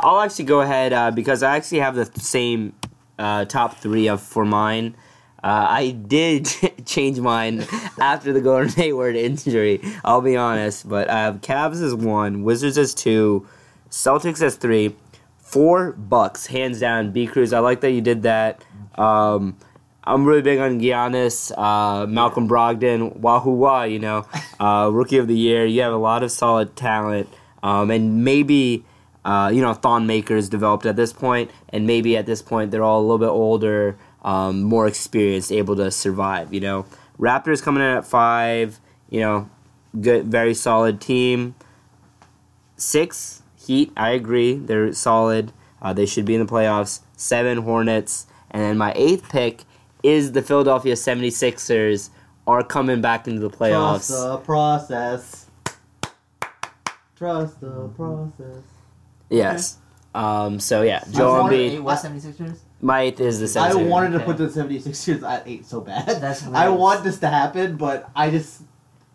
I'll 0.00 0.20
actually 0.20 0.46
go 0.46 0.60
ahead 0.60 0.92
uh, 0.92 1.10
because 1.10 1.42
I 1.42 1.56
actually 1.56 1.80
have 1.80 1.94
the 1.94 2.06
same 2.20 2.74
uh, 3.18 3.44
top 3.44 3.78
three 3.78 4.08
of 4.08 4.20
for 4.22 4.44
mine. 4.44 4.96
Uh, 5.42 5.66
I 5.68 5.90
did 5.90 6.48
change 6.86 7.18
mine 7.18 7.66
after 8.00 8.32
the 8.32 8.40
Gordon 8.40 8.72
Hayward 8.76 9.16
injury. 9.16 9.80
I'll 10.04 10.20
be 10.20 10.36
honest, 10.36 10.88
but 10.88 11.10
I 11.10 11.20
have 11.20 11.40
Cavs 11.40 11.82
as 11.82 11.94
one, 11.94 12.44
Wizards 12.44 12.78
as 12.78 12.94
two, 12.94 13.46
Celtics 13.90 14.40
as 14.40 14.56
three, 14.56 14.94
four 15.38 15.92
Bucks 15.92 16.46
hands 16.46 16.80
down. 16.80 17.10
B 17.10 17.26
Cruz, 17.26 17.52
I 17.52 17.58
like 17.58 17.80
that 17.80 17.90
you 17.90 18.00
did 18.00 18.22
that. 18.22 18.64
Um, 18.96 19.56
I'm 20.04 20.24
really 20.24 20.42
big 20.42 20.58
on 20.58 20.80
Giannis, 20.80 21.52
uh, 21.56 22.06
Malcolm 22.06 22.48
Brogdon, 22.48 23.16
Wahoo 23.18 23.52
Wah, 23.52 23.84
you 23.84 23.98
know, 23.98 24.26
uh, 24.58 24.90
rookie 24.92 25.18
of 25.18 25.28
the 25.28 25.36
year. 25.36 25.64
You 25.64 25.82
have 25.82 25.92
a 25.92 25.96
lot 25.96 26.22
of 26.22 26.32
solid 26.32 26.74
talent, 26.74 27.28
um, 27.62 27.90
and 27.90 28.24
maybe 28.24 28.84
uh, 29.24 29.50
you 29.52 29.60
know 29.60 29.74
Thon 29.74 30.06
Maker's 30.06 30.48
developed 30.48 30.86
at 30.86 30.96
this 30.96 31.12
point, 31.12 31.50
and 31.68 31.86
maybe 31.86 32.16
at 32.16 32.26
this 32.26 32.42
point 32.42 32.70
they're 32.70 32.84
all 32.84 33.00
a 33.00 33.02
little 33.02 33.18
bit 33.18 33.28
older, 33.28 33.96
um, 34.22 34.62
more 34.62 34.86
experienced, 34.86 35.52
able 35.52 35.76
to 35.76 35.90
survive. 35.90 36.52
You 36.52 36.60
know, 36.60 36.86
Raptors 37.18 37.62
coming 37.62 37.82
in 37.82 37.88
at 37.88 38.06
five. 38.06 38.80
You 39.10 39.20
know, 39.20 39.50
good, 40.00 40.26
very 40.26 40.54
solid 40.54 41.00
team. 41.00 41.54
Six 42.76 43.42
Heat, 43.66 43.92
I 43.96 44.10
agree, 44.10 44.54
they're 44.54 44.92
solid. 44.92 45.52
Uh, 45.80 45.92
they 45.92 46.06
should 46.06 46.24
be 46.24 46.34
in 46.34 46.44
the 46.44 46.52
playoffs. 46.52 47.00
Seven 47.16 47.58
Hornets, 47.58 48.26
and 48.50 48.62
then 48.62 48.78
my 48.78 48.92
eighth 48.96 49.28
pick 49.28 49.62
is 50.02 50.32
the 50.32 50.42
Philadelphia 50.42 50.94
76ers 50.94 52.10
are 52.46 52.64
coming 52.64 53.00
back 53.00 53.28
into 53.28 53.40
the 53.40 53.50
playoffs. 53.50 54.08
Trust 54.08 54.10
the 54.10 54.36
process. 54.38 55.46
Trust 57.14 57.60
the 57.60 57.88
process. 57.88 58.71
Yes. 59.32 59.78
Um, 60.14 60.60
so 60.60 60.82
yeah, 60.82 61.02
I 61.06 61.10
Joel 61.10 61.40
wanted- 61.42 61.56
Embiid. 61.58 61.70
Eight 61.74 61.82
West 61.82 62.04
76ers? 62.04 62.58
My 62.80 63.02
eighth 63.02 63.20
is 63.20 63.38
the 63.52 63.60
I 63.60 63.70
76ers. 63.70 63.88
wanted 63.88 64.10
to 64.10 64.16
Okay. 64.16 64.24
put 64.26 64.36
the 64.38 64.48
76ers 64.48 65.22
at 65.22 65.46
eight 65.48 65.64
so 65.66 65.80
bad. 65.80 66.06
That's 66.20 66.46
I 66.52 66.68
want 66.68 67.04
this 67.04 67.18
to 67.20 67.28
happen, 67.28 67.76
but 67.76 68.10
I 68.14 68.30
just 68.30 68.62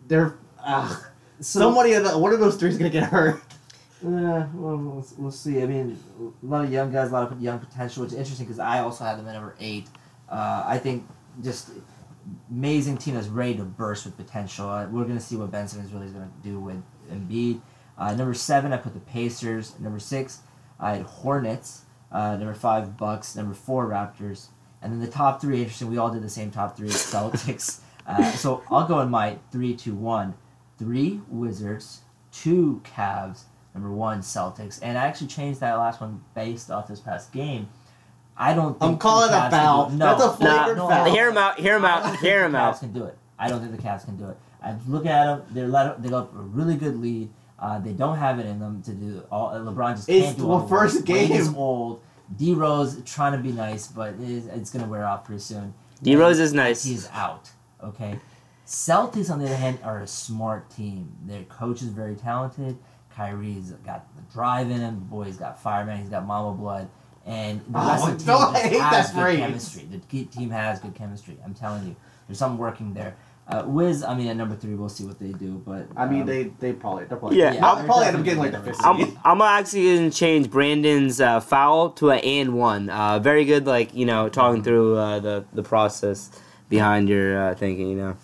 they're 0.08 0.34
uh, 0.64 0.96
somebody 1.40 1.92
of 1.92 2.04
the, 2.04 2.18
one 2.18 2.32
of 2.32 2.40
those 2.40 2.56
three 2.56 2.70
is 2.70 2.78
gonna 2.78 2.90
get 2.90 3.04
hurt. 3.04 3.40
Yeah, 4.00 4.46
well, 4.54 4.76
we'll, 4.76 5.06
we'll 5.18 5.30
see. 5.32 5.60
I 5.60 5.66
mean, 5.66 5.98
a 6.20 6.46
lot 6.46 6.64
of 6.64 6.72
young 6.72 6.92
guys, 6.92 7.10
a 7.10 7.12
lot 7.12 7.32
of 7.32 7.40
young 7.42 7.58
potential, 7.58 8.04
which 8.04 8.12
is 8.12 8.18
interesting 8.18 8.46
because 8.46 8.60
I 8.60 8.78
also 8.78 9.02
had 9.02 9.18
them 9.18 9.26
at 9.26 9.32
number 9.34 9.56
eight. 9.58 9.88
Uh, 10.30 10.62
I 10.64 10.78
think 10.78 11.04
just 11.42 11.70
amazing 12.48 12.98
team 12.98 13.14
that's 13.14 13.26
ready 13.26 13.56
to 13.56 13.64
burst 13.64 14.04
with 14.04 14.16
potential. 14.16 14.68
Uh, 14.68 14.86
we're 14.86 15.02
going 15.02 15.16
to 15.18 15.20
see 15.20 15.34
what 15.34 15.50
Ben 15.50 15.66
Simmons 15.66 15.92
really 15.92 16.06
is 16.06 16.12
going 16.12 16.28
to 16.28 16.48
do 16.48 16.60
with 16.60 16.80
Embiid. 17.10 17.60
Uh, 17.98 18.14
number 18.14 18.34
seven, 18.34 18.72
I 18.72 18.76
put 18.76 18.94
the 18.94 19.00
Pacers. 19.00 19.78
Number 19.80 19.98
six, 19.98 20.40
I 20.78 20.94
had 20.96 21.02
Hornets. 21.02 21.82
Uh, 22.10 22.36
number 22.36 22.54
five, 22.54 22.96
Bucks. 22.96 23.34
Number 23.36 23.54
four, 23.54 23.86
Raptors. 23.88 24.46
And 24.80 24.92
then 24.92 25.00
the 25.00 25.08
top 25.08 25.40
three, 25.40 25.58
interesting. 25.58 25.90
We 25.90 25.98
all 25.98 26.10
did 26.10 26.22
the 26.22 26.28
same 26.28 26.50
top 26.50 26.76
three. 26.76 26.88
Celtics. 26.90 27.80
uh, 28.06 28.30
so 28.32 28.62
I'll 28.70 28.86
go 28.86 29.00
in 29.00 29.10
my 29.10 29.38
three, 29.50 29.74
two, 29.74 29.94
one. 29.94 30.34
Three 30.78 31.20
Wizards, 31.28 32.02
two 32.30 32.80
Cavs, 32.84 33.42
number 33.74 33.90
one 33.90 34.20
Celtics, 34.20 34.78
and 34.80 34.96
I 34.96 35.06
actually 35.06 35.26
changed 35.26 35.58
that 35.58 35.74
last 35.74 36.00
one 36.00 36.22
based 36.36 36.70
off 36.70 36.86
this 36.86 37.00
past 37.00 37.32
game. 37.32 37.68
I 38.36 38.54
don't. 38.54 38.78
Think 38.78 38.92
I'm 38.92 38.98
calling 38.98 39.32
the 39.32 39.48
a 39.48 39.50
foul. 39.50 39.86
Can 39.86 39.98
do 39.98 40.04
it. 40.04 40.06
No, 40.06 40.06
That's 40.06 40.22
a 40.22 40.26
no, 40.26 40.32
flagrant 40.34 40.78
no, 40.78 40.88
foul. 40.88 41.10
Hear 41.10 41.28
him 41.30 41.36
out. 41.36 41.58
Hear 41.58 41.76
him 41.76 41.84
out. 41.84 42.04
Hear 42.04 42.42
think 42.42 42.46
him 42.46 42.52
the 42.52 42.58
out. 42.58 42.74
Cavs 42.74 42.78
can 42.80 42.92
do 42.92 43.04
it. 43.04 43.18
I 43.40 43.48
don't 43.48 43.60
think 43.60 43.72
the 43.76 43.82
Cavs 43.82 44.04
can 44.04 44.16
do 44.16 44.28
it. 44.28 44.36
I'm 44.62 44.80
looking 44.86 45.10
at 45.10 45.24
them. 45.24 45.42
They're 45.50 45.66
let 45.66 46.00
they 46.00 46.08
got 46.08 46.30
a 46.32 46.38
really 46.38 46.76
good 46.76 47.00
lead. 47.00 47.28
Uh, 47.58 47.78
they 47.80 47.92
don't 47.92 48.16
have 48.16 48.38
it 48.38 48.46
in 48.46 48.58
them 48.60 48.82
to 48.82 48.92
do 48.92 49.22
all. 49.32 49.48
uh, 49.48 49.58
LeBron 49.58 49.96
just 49.96 50.08
It's 50.08 50.26
can't 50.26 50.36
do 50.38 50.42
the 50.44 50.48
all 50.48 50.58
the 50.58 50.64
work. 50.64 50.82
first 50.82 51.08
Wade 51.08 51.30
is 51.30 51.52
old. 51.54 52.00
D 52.36 52.54
Rose 52.54 53.00
trying 53.04 53.32
to 53.32 53.38
be 53.38 53.52
nice, 53.52 53.88
but 53.88 54.14
it 54.14 54.20
is, 54.20 54.46
it's 54.46 54.70
gonna 54.70 54.86
wear 54.86 55.04
off 55.06 55.24
pretty 55.24 55.40
soon. 55.40 55.74
D 56.02 56.14
Rose 56.14 56.38
is 56.38 56.52
nice. 56.52 56.84
He's 56.84 57.08
out. 57.10 57.50
Okay. 57.82 58.18
Celtics, 58.66 59.30
on 59.30 59.38
the 59.38 59.46
other 59.46 59.56
hand, 59.56 59.78
are 59.82 60.00
a 60.00 60.06
smart 60.06 60.70
team. 60.70 61.10
Their 61.26 61.42
coach 61.44 61.80
is 61.82 61.88
very 61.88 62.14
talented. 62.14 62.76
Kyrie's 63.16 63.70
got 63.84 64.06
the 64.14 64.22
drive 64.32 64.70
in 64.70 64.80
him. 64.80 64.96
The 64.96 65.04
boy's 65.06 65.36
got 65.36 65.60
fireman. 65.60 65.98
He's 65.98 66.10
got 66.10 66.26
mama 66.26 66.52
blood. 66.56 66.88
And 67.26 67.60
the 67.68 67.78
Oh, 67.78 67.88
rest 67.88 68.08
of 68.08 68.18
the 68.26 68.32
team 68.32 68.34
no, 68.34 68.52
just 68.52 68.80
has 68.80 69.10
good 69.12 69.20
phrase. 69.22 69.38
chemistry. 69.38 69.88
The 69.90 70.24
team 70.26 70.50
has 70.50 70.80
good 70.80 70.94
chemistry. 70.94 71.38
I'm 71.44 71.54
telling 71.54 71.86
you, 71.88 71.96
there's 72.26 72.38
something 72.38 72.58
working 72.58 72.92
there. 72.94 73.16
Uh, 73.50 73.64
Wiz, 73.66 74.02
I 74.04 74.14
mean, 74.14 74.26
at 74.28 74.36
number 74.36 74.54
three, 74.56 74.74
we'll 74.74 74.90
see 74.90 75.04
what 75.06 75.18
they 75.18 75.32
do. 75.32 75.62
But 75.64 75.86
I 75.96 76.04
mean, 76.06 76.20
um, 76.22 76.26
they 76.26 76.42
they 76.60 76.72
probably 76.74 77.04
they're 77.06 77.16
probably 77.16 77.38
Yeah, 77.38 77.58
I'll 77.66 77.76
they're 77.76 77.86
probably 77.86 78.06
end 78.06 78.16
up 78.16 78.22
definitely 78.24 78.24
getting 78.24 78.38
like 78.42 78.52
the 78.52 78.58
gonna 78.58 78.72
fifth 78.74 78.98
win. 78.98 79.06
seed. 79.06 79.18
I'm, 79.24 79.40
I'm 79.40 79.42
actually 79.62 79.84
going 79.96 80.10
to 80.10 80.16
change 80.16 80.50
Brandon's 80.50 81.18
uh, 81.20 81.40
foul 81.40 81.90
to 81.92 82.10
an 82.10 82.18
and 82.20 82.54
one. 82.54 82.90
Uh, 82.90 83.18
very 83.20 83.46
good, 83.46 83.66
like, 83.66 83.94
you 83.94 84.04
know, 84.04 84.28
talking 84.28 84.62
through 84.62 84.96
uh, 84.98 85.18
the, 85.20 85.44
the 85.54 85.62
process 85.62 86.30
behind 86.68 87.08
your 87.08 87.40
uh, 87.50 87.54
thinking, 87.54 87.88
you 87.88 87.96
know. 87.96 88.16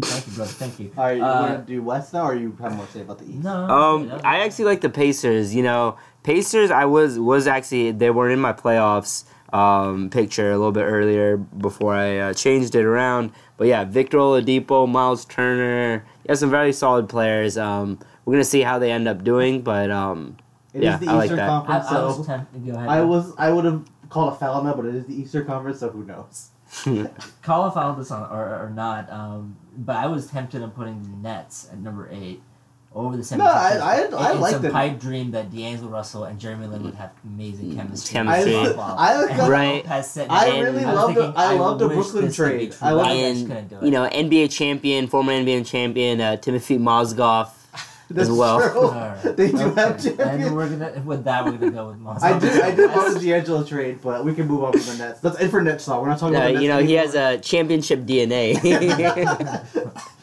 Thank 0.00 0.26
you, 0.26 0.32
brother. 0.34 0.50
Thank 0.52 0.80
you. 0.80 0.92
All 0.98 1.04
right, 1.04 1.16
you 1.16 1.24
Uh, 1.24 1.48
gonna 1.52 1.64
do 1.64 1.82
West 1.82 2.12
now, 2.12 2.26
or 2.26 2.34
you 2.34 2.56
have 2.60 2.74
more 2.76 2.84
to 2.84 2.92
say 2.92 3.00
about 3.02 3.18
the 3.20 3.26
East? 3.26 3.44
No. 3.44 3.64
Um, 3.68 4.08
no, 4.08 4.20
I 4.24 4.40
actually 4.40 4.64
like 4.66 4.80
the 4.80 4.90
Pacers. 4.90 5.54
You 5.54 5.62
know, 5.62 5.96
Pacers. 6.24 6.70
I 6.72 6.84
was 6.84 7.18
was 7.18 7.46
actually 7.46 7.92
they 7.92 8.10
were 8.10 8.28
in 8.28 8.40
my 8.40 8.52
playoffs 8.52 9.24
um, 9.54 10.10
picture 10.10 10.50
a 10.50 10.56
little 10.58 10.72
bit 10.72 10.82
earlier 10.82 11.36
before 11.36 11.94
I 11.94 12.18
uh, 12.18 12.32
changed 12.34 12.74
it 12.74 12.84
around. 12.84 13.30
But 13.56 13.68
yeah, 13.68 13.84
Victor 13.84 14.18
Oladipo, 14.18 14.88
Miles 14.88 15.24
Turner. 15.24 16.04
You 16.24 16.28
have 16.30 16.38
some 16.38 16.50
very 16.50 16.72
solid 16.72 17.08
players. 17.08 17.56
Um, 17.56 18.00
we're 18.24 18.34
gonna 18.34 18.44
see 18.44 18.62
how 18.62 18.78
they 18.80 18.90
end 18.90 19.06
up 19.06 19.22
doing, 19.22 19.62
but 19.62 19.90
um, 19.92 20.36
It 20.72 20.78
is 20.78 20.84
Yeah, 20.84 20.96
the 20.98 21.06
I 21.08 21.12
like 21.14 21.24
Eastern 21.26 21.36
that. 21.36 21.44
I, 21.44 21.48
Conference, 21.48 21.86
I 21.86 22.04
was 22.04 22.16
so 22.16 22.24
tempted. 22.24 22.66
Go 22.66 22.72
ahead. 22.72 22.88
I 22.88 23.02
was 23.02 23.32
I 23.38 23.50
would 23.52 23.64
have 23.64 23.84
called 24.08 24.32
a 24.32 24.36
foul 24.36 24.64
now, 24.64 24.74
but 24.74 24.86
it 24.86 24.94
is 24.96 25.06
the 25.06 25.14
Eastern 25.14 25.46
Conference, 25.46 25.78
so 25.78 25.88
who 25.90 26.04
knows? 26.04 26.48
call 27.42 27.66
a 27.66 27.70
foul 27.70 27.94
this 27.94 28.10
on 28.10 28.28
or, 28.32 28.66
or 28.66 28.72
not. 28.74 29.08
Um, 29.12 29.56
but 29.76 29.94
I 29.96 30.06
was 30.08 30.26
tempted 30.26 30.62
on 30.62 30.72
putting 30.72 31.00
the 31.02 31.16
Nets 31.28 31.68
at 31.70 31.78
number 31.78 32.08
eight 32.10 32.42
over 32.94 33.16
the 33.16 33.22
76ers. 33.24 33.38
No, 33.38 33.44
I- 33.44 33.78
I- 33.78 33.94
I 33.96 34.30
In- 34.30 34.34
in 34.36 34.40
like 34.40 34.52
some 34.52 34.62
the- 34.62 34.70
pipe 34.70 35.00
dream 35.00 35.32
that 35.32 35.50
D'Angelo 35.54 35.90
Russell 35.90 36.24
and 36.24 36.38
Jeremy 36.38 36.66
Lin 36.68 36.84
would 36.84 36.94
have 36.94 37.10
amazing 37.24 37.74
chemistry. 37.76 38.12
Chemistry. 38.14 38.56
I- 38.56 38.70
Wow. 38.72 38.94
I- 38.96 39.24
And 39.30 39.48
Right. 39.48 39.84
Lopez 39.84 40.10
sitting 40.10 40.30
I 40.30 40.50
there. 40.50 40.64
really 40.64 40.84
love 40.84 41.14
the- 41.14 41.32
I 41.36 41.54
love 41.54 41.78
the 41.80 41.88
Brooklyn 41.88 42.26
this 42.26 42.36
could 42.36 42.50
be 42.52 42.58
trade. 42.68 42.74
I 42.80 42.90
love- 42.92 43.06
I 43.06 43.14
just 43.16 43.40
and 43.40 43.48
couldn't 43.48 43.68
do 43.70 43.76
it. 43.78 43.82
you 43.84 43.90
know, 43.90 44.04
NBA 44.10 44.48
champion, 44.48 45.08
former 45.08 45.32
NBA 45.32 45.64
champion 45.64 46.20
uh, 46.20 46.36
Timothy 46.36 46.78
Mozgov. 46.78 47.48
That's 48.10 48.28
well. 48.28 48.60
true. 48.60 48.80
Alright. 48.88 49.22
They 49.36 49.50
do 49.50 49.56
have 49.56 49.78
Okay. 49.78 50.10
And 50.10 50.18
champions. 50.18 50.52
we're 50.52 50.68
gonna 50.68 51.02
with 51.04 51.24
that 51.24 51.44
we're 51.46 51.52
gonna 51.52 51.72
go 51.72 51.86
with 51.88 51.98
Mons. 51.98 52.22
I 52.22 52.38
did 52.38 52.60
I 52.62 52.70
did 52.70 52.90
love 52.94 53.14
the 53.14 53.18
D'Angelo 53.20 53.64
trade, 53.64 53.98
but 54.04 54.24
we 54.24 54.34
can 54.34 54.46
move 54.46 54.62
on 54.62 54.72
from 54.72 54.98
the 54.98 55.04
Nets. 55.04 55.20
That's 55.20 55.40
it 55.40 55.48
for 55.48 55.60
Nets 55.62 55.84
talk. 55.86 56.00
We're 56.00 56.10
not 56.10 56.18
talking 56.20 56.36
Uh, 56.36 56.38
about 56.40 56.46
the 56.48 56.52
Nets 56.52 56.62
you 56.62 56.68
know, 56.68 56.78
he 56.80 56.92
has 56.94 57.14
a 57.16 57.38
championship 57.38 58.04
DNA. 58.06 58.54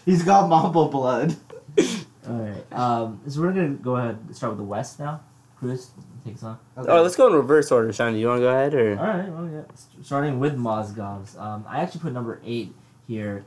He's 0.06 0.24
got 0.24 0.48
Mamba 0.48 0.86
blood. 0.86 1.36
Um, 2.72 3.22
so 3.28 3.42
we're 3.42 3.52
gonna 3.52 3.70
go 3.70 3.96
ahead 3.98 4.20
and 4.28 4.36
start 4.36 4.52
with 4.52 4.60
the 4.60 4.64
West 4.66 5.00
now. 5.00 5.22
Chris, 5.58 5.92
take 6.26 6.36
us 6.36 6.44
on. 6.44 6.58
oh, 6.76 7.04
let's 7.04 7.16
go 7.16 7.28
in 7.28 7.34
reverse 7.34 7.72
order, 7.72 7.94
Sean. 7.94 8.14
Do 8.14 8.20
you 8.20 8.28
want 8.28 8.40
to 8.40 8.42
go 8.42 8.50
ahead 8.50 8.74
or? 8.74 9.00
All 9.00 9.06
right. 9.06 9.30
Well, 9.30 9.48
yeah. 9.48 9.62
Starting 10.02 10.40
with 10.40 10.58
Mozgovs. 10.58 11.40
Um, 11.40 11.66
I 11.68 11.82
actually 11.82 12.02
put 12.02 12.14
number 12.14 12.42
eight 12.44 12.74
here. 13.08 13.46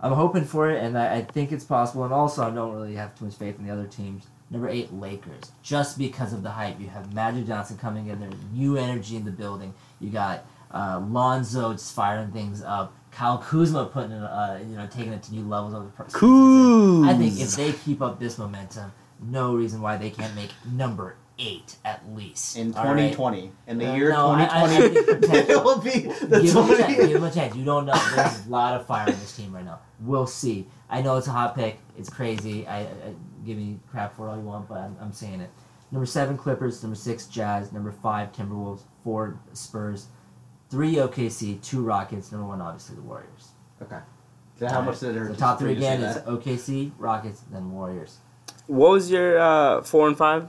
I'm 0.00 0.12
hoping 0.12 0.44
for 0.44 0.70
it, 0.70 0.82
and 0.84 0.98
I, 0.98 1.16
I 1.16 1.22
think 1.22 1.52
it's 1.52 1.64
possible. 1.64 2.04
And 2.04 2.12
also, 2.12 2.42
I 2.46 2.50
don't 2.50 2.74
really 2.74 2.94
have 2.96 3.18
too 3.18 3.24
much 3.24 3.36
faith 3.36 3.58
in 3.58 3.66
the 3.66 3.72
other 3.72 3.86
teams. 3.86 4.26
Number 4.50 4.68
eight, 4.68 4.92
Lakers. 4.92 5.50
Just 5.62 5.96
because 5.98 6.32
of 6.34 6.42
the 6.42 6.50
hype, 6.50 6.78
you 6.78 6.88
have 6.88 7.12
Magic 7.14 7.46
Johnson 7.46 7.78
coming 7.78 8.08
in 8.08 8.20
There's 8.20 8.34
new 8.52 8.76
energy 8.76 9.16
in 9.16 9.24
the 9.24 9.30
building. 9.30 9.72
You 9.98 10.10
got 10.10 10.44
uh, 10.72 11.00
Lonzo 11.08 11.72
just 11.72 11.94
firing 11.94 12.30
things 12.32 12.62
up. 12.62 12.94
Kyle 13.12 13.38
Kuzma 13.38 13.86
putting 13.86 14.12
it, 14.12 14.22
uh, 14.22 14.58
you 14.60 14.76
know, 14.76 14.86
taking 14.86 15.12
it 15.12 15.22
to 15.24 15.34
new 15.34 15.48
levels 15.48 15.72
of 15.72 15.84
the 15.84 15.90
pro- 15.90 16.06
season. 16.06 16.20
Cool. 16.20 17.04
I 17.08 17.14
think 17.16 17.40
if 17.40 17.56
they 17.56 17.72
keep 17.72 18.02
up 18.02 18.18
this 18.20 18.36
momentum, 18.36 18.92
no 19.20 19.54
reason 19.54 19.80
why 19.80 19.96
they 19.96 20.10
can't 20.10 20.34
make 20.34 20.50
number 20.70 21.16
eight 21.38 21.76
at 21.84 22.02
least. 22.14 22.56
in 22.56 22.74
all 22.74 22.84
right? 22.84 23.12
2020. 23.12 23.52
In 23.68 23.78
the 23.78 23.90
Uh, 23.90 23.94
year 23.94 24.10
no, 24.10 24.28
I- 24.28 24.42
I- 24.44 24.62
I 24.64 24.66
2020, 24.66 24.94
think 25.06 25.20
potential. 25.22 25.50
it 25.56 25.64
will 25.64 25.78
be 25.80 25.90
the 26.26 26.40
Give 26.42 26.54
him 26.54 26.64
a 26.70 26.76
chance. 26.76 26.94
20. 26.94 26.96
Give 26.96 27.16
him 27.16 27.24
a 27.24 27.30
chance. 27.30 27.56
You 27.56 27.64
don't 27.64 27.86
know. 27.86 27.94
There's 28.14 28.46
a 28.46 28.50
lot 28.50 28.74
of 28.78 28.86
fire 28.86 29.08
in 29.08 29.18
this 29.18 29.34
team 29.36 29.54
right 29.54 29.64
now. 29.64 29.78
We'll 30.00 30.26
see. 30.26 30.66
I 30.90 31.00
know 31.00 31.16
it's 31.16 31.26
a 31.26 31.30
hot 31.32 31.54
pick. 31.54 31.78
It's 31.98 32.10
crazy. 32.10 32.66
I, 32.66 32.80
I 32.80 32.86
give 33.46 33.56
me 33.56 33.78
crap 33.90 34.14
for 34.16 34.28
all 34.28 34.36
you 34.36 34.42
want, 34.42 34.68
but 34.68 34.78
I'm, 34.78 34.96
I'm 35.00 35.12
saying 35.12 35.40
it. 35.40 35.50
Number 35.90 36.04
seven 36.06 36.36
Clippers. 36.36 36.82
Number 36.82 36.96
six 36.96 37.26
Jazz. 37.26 37.72
Number 37.72 37.92
five 37.92 38.32
Timberwolves. 38.32 38.82
Four 39.04 39.38
Spurs. 39.54 40.06
Three 40.70 40.94
OKC. 40.96 41.62
Two 41.62 41.82
Rockets. 41.82 42.32
Number 42.32 42.46
one 42.46 42.60
obviously 42.60 42.96
the 42.96 43.02
Warriors. 43.02 43.48
Okay. 43.82 43.98
So 44.58 44.66
how 44.68 44.80
much 44.80 45.00
did 45.00 45.14
it 45.14 45.18
hurt? 45.18 45.28
The 45.32 45.36
top 45.36 45.58
three 45.58 45.70
you 45.70 45.74
to 45.76 45.80
say 45.82 45.94
again 45.96 46.08
is 46.08 46.14
that? 46.16 46.26
OKC, 46.26 46.92
Rockets, 46.98 47.40
then 47.52 47.70
Warriors. 47.72 48.18
What 48.66 48.90
was 48.92 49.10
your 49.10 49.38
uh, 49.38 49.82
four 49.82 50.08
and 50.08 50.16
five? 50.16 50.48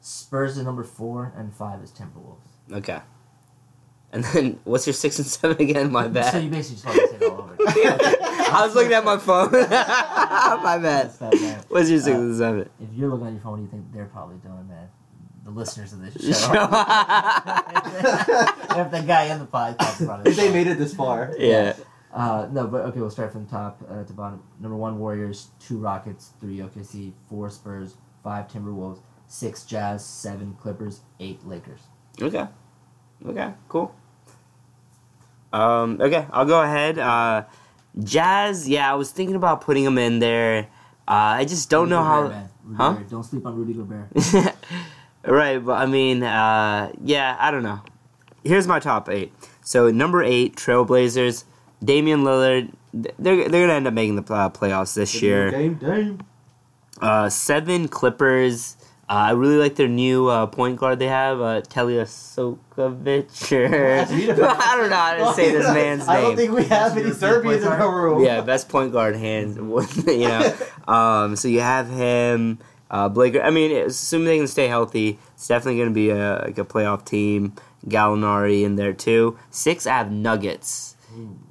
Spurs 0.00 0.56
is 0.56 0.64
number 0.64 0.82
four, 0.82 1.32
and 1.36 1.54
five 1.54 1.82
is 1.82 1.90
Timberwolves. 1.92 2.48
Okay. 2.78 2.98
And 4.10 4.24
then 4.24 4.58
what's 4.64 4.86
your 4.86 4.94
six 4.94 5.18
and 5.18 5.26
seven 5.26 5.60
again? 5.60 5.92
My 5.92 6.08
bad. 6.08 6.32
So 6.32 6.38
you 6.38 6.50
basically 6.50 6.82
just 6.82 6.86
want 6.86 6.98
to 6.98 7.08
say 7.18 7.26
it 7.26 7.30
all 7.30 7.40
over. 7.42 7.56
I 8.54 8.62
was 8.66 8.74
looking 8.74 8.92
at 8.92 9.04
my 9.04 9.16
phone. 9.18 9.52
my 9.52 10.78
bad. 10.82 11.10
That's. 11.12 11.64
What's 11.70 11.88
your 11.90 12.00
six 12.00 12.16
Uh, 12.16 12.20
and 12.20 12.36
seven? 12.36 12.68
If 12.80 12.88
you're 12.94 13.08
looking 13.10 13.26
at 13.28 13.32
your 13.34 13.42
phone, 13.42 13.62
you 13.62 13.68
think 13.68 13.92
they're 13.92 14.06
probably 14.06 14.36
doing, 14.36 14.66
man? 14.68 14.88
The 15.44 15.50
listeners 15.50 15.92
of 15.92 16.00
this 16.00 16.14
show. 16.44 16.52
if 16.52 16.60
the 18.90 19.02
guy 19.06 19.24
in 19.24 19.38
the 19.40 19.46
podcast 19.52 20.00
is 20.00 20.06
probably 20.06 20.30
If 20.30 20.36
they 20.36 20.52
made 20.52 20.66
it 20.68 20.78
this 20.78 20.94
far. 20.94 21.34
yeah. 21.38 21.74
Uh, 22.14 22.46
no, 22.52 22.66
but 22.66 22.82
okay, 22.86 23.00
we'll 23.00 23.08
start 23.10 23.32
from 23.32 23.46
top 23.46 23.80
uh, 23.88 24.04
to 24.04 24.12
bottom. 24.12 24.42
Number 24.60 24.76
one, 24.76 24.98
Warriors. 24.98 25.48
Two 25.58 25.78
Rockets. 25.78 26.30
Three 26.40 26.58
OKC. 26.58 27.12
Four 27.28 27.48
Spurs. 27.50 27.94
Five 28.22 28.48
Timberwolves. 28.48 29.00
Six 29.28 29.64
Jazz. 29.64 30.04
Seven 30.04 30.54
Clippers. 30.60 31.00
Eight 31.20 31.44
Lakers. 31.46 31.80
Okay. 32.20 32.46
Okay. 33.26 33.54
Cool. 33.68 33.94
Um. 35.54 35.98
Okay. 36.00 36.26
I'll 36.30 36.44
go 36.44 36.60
ahead. 36.62 36.98
Uh, 36.98 37.44
Jazz. 37.98 38.68
Yeah, 38.68 38.92
I 38.92 38.94
was 38.94 39.10
thinking 39.10 39.34
about 39.36 39.62
putting 39.62 39.84
them 39.84 39.96
in 39.98 40.18
there. 40.18 40.68
Uh, 41.08 41.40
I 41.40 41.44
just 41.46 41.68
don't 41.70 41.84
Rudy 41.88 41.90
know 41.94 42.02
Gobert, 42.02 42.12
how. 42.12 42.28
man. 42.28 42.48
Rudy 42.64 42.76
Huh? 42.76 42.92
Gobert. 42.92 43.10
Don't 43.10 43.24
sleep 43.24 43.46
on 43.46 43.56
Rudy 43.56 43.72
Gobert. 43.72 44.08
right, 45.24 45.58
but 45.58 45.72
I 45.74 45.86
mean, 45.86 46.22
uh, 46.22 46.92
yeah, 47.02 47.36
I 47.38 47.50
don't 47.50 47.62
know. 47.62 47.80
Here's 48.44 48.66
my 48.66 48.80
top 48.80 49.08
eight. 49.08 49.32
So 49.62 49.90
number 49.90 50.22
eight, 50.22 50.56
Trailblazers, 50.56 51.44
Damian 51.84 52.22
Lillard. 52.24 52.72
They're 52.92 53.48
they're 53.48 53.66
gonna 53.66 53.72
end 53.74 53.86
up 53.86 53.94
making 53.94 54.16
the 54.16 54.32
uh, 54.34 54.50
playoffs 54.50 54.94
this 54.94 55.22
year. 55.22 55.50
Game, 55.50 55.74
game. 55.76 56.18
Uh, 57.00 57.28
seven 57.28 57.88
Clippers. 57.88 58.76
Uh, 59.08 59.14
I 59.14 59.30
really 59.32 59.56
like 59.56 59.74
their 59.76 59.88
new 59.88 60.28
uh, 60.28 60.46
point 60.46 60.76
guard 60.78 60.98
they 60.98 61.08
have, 61.08 61.40
uh, 61.40 61.60
Telia 61.62 62.04
Sokovic. 62.06 63.52
Or, 63.52 63.74
Ask 63.74 64.14
me 64.14 64.26
to- 64.26 64.32
I 64.32 64.76
don't 64.76 64.88
know 64.90 64.96
how 64.96 65.30
to 65.30 65.34
say 65.34 65.50
this 65.52 65.66
man's 65.74 66.06
name. 66.06 66.16
I 66.16 66.20
don't 66.20 66.36
think 66.36 66.52
we 66.52 66.64
have 66.64 66.96
any 66.96 67.10
Serbians 67.10 67.62
in 67.62 67.68
point 67.68 67.80
the 67.80 67.88
room. 67.88 68.24
yeah, 68.24 68.40
best 68.40 68.68
point 68.68 68.92
guard 68.92 69.16
hands. 69.16 69.56
you 70.06 70.28
know, 70.28 70.54
um, 70.92 71.36
so 71.36 71.48
you 71.48 71.60
have 71.60 71.90
him, 71.90 72.58
uh, 72.92 73.08
Blake. 73.08 73.36
I 73.42 73.50
mean, 73.50 73.74
assuming 73.76 74.26
they 74.26 74.38
can 74.38 74.46
stay 74.46 74.68
healthy, 74.68 75.18
it's 75.34 75.48
definitely 75.48 75.78
going 75.78 75.88
to 75.88 75.94
be 75.94 76.10
a 76.10 76.42
like 76.44 76.58
a 76.58 76.64
playoff 76.64 77.04
team. 77.04 77.54
Gallinari 77.88 78.62
in 78.62 78.76
there 78.76 78.92
too. 78.92 79.36
Six, 79.50 79.86
I 79.88 79.98
have 79.98 80.12
Nuggets. 80.12 80.96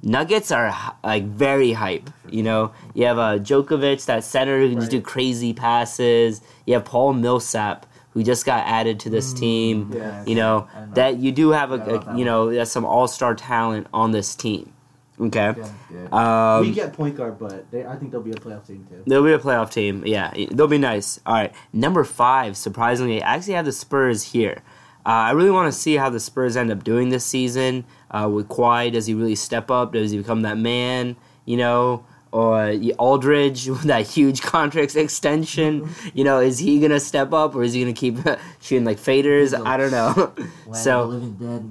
Nuggets 0.02 0.50
are 0.50 0.74
like 1.04 1.24
very 1.24 1.72
hype. 1.72 2.10
You 2.28 2.42
know, 2.42 2.72
you 2.94 3.06
have 3.06 3.18
uh, 3.18 3.38
Djokovic, 3.38 4.04
that 4.06 4.24
center 4.24 4.58
who 4.60 4.70
can 4.70 4.80
just 4.80 4.90
do 4.90 5.00
crazy 5.00 5.52
passes. 5.52 6.40
You 6.66 6.74
have 6.74 6.84
Paul 6.84 7.12
Millsap, 7.12 7.86
who 8.10 8.22
just 8.22 8.44
got 8.44 8.66
added 8.66 8.98
to 9.00 9.10
this 9.10 9.32
team. 9.32 9.92
Yeah. 9.94 10.24
You 10.24 10.34
know 10.34 10.68
know. 10.74 10.88
that 10.94 11.18
you 11.18 11.32
do 11.32 11.50
have 11.50 11.70
a, 11.70 11.76
Yeah, 11.76 11.82
I 11.82 11.86
love 11.86 12.08
a 12.08 12.18
you 12.18 12.24
know 12.24 12.64
some 12.64 12.84
all 12.84 13.06
star 13.06 13.34
talent 13.34 13.86
on 13.92 14.10
this 14.10 14.34
team. 14.34 14.72
Okay. 15.20 15.54
Good. 15.90 16.12
Um, 16.12 16.62
we 16.62 16.72
get 16.72 16.92
point 16.92 17.16
guard, 17.16 17.38
but 17.38 17.70
they, 17.70 17.84
I 17.84 17.96
think 17.96 18.10
they'll 18.10 18.22
be 18.22 18.32
a 18.32 18.36
playoff 18.36 18.66
team 18.66 18.86
too. 18.88 19.02
They'll 19.06 19.24
be 19.24 19.32
a 19.32 19.38
playoff 19.38 19.70
team. 19.70 20.04
Yeah, 20.06 20.32
they'll 20.50 20.68
be 20.68 20.78
nice. 20.78 21.20
All 21.26 21.34
right, 21.34 21.52
number 21.72 22.02
five. 22.04 22.56
Surprisingly, 22.56 23.22
I 23.22 23.34
actually 23.34 23.54
have 23.54 23.66
the 23.66 23.72
Spurs 23.72 24.22
here. 24.32 24.62
Uh, 25.04 25.08
I 25.10 25.30
really 25.32 25.50
want 25.50 25.72
to 25.72 25.78
see 25.78 25.96
how 25.96 26.10
the 26.10 26.20
Spurs 26.20 26.56
end 26.56 26.70
up 26.70 26.84
doing 26.84 27.10
this 27.10 27.24
season. 27.24 27.84
Uh, 28.10 28.28
with 28.32 28.48
Kawhi, 28.48 28.92
does 28.92 29.06
he 29.06 29.14
really 29.14 29.34
step 29.34 29.70
up? 29.70 29.92
Does 29.92 30.12
he 30.12 30.18
become 30.18 30.42
that 30.42 30.58
man? 30.58 31.16
You 31.44 31.56
know, 31.56 32.04
or 32.30 32.74
Aldridge 32.98 33.68
with 33.68 33.82
that 33.82 34.06
huge 34.06 34.42
contract 34.42 34.96
extension. 34.96 35.88
You 36.14 36.24
know, 36.24 36.40
is 36.40 36.58
he 36.58 36.78
gonna 36.80 37.00
step 37.00 37.32
up 37.32 37.54
or 37.54 37.62
is 37.62 37.72
he 37.72 37.80
gonna 37.80 37.92
keep 37.94 38.16
shooting 38.60 38.84
like 38.84 38.98
faders? 38.98 39.58
I 39.58 39.76
don't 39.76 39.90
know. 39.90 40.32
So 40.74 41.20
dead, 41.20 41.70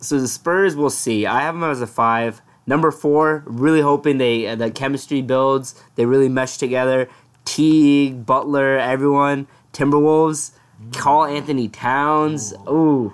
so 0.00 0.20
the 0.20 0.28
Spurs, 0.28 0.76
we'll 0.76 0.90
see. 0.90 1.26
I 1.26 1.40
have 1.40 1.54
them 1.54 1.64
as 1.64 1.80
a 1.80 1.86
five. 1.86 2.40
Number 2.66 2.90
four, 2.90 3.42
really 3.46 3.80
hoping 3.80 4.18
they 4.18 4.46
uh, 4.46 4.54
the 4.54 4.70
chemistry 4.70 5.22
builds. 5.22 5.74
They 5.96 6.06
really 6.06 6.28
mesh 6.28 6.56
together. 6.56 7.08
Teague, 7.44 8.24
Butler, 8.24 8.78
everyone. 8.78 9.46
Timberwolves. 9.72 10.52
Karl-Anthony 10.92 11.68
Towns. 11.68 12.52
Ooh, 12.68 13.12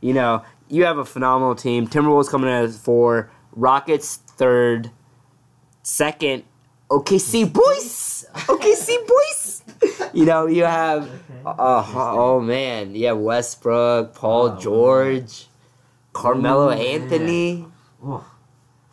you 0.00 0.12
know 0.12 0.42
you 0.70 0.84
have 0.84 0.98
a 0.98 1.04
phenomenal 1.04 1.54
team. 1.54 1.86
Timberwolves 1.86 2.30
coming 2.30 2.48
in 2.48 2.64
at 2.64 2.70
four. 2.70 3.30
Rockets 3.52 4.16
third. 4.16 4.90
Second, 5.82 6.44
OKC 6.88 7.52
boys. 7.52 8.26
OKC 8.32 8.96
boys. 9.06 9.62
You 10.14 10.24
know 10.24 10.46
you 10.46 10.64
have. 10.64 11.10
Oh, 11.44 11.92
oh 11.96 12.40
man, 12.40 12.94
yeah, 12.94 13.12
Westbrook, 13.12 14.14
Paul 14.14 14.56
George, 14.56 15.46
Carmelo 16.12 16.68
Ooh. 16.68 16.72
Anthony. 16.72 17.66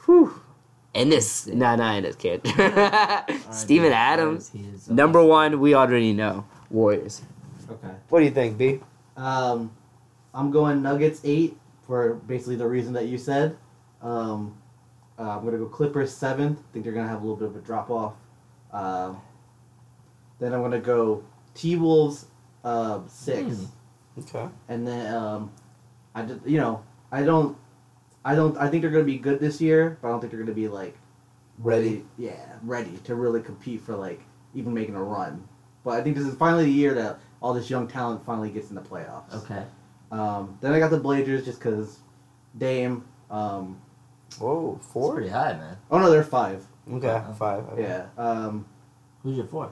Whew. 0.07 0.41
Enes, 0.95 1.53
nah, 1.53 1.75
nah, 1.75 1.91
Enes 1.91 2.17
can't. 2.17 2.41
Steven 3.53 3.91
Alright, 3.91 4.01
Adams, 4.01 4.51
is, 4.55 4.89
uh, 4.89 4.93
number 4.93 5.21
one. 5.23 5.59
We 5.59 5.75
already 5.75 6.11
know 6.13 6.45
Warriors. 6.71 7.21
Okay. 7.69 7.93
What 8.09 8.19
do 8.19 8.25
you 8.25 8.31
think, 8.31 8.57
B? 8.57 8.79
Um, 9.15 9.71
I'm 10.33 10.49
going 10.49 10.81
Nuggets 10.81 11.21
eight 11.23 11.57
for 11.85 12.15
basically 12.25 12.55
the 12.55 12.65
reason 12.67 12.93
that 12.93 13.05
you 13.07 13.17
said. 13.19 13.57
Um, 14.01 14.57
uh, 15.19 15.37
I'm 15.37 15.45
gonna 15.45 15.57
go 15.57 15.65
Clippers 15.65 16.13
seventh. 16.13 16.59
think 16.73 16.85
they're 16.85 16.93
gonna 16.93 17.07
have 17.09 17.19
a 17.21 17.27
little 17.27 17.35
bit 17.35 17.49
of 17.49 17.55
a 17.55 17.59
drop 17.59 17.89
off. 17.91 18.13
Um, 18.71 19.19
then 20.39 20.53
I'm 20.53 20.61
gonna 20.61 20.79
go 20.79 21.23
T 21.53 21.75
Wolves 21.75 22.27
uh, 22.63 23.01
six, 23.07 23.67
Hmm. 24.15 24.19
Okay. 24.21 24.47
and 24.69 24.87
then 24.87 25.13
um, 25.13 25.51
I 26.15 26.23
just 26.23 26.45
you 26.47 26.57
know 26.59 26.83
I 27.11 27.23
don't 27.23 27.57
I 28.27 28.35
don't 28.35 28.57
I 28.57 28.67
think 28.69 28.81
they're 28.81 28.91
gonna 28.91 29.05
be 29.05 29.17
good 29.17 29.39
this 29.39 29.61
year, 29.61 29.97
but 30.01 30.09
I 30.09 30.11
don't 30.11 30.19
think 30.19 30.31
they're 30.31 30.41
gonna 30.41 30.51
be 30.53 30.67
like 30.67 30.97
ready. 31.59 32.05
Yeah, 32.17 32.55
ready 32.61 32.97
to 33.05 33.15
really 33.15 33.41
compete 33.41 33.81
for 33.81 33.95
like 33.95 34.21
even 34.53 34.73
making 34.73 34.95
a 34.95 35.01
run. 35.03 35.47
But 35.85 35.91
I 35.91 36.03
think 36.03 36.17
this 36.17 36.27
is 36.27 36.35
finally 36.35 36.65
the 36.65 36.71
year 36.71 36.93
that 36.95 37.19
all 37.41 37.53
this 37.53 37.69
young 37.69 37.87
talent 37.87 38.25
finally 38.25 38.49
gets 38.49 38.67
in 38.69 38.75
the 38.75 38.81
playoffs. 38.81 39.33
Okay. 39.43 39.63
Um, 40.11 40.57
then 40.59 40.73
I 40.73 40.79
got 40.79 40.91
the 40.91 40.99
Blazers 40.99 41.45
just 41.45 41.59
because 41.59 41.99
Dame. 42.57 43.05
Um, 43.31 43.79
Whoa, 44.39 44.75
It's 44.77 44.87
four. 44.91 45.13
pretty 45.13 45.29
high, 45.29 45.53
man. 45.53 45.77
oh 45.89 45.99
no, 45.99 46.11
they're 46.11 46.23
five. 46.23 46.65
Okay, 46.91 47.21
five. 47.37 47.63
okay. 47.69 47.81
Yeah. 47.81 48.05
Um, 48.17 48.65
Who's 49.23 49.37
your 49.37 49.47
fourth? 49.47 49.71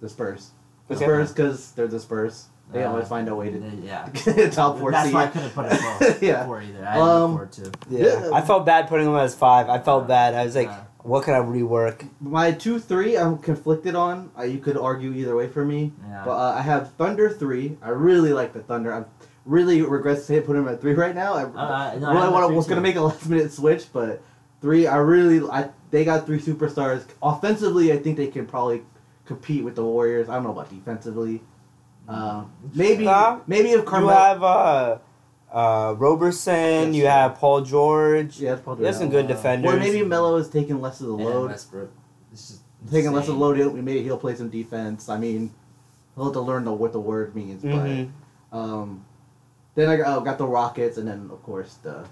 the 0.00 0.08
Spurs. 0.08 0.50
The 0.88 0.94
Okay. 0.94 1.04
Spurs 1.04 1.32
because 1.32 1.72
they're 1.72 1.88
the 1.88 1.98
Spurs. 1.98 2.46
They 2.72 2.82
Uh, 2.82 2.90
always 2.90 3.06
find 3.08 3.28
a 3.28 3.34
way 3.36 3.50
to 3.50 3.58
Yeah. 3.82 4.08
get 4.12 4.38
a 4.38 4.50
top 4.50 4.78
four 4.78 4.90
That's 4.90 5.06
seed. 5.06 5.14
why 5.14 5.24
I 5.24 5.26
couldn't 5.28 5.50
put 5.50 5.66
it 5.66 5.76
four, 5.76 6.16
Yeah. 6.26 6.44
four 6.46 6.60
either. 6.62 6.84
I 6.86 6.90
had 6.92 7.00
Um, 7.00 7.36
four 7.36 7.46
too. 7.46 7.70
Yeah. 7.88 8.30
I 8.32 8.40
felt 8.40 8.66
bad 8.66 8.88
putting 8.88 9.06
them 9.06 9.16
as 9.16 9.34
five. 9.34 9.68
I 9.68 9.78
felt 9.78 10.08
bad. 10.08 10.34
I 10.34 10.44
was 10.44 10.56
like, 10.56 10.68
Uh, 10.70 10.76
what 11.02 11.24
can 11.24 11.34
I 11.34 11.38
rework? 11.38 12.08
My 12.20 12.50
two 12.52 12.78
three 12.78 13.16
I'm 13.16 13.38
conflicted 13.38 13.94
on. 13.94 14.30
Uh, 14.38 14.42
you 14.44 14.58
could 14.58 14.76
argue 14.76 15.12
either 15.12 15.36
way 15.36 15.46
for 15.48 15.64
me. 15.64 15.92
yeah. 16.08 16.22
But 16.24 16.32
uh, 16.32 16.54
I 16.58 16.62
have 16.62 16.92
Thunder 16.92 17.28
three. 17.30 17.76
I 17.82 17.90
really 17.90 18.32
like 18.32 18.52
the 18.54 18.60
Thunder. 18.60 18.92
I'm 18.92 19.04
really 19.44 19.82
regret 19.82 20.16
to 20.16 20.22
say 20.22 20.40
put 20.40 20.54
them 20.54 20.66
at 20.66 20.80
three 20.80 20.94
right 20.94 21.14
now. 21.14 21.34
I 21.34 21.42
Uh, 21.42 21.94
no, 22.00 22.08
really 22.08 22.22
have 22.22 22.32
wanna, 22.32 22.46
three 22.46 22.56
was 22.56 22.66
gonna 22.66 22.80
make 22.80 22.96
a 22.96 23.02
last 23.10 23.28
minute 23.28 23.52
switch, 23.52 23.92
but 23.92 24.22
three. 24.62 24.86
I 24.86 24.96
really 24.96 25.46
I 25.48 25.68
they 25.90 26.04
got 26.04 26.24
three 26.26 26.40
superstars. 26.40 27.04
Offensively, 27.22 27.92
I 27.92 27.98
think 27.98 28.16
they 28.16 28.26
can 28.28 28.46
probably 28.46 28.82
compete 29.26 29.62
with 29.64 29.76
the 29.76 29.84
Warriors. 29.84 30.28
I 30.30 30.34
don't 30.34 30.44
know 30.44 30.50
about 30.52 30.70
defensively. 30.70 31.42
Uh, 32.08 32.44
maybe 32.74 33.06
Uh, 33.08 33.38
maybe 33.46 33.70
if 33.70 33.76
You 33.80 33.82
Carmelo. 33.82 34.12
have 34.14 34.42
uh, 34.42 34.98
uh, 35.52 35.94
Roberson. 35.98 36.92
Yes. 36.92 36.94
You 36.94 37.06
have 37.06 37.36
Paul 37.36 37.62
George. 37.62 38.38
yeah, 38.38 38.56
Paul 38.56 38.74
George. 38.74 38.80
You 38.80 38.86
have 38.86 38.94
some 38.96 39.10
good 39.10 39.24
Uh, 39.26 39.28
defenders. 39.28 39.72
Or 39.72 39.76
maybe 39.78 40.02
Melo 40.04 40.36
is 40.36 40.48
taking 40.48 40.80
less 40.80 41.00
of 41.00 41.06
the 41.08 41.14
And 41.16 41.24
load. 41.24 41.50
Westbrook. 41.50 41.90
It's 42.32 42.60
Taking 42.90 43.12
less 43.12 43.28
of 43.28 43.34
the 43.34 43.40
load, 43.40 43.56
he'll- 43.56 43.72
maybe 43.72 44.02
he'll 44.02 44.18
play 44.18 44.34
some 44.34 44.50
defense. 44.50 45.08
I 45.08 45.16
mean, 45.18 45.54
he'll 46.14 46.24
have 46.24 46.32
to 46.34 46.40
learn 46.42 46.64
the, 46.66 46.72
what 46.72 46.92
the 46.92 47.00
word 47.00 47.34
means. 47.34 47.62
Mhm. 47.62 48.10
But 48.50 48.58
um, 48.58 49.06
then 49.74 49.88
I 49.88 49.96
got, 49.96 50.06
oh, 50.18 50.20
got 50.20 50.36
the 50.36 50.46
Rockets, 50.46 50.98
and 50.98 51.08
then 51.08 51.30
of 51.32 51.42
course 51.42 51.74
the 51.82 52.04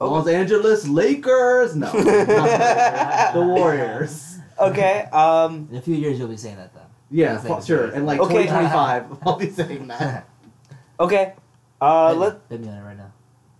Oh. 0.00 0.10
Los 0.10 0.26
Angeles 0.26 0.88
Lakers. 0.88 1.76
No, 1.76 1.86
not 1.92 1.92
the, 1.92 2.02
Lakers. 2.02 3.32
the 3.34 3.42
Warriors. 3.46 4.38
Okay. 4.58 5.02
Um. 5.12 5.68
In 5.70 5.76
a 5.76 5.82
few 5.82 5.94
years, 5.96 6.18
you'll 6.18 6.28
be 6.28 6.36
saying 6.38 6.56
that 6.56 6.72
though. 6.74 6.80
Yeah, 7.10 7.36
That's 7.36 7.66
fu- 7.66 7.72
sure. 7.74 7.86
And 7.88 8.06
like 8.06 8.20
Okay. 8.20 8.44
2025, 8.46 9.18
I'll 9.26 9.36
be 9.38 9.50
saying 9.50 9.86
that. 9.88 10.28
Okay. 10.98 11.34
Uh, 11.80 12.10
Bet- 12.10 12.18
let 12.18 12.48
bet 12.48 12.60
me 12.60 12.68
on 12.68 12.74
it 12.78 12.82
right 12.82 12.96
now. 12.96 13.12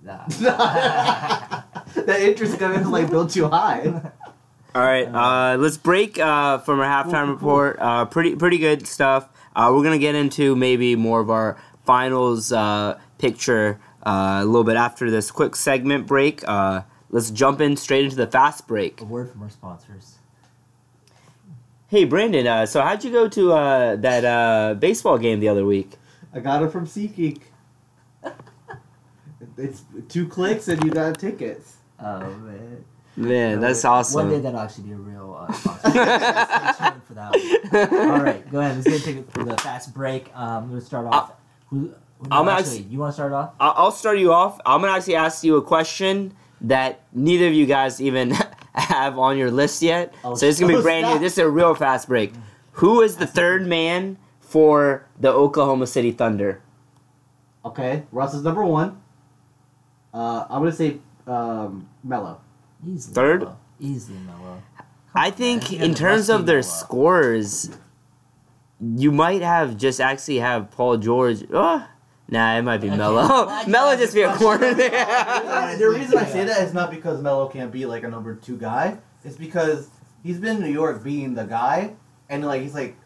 Nah. 0.02 0.24
that 2.02 2.20
interest 2.20 2.58
gonna 2.58 2.88
like 2.88 3.08
build 3.10 3.30
too 3.30 3.48
high. 3.48 3.86
all 4.74 4.82
right. 4.82 5.06
Uh, 5.06 5.56
let's 5.56 5.76
break 5.76 6.18
uh, 6.18 6.58
from 6.58 6.80
our 6.80 6.86
halftime 6.86 7.28
report. 7.30 7.78
Uh, 7.80 8.04
pretty 8.04 8.36
pretty 8.36 8.58
good 8.58 8.86
stuff. 8.86 9.28
Uh, 9.56 9.70
we're 9.74 9.82
gonna 9.84 9.98
get 9.98 10.14
into 10.14 10.54
maybe 10.56 10.96
more 10.96 11.20
of 11.20 11.30
our 11.30 11.56
finals 11.86 12.52
uh, 12.52 12.98
picture 13.18 13.78
uh, 14.04 14.40
a 14.42 14.44
little 14.44 14.64
bit 14.64 14.76
after 14.76 15.10
this 15.10 15.30
quick 15.30 15.56
segment 15.56 16.06
break. 16.06 16.46
Uh, 16.46 16.82
let's 17.10 17.30
jump 17.30 17.60
in 17.60 17.76
straight 17.76 18.04
into 18.04 18.16
the 18.16 18.26
fast 18.26 18.66
break. 18.66 19.00
A 19.00 19.04
word 19.04 19.30
from 19.30 19.42
our 19.42 19.50
sponsors. 19.50 20.16
Hey 21.94 22.02
Brandon, 22.02 22.44
uh, 22.44 22.66
so 22.66 22.82
how'd 22.82 23.04
you 23.04 23.12
go 23.12 23.28
to 23.28 23.52
uh, 23.52 23.94
that 23.94 24.24
uh, 24.24 24.74
baseball 24.74 25.16
game 25.16 25.38
the 25.38 25.46
other 25.48 25.64
week? 25.64 25.92
I 26.32 26.40
got 26.40 26.60
it 26.64 26.72
from 26.72 26.88
SeatGeek. 26.88 27.40
It's 29.56 29.84
two 30.08 30.26
clicks 30.26 30.66
and 30.66 30.82
you 30.82 30.90
got 30.90 31.20
tickets. 31.20 31.76
Oh 32.00 32.18
man. 32.18 32.84
Man, 33.14 33.60
that's 33.60 33.84
awesome. 33.84 34.26
One 34.26 34.30
day 34.30 34.40
that'll 34.40 34.58
actually 34.58 34.88
be 34.88 34.92
a 34.94 34.96
real 34.96 35.36
uh, 35.38 35.52
sponsor. 35.52 35.90
Stay 35.90 36.90
tuned 36.90 37.04
for 37.04 37.14
that 37.14 37.92
one. 37.92 38.10
All 38.10 38.20
right, 38.24 38.50
go 38.50 38.58
ahead. 38.58 38.74
Let's 38.74 38.88
get 38.88 39.04
take 39.04 39.16
it 39.18 39.32
for 39.32 39.44
the 39.44 39.56
fast 39.58 39.94
break. 39.94 40.36
Um, 40.36 40.70
gonna 40.70 40.80
start 40.80 41.06
off. 41.06 41.34
Who, 41.68 41.94
who, 42.18 42.28
I'm 42.28 42.46
no, 42.46 42.50
actually- 42.50 42.78
actually, 42.78 42.92
you 42.92 42.98
want 42.98 43.10
to 43.10 43.14
start 43.14 43.32
off? 43.32 43.52
I'll 43.60 43.92
start 43.92 44.18
you 44.18 44.32
off. 44.32 44.58
I'm 44.66 44.80
gonna 44.80 44.94
actually 44.94 45.14
ask 45.14 45.44
you 45.44 45.58
a 45.58 45.62
question 45.62 46.34
that 46.62 47.02
neither 47.12 47.46
of 47.46 47.54
you 47.54 47.66
guys 47.66 48.00
even 48.00 48.34
have 48.74 49.18
on 49.18 49.36
your 49.36 49.50
list 49.50 49.82
yet. 49.82 50.14
Oh, 50.24 50.34
so 50.34 50.46
it's 50.46 50.58
gonna 50.60 50.76
be 50.76 50.82
brand 50.82 51.06
new. 51.06 51.18
This 51.18 51.34
is 51.34 51.38
a 51.38 51.48
real 51.48 51.74
fast 51.74 52.08
break. 52.08 52.32
Who 52.72 53.00
is 53.02 53.16
the 53.16 53.26
third 53.26 53.66
man 53.66 54.18
for 54.40 55.06
the 55.18 55.30
Oklahoma 55.30 55.86
City 55.86 56.10
Thunder? 56.10 56.60
Okay, 57.64 58.02
Russ 58.12 58.34
is 58.34 58.42
number 58.42 58.64
one. 58.64 59.00
Uh, 60.12 60.46
I'm 60.50 60.60
gonna 60.60 60.72
say 60.72 60.98
um, 61.26 61.88
Melo. 62.02 62.40
Easily. 62.86 63.14
Third? 63.14 63.40
Melo. 63.40 63.58
Easily 63.80 64.18
Melo. 64.18 64.62
I 65.14 65.30
think 65.30 65.70
man. 65.72 65.82
in 65.82 65.94
terms 65.94 66.28
of 66.28 66.46
their 66.46 66.56
Melo. 66.56 66.68
scores, 66.68 67.70
you 68.80 69.12
might 69.12 69.42
have 69.42 69.76
just 69.76 70.00
actually 70.00 70.38
have 70.38 70.70
Paul 70.70 70.98
George. 70.98 71.44
Oh, 71.52 71.86
nah, 72.28 72.56
it 72.58 72.62
might 72.62 72.78
be 72.78 72.88
Okay. 72.88 72.96
Melo. 72.96 73.46
Melo 73.68 73.96
just 73.96 74.14
be 74.14 74.22
a 74.22 74.34
corner 74.36 74.74
there. 74.74 75.76
The 75.78 75.88
reason 75.88 76.18
I 76.18 76.24
say 76.24 76.44
that 76.44 76.62
is 76.62 76.74
not 76.74 76.90
because 76.90 77.20
Melo 77.22 77.48
can't 77.48 77.72
be 77.72 77.86
like 77.86 78.04
a 78.04 78.08
number 78.08 78.34
two 78.34 78.56
guy. 78.56 78.98
It's 79.24 79.36
because 79.36 79.88
he's 80.22 80.38
been 80.38 80.56
in 80.56 80.62
New 80.62 80.72
York 80.72 81.02
being 81.02 81.34
the 81.34 81.44
guy, 81.44 81.94
and 82.28 82.44
like 82.44 82.62
he's 82.62 82.74
like 82.74 82.96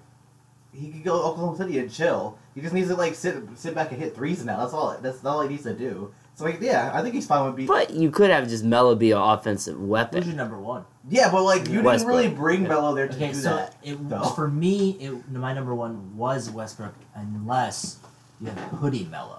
he 0.72 0.90
could 0.90 1.04
go 1.04 1.16
to 1.20 1.24
Oklahoma 1.28 1.56
City 1.56 1.78
and 1.78 1.90
chill. 1.92 2.38
He 2.54 2.60
just 2.60 2.74
needs 2.74 2.88
to 2.88 2.94
like 2.96 3.14
sit 3.14 3.36
sit 3.54 3.74
back 3.74 3.92
and 3.92 4.00
hit 4.00 4.14
threes 4.14 4.44
now. 4.44 4.58
That's 4.60 4.72
all. 4.74 4.96
That's 5.00 5.24
all 5.24 5.42
he 5.42 5.48
needs 5.48 5.62
to 5.64 5.74
do. 5.74 6.12
So 6.34 6.44
like 6.44 6.60
yeah, 6.60 6.90
I 6.94 7.02
think 7.02 7.14
he's 7.14 7.26
fine 7.26 7.44
with 7.46 7.56
being. 7.56 7.66
But 7.68 7.90
you 7.90 8.10
could 8.10 8.30
have 8.30 8.48
just 8.48 8.64
Melo 8.64 8.94
be 8.94 9.10
an 9.12 9.18
offensive 9.18 9.76
Who's 9.76 9.88
weapon. 9.88 10.24
your 10.24 10.34
number 10.36 10.58
one? 10.58 10.84
yeah, 11.08 11.30
but 11.30 11.42
like 11.42 11.68
you 11.68 11.82
Westbrook. 11.82 12.16
didn't 12.20 12.30
really 12.30 12.36
bring 12.36 12.62
Melo 12.64 12.94
there 12.94 13.08
to 13.08 13.14
Okay, 13.16 13.28
do 13.28 13.34
so 13.34 13.56
that. 13.56 13.76
it, 13.82 14.08
though. 14.08 14.22
for 14.24 14.46
me, 14.48 14.90
it, 15.00 15.30
my 15.32 15.52
number 15.52 15.74
one 15.74 16.16
was 16.16 16.50
Westbrook, 16.50 16.94
unless 17.14 17.98
you 18.40 18.48
have 18.48 18.58
hoodie 18.58 19.04
Melo. 19.10 19.34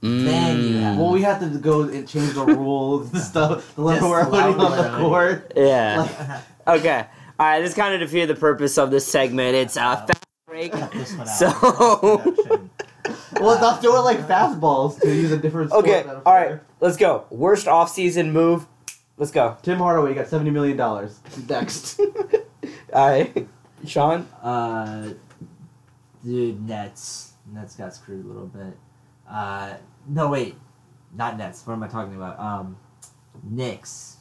Then 0.00 0.58
you 0.62 0.74
mm. 0.76 0.80
have- 0.80 0.98
Well, 0.98 1.10
we 1.12 1.22
have 1.22 1.40
to 1.40 1.58
go 1.58 1.82
and 1.82 2.06
change 2.06 2.34
the 2.34 2.44
rules 2.46 3.10
and 3.12 3.22
stuff. 3.22 3.50
The 3.74 3.82
Just 3.82 4.02
level 4.02 4.10
we're 4.10 4.20
allow 4.26 4.50
on 4.52 4.58
the 4.76 4.82
the- 4.82 4.98
court. 4.98 5.52
Yeah. 5.56 6.42
Like, 6.66 6.78
Okay. 6.80 7.06
All 7.38 7.46
right. 7.46 7.60
This 7.60 7.74
kind 7.74 7.94
of 7.94 8.00
defeated 8.00 8.28
the 8.28 8.40
purpose 8.40 8.76
of 8.78 8.90
this 8.90 9.06
segment. 9.06 9.54
It's 9.54 9.76
a 9.76 9.80
fast 10.06 10.24
break. 10.46 10.72
Cut 10.72 10.92
this 10.92 11.12
one 11.14 11.28
out. 11.28 11.36
So- 11.36 12.18
Production. 12.18 12.70
well, 13.40 13.56
stop 13.56 13.80
doing 13.82 14.02
like 14.02 14.18
fastballs 14.26 15.00
to 15.00 15.08
use 15.14 15.30
a 15.32 15.36
different. 15.38 15.70
sport 15.70 15.84
Okay. 15.84 16.02
metaphor. 16.06 16.22
All 16.26 16.34
right. 16.34 16.60
Let's 16.80 16.96
go. 16.96 17.24
Worst 17.30 17.66
off-season 17.68 18.32
move. 18.32 18.66
Let's 19.16 19.30
go. 19.30 19.56
Tim 19.62 19.78
Hardaway 19.78 20.14
got 20.14 20.26
seventy 20.28 20.50
million 20.50 20.76
dollars. 20.76 21.20
Next. 21.48 22.00
All 22.92 23.08
right. 23.08 23.46
Sean. 23.86 24.22
Uh, 24.42 25.10
dude, 26.24 26.66
Nets. 26.66 27.33
Nets 27.54 27.76
got 27.76 27.94
screwed 27.94 28.24
a 28.24 28.28
little 28.28 28.46
bit. 28.46 28.76
Uh, 29.28 29.74
no, 30.08 30.28
wait, 30.28 30.56
not 31.14 31.38
Nets. 31.38 31.66
What 31.66 31.74
am 31.74 31.82
I 31.82 31.88
talking 31.88 32.14
about? 32.16 32.38
Um, 32.38 32.76
Knicks. 33.42 34.16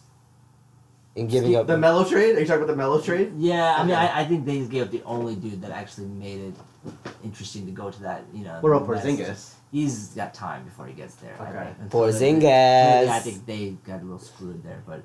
And 1.15 1.29
giving 1.29 1.55
up 1.55 1.67
the 1.67 1.77
Melo 1.77 2.03
trade. 2.03 2.35
Are 2.35 2.39
you 2.39 2.45
talking 2.47 2.63
about 2.63 2.71
the 2.71 2.77
Melo 2.77 2.99
trade? 2.99 3.33
Yeah, 3.37 3.75
I 3.77 3.83
mean, 3.83 3.91
Okay. 3.91 4.01
I, 4.01 4.21
I 4.21 4.25
think 4.25 4.45
they 4.45 4.59
gave 4.61 4.83
up 4.83 4.91
the 4.91 5.03
only 5.03 5.35
dude 5.35 5.61
that 5.61 5.71
actually 5.71 6.07
made 6.07 6.39
it 6.41 6.53
interesting 7.23 7.65
to 7.67 7.71
go 7.71 7.91
to 7.91 8.01
that. 8.01 8.23
You 8.33 8.45
know, 8.45 8.57
What 8.61 8.69
about 8.71 8.87
West. 8.87 9.05
Porzingis? 9.05 9.53
He's 9.71 10.07
got 10.09 10.33
time 10.33 10.63
before 10.65 10.87
he 10.87 10.93
gets 10.93 11.15
there. 11.15 11.35
I 11.39 11.43
Okay. 11.49 11.63
think. 11.65 11.77
And 11.81 11.91
so 11.91 12.11
they- 12.11 12.33
Porzingis. 12.33 12.41
Yeah, 13.05 13.07
I 13.11 13.19
think 13.19 13.45
they 13.45 13.69
got 13.85 14.01
a 14.01 14.03
little 14.03 14.17
screwed 14.19 14.63
there, 14.63 14.81
but 14.87 15.03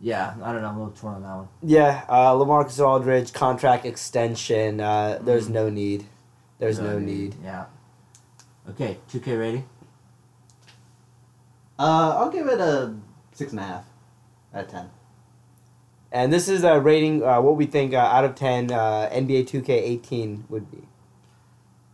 yeah, 0.00 0.34
I 0.42 0.52
don't 0.52 0.62
know. 0.62 0.68
I'm 0.68 0.76
a 0.76 0.84
little 0.84 0.94
torn 0.96 1.14
on 1.16 1.22
that 1.22 1.36
one. 1.36 1.48
Yeah. 1.62 2.04
Uh, 2.08 2.32
LaMarcus 2.32 2.84
Aldridge 2.84 3.32
contract 3.32 3.84
extension. 3.86 4.80
Uh, 4.80 5.18
there's 5.22 5.48
no 5.48 5.68
need. 5.70 6.04
There's 6.58 6.78
no 6.78 6.98
need. 6.98 7.36
Yeah. 7.42 7.66
Okay, 8.70 8.98
2K 9.10 9.38
rating. 9.38 9.68
Uh, 11.78 12.16
I'll 12.18 12.30
give 12.30 12.48
it 12.48 12.60
a 12.60 12.94
six 13.32 13.52
and 13.52 13.60
a 13.60 13.64
half 13.64 13.84
out 14.52 14.64
of 14.64 14.70
ten. 14.70 14.90
And 16.10 16.32
this 16.32 16.48
is 16.48 16.64
a 16.64 16.80
rating. 16.80 17.22
Uh, 17.22 17.40
what 17.40 17.56
we 17.56 17.66
think 17.66 17.94
uh, 17.94 17.98
out 17.98 18.24
of 18.24 18.34
ten 18.34 18.72
uh, 18.72 19.08
NBA 19.12 19.48
2K18 19.48 20.50
would 20.50 20.70
be. 20.70 20.88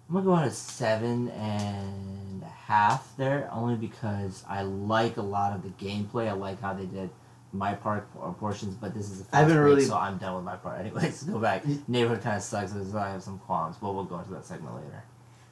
I'm 0.09 0.15
gonna 0.15 0.25
go 0.25 0.33
on 0.33 0.45
a 0.45 0.51
seven 0.51 1.29
and 1.31 2.43
a 2.43 2.47
half 2.47 3.15
there, 3.19 3.49
only 3.53 3.77
because 3.77 4.43
I 4.49 4.63
like 4.63 5.19
a 5.19 5.23
lot 5.23 5.55
of 5.55 5.63
the 5.63 5.71
gameplay. 5.85 6.29
I 6.29 6.33
like 6.33 6.63
how 6.63 6.73
they 6.73 6.87
did 6.87 7.11
my 7.55 7.73
part 7.75 8.07
or 8.21 8.33
portions, 8.35 8.75
but 8.75 8.93
this 8.95 9.11
is 9.11 9.21
a 9.21 9.25
fast 9.25 9.35
I 9.35 9.39
haven't 9.41 9.57
break, 9.57 9.67
really- 9.77 9.85
so 9.87 9.97
I'm 9.97 10.19
done 10.19 10.35
with 10.35 10.45
my 10.45 10.57
part. 10.57 10.81
Anyways, 10.81 11.23
go 11.35 11.39
back. 11.39 11.63
Mm. 11.65 11.89
Neighborhood 11.89 12.23
kind 12.23 12.37
of 12.37 12.43
sucks, 12.43 12.73
so 12.73 12.99
I 12.99 13.11
have 13.11 13.23
some 13.23 13.39
qualms, 13.39 13.77
but 13.81 13.95
we'll 13.95 14.05
go 14.05 14.19
into 14.19 14.31
that 14.33 14.45
segment 14.45 14.75
later. 14.75 15.03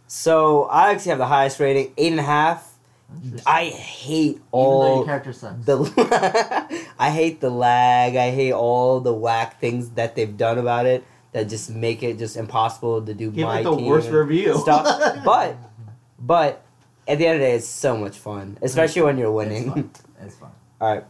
So 0.06 0.64
I 0.64 0.90
actually 0.90 1.10
have 1.10 1.18
the 1.18 1.26
highest 1.26 1.58
rating, 1.60 1.92
eight 1.96 2.10
and 2.12 2.20
a 2.20 2.24
half. 2.24 2.68
I 3.46 3.66
hate 3.66 4.36
Even 4.36 4.40
though 4.52 5.04
your 5.04 5.22
all 5.22 5.84
the. 5.84 6.86
I 6.98 7.10
hate 7.10 7.40
the 7.40 7.50
lag. 7.50 8.16
I 8.16 8.30
hate 8.30 8.52
all 8.52 9.00
the 9.00 9.12
whack 9.12 9.60
things 9.60 9.90
that 9.90 10.14
they've 10.16 10.34
done 10.36 10.58
about 10.58 10.86
it 10.86 11.04
that 11.32 11.48
just 11.48 11.70
make 11.70 12.02
it 12.02 12.18
just 12.18 12.36
impossible 12.36 13.04
to 13.04 13.12
do 13.14 13.30
Give 13.30 13.44
my 13.46 13.60
it 13.60 13.64
the 13.64 13.76
team 13.76 13.86
worst 13.86 14.10
review. 14.10 14.56
stuff. 14.58 14.86
But 15.24 15.56
but 16.18 16.62
at 17.06 17.18
the 17.18 17.26
end 17.26 17.34
of 17.36 17.40
the 17.40 17.46
day, 17.48 17.56
it's 17.56 17.66
so 17.68 17.96
much 17.96 18.16
fun, 18.18 18.56
especially 18.62 19.02
when 19.02 19.18
you're 19.18 19.28
It's 19.42 19.50
winning. 19.50 19.70
fun. 19.72 19.90
It's 20.22 20.36
fun. 20.36 20.50
all 20.80 20.94
right. 20.94 21.04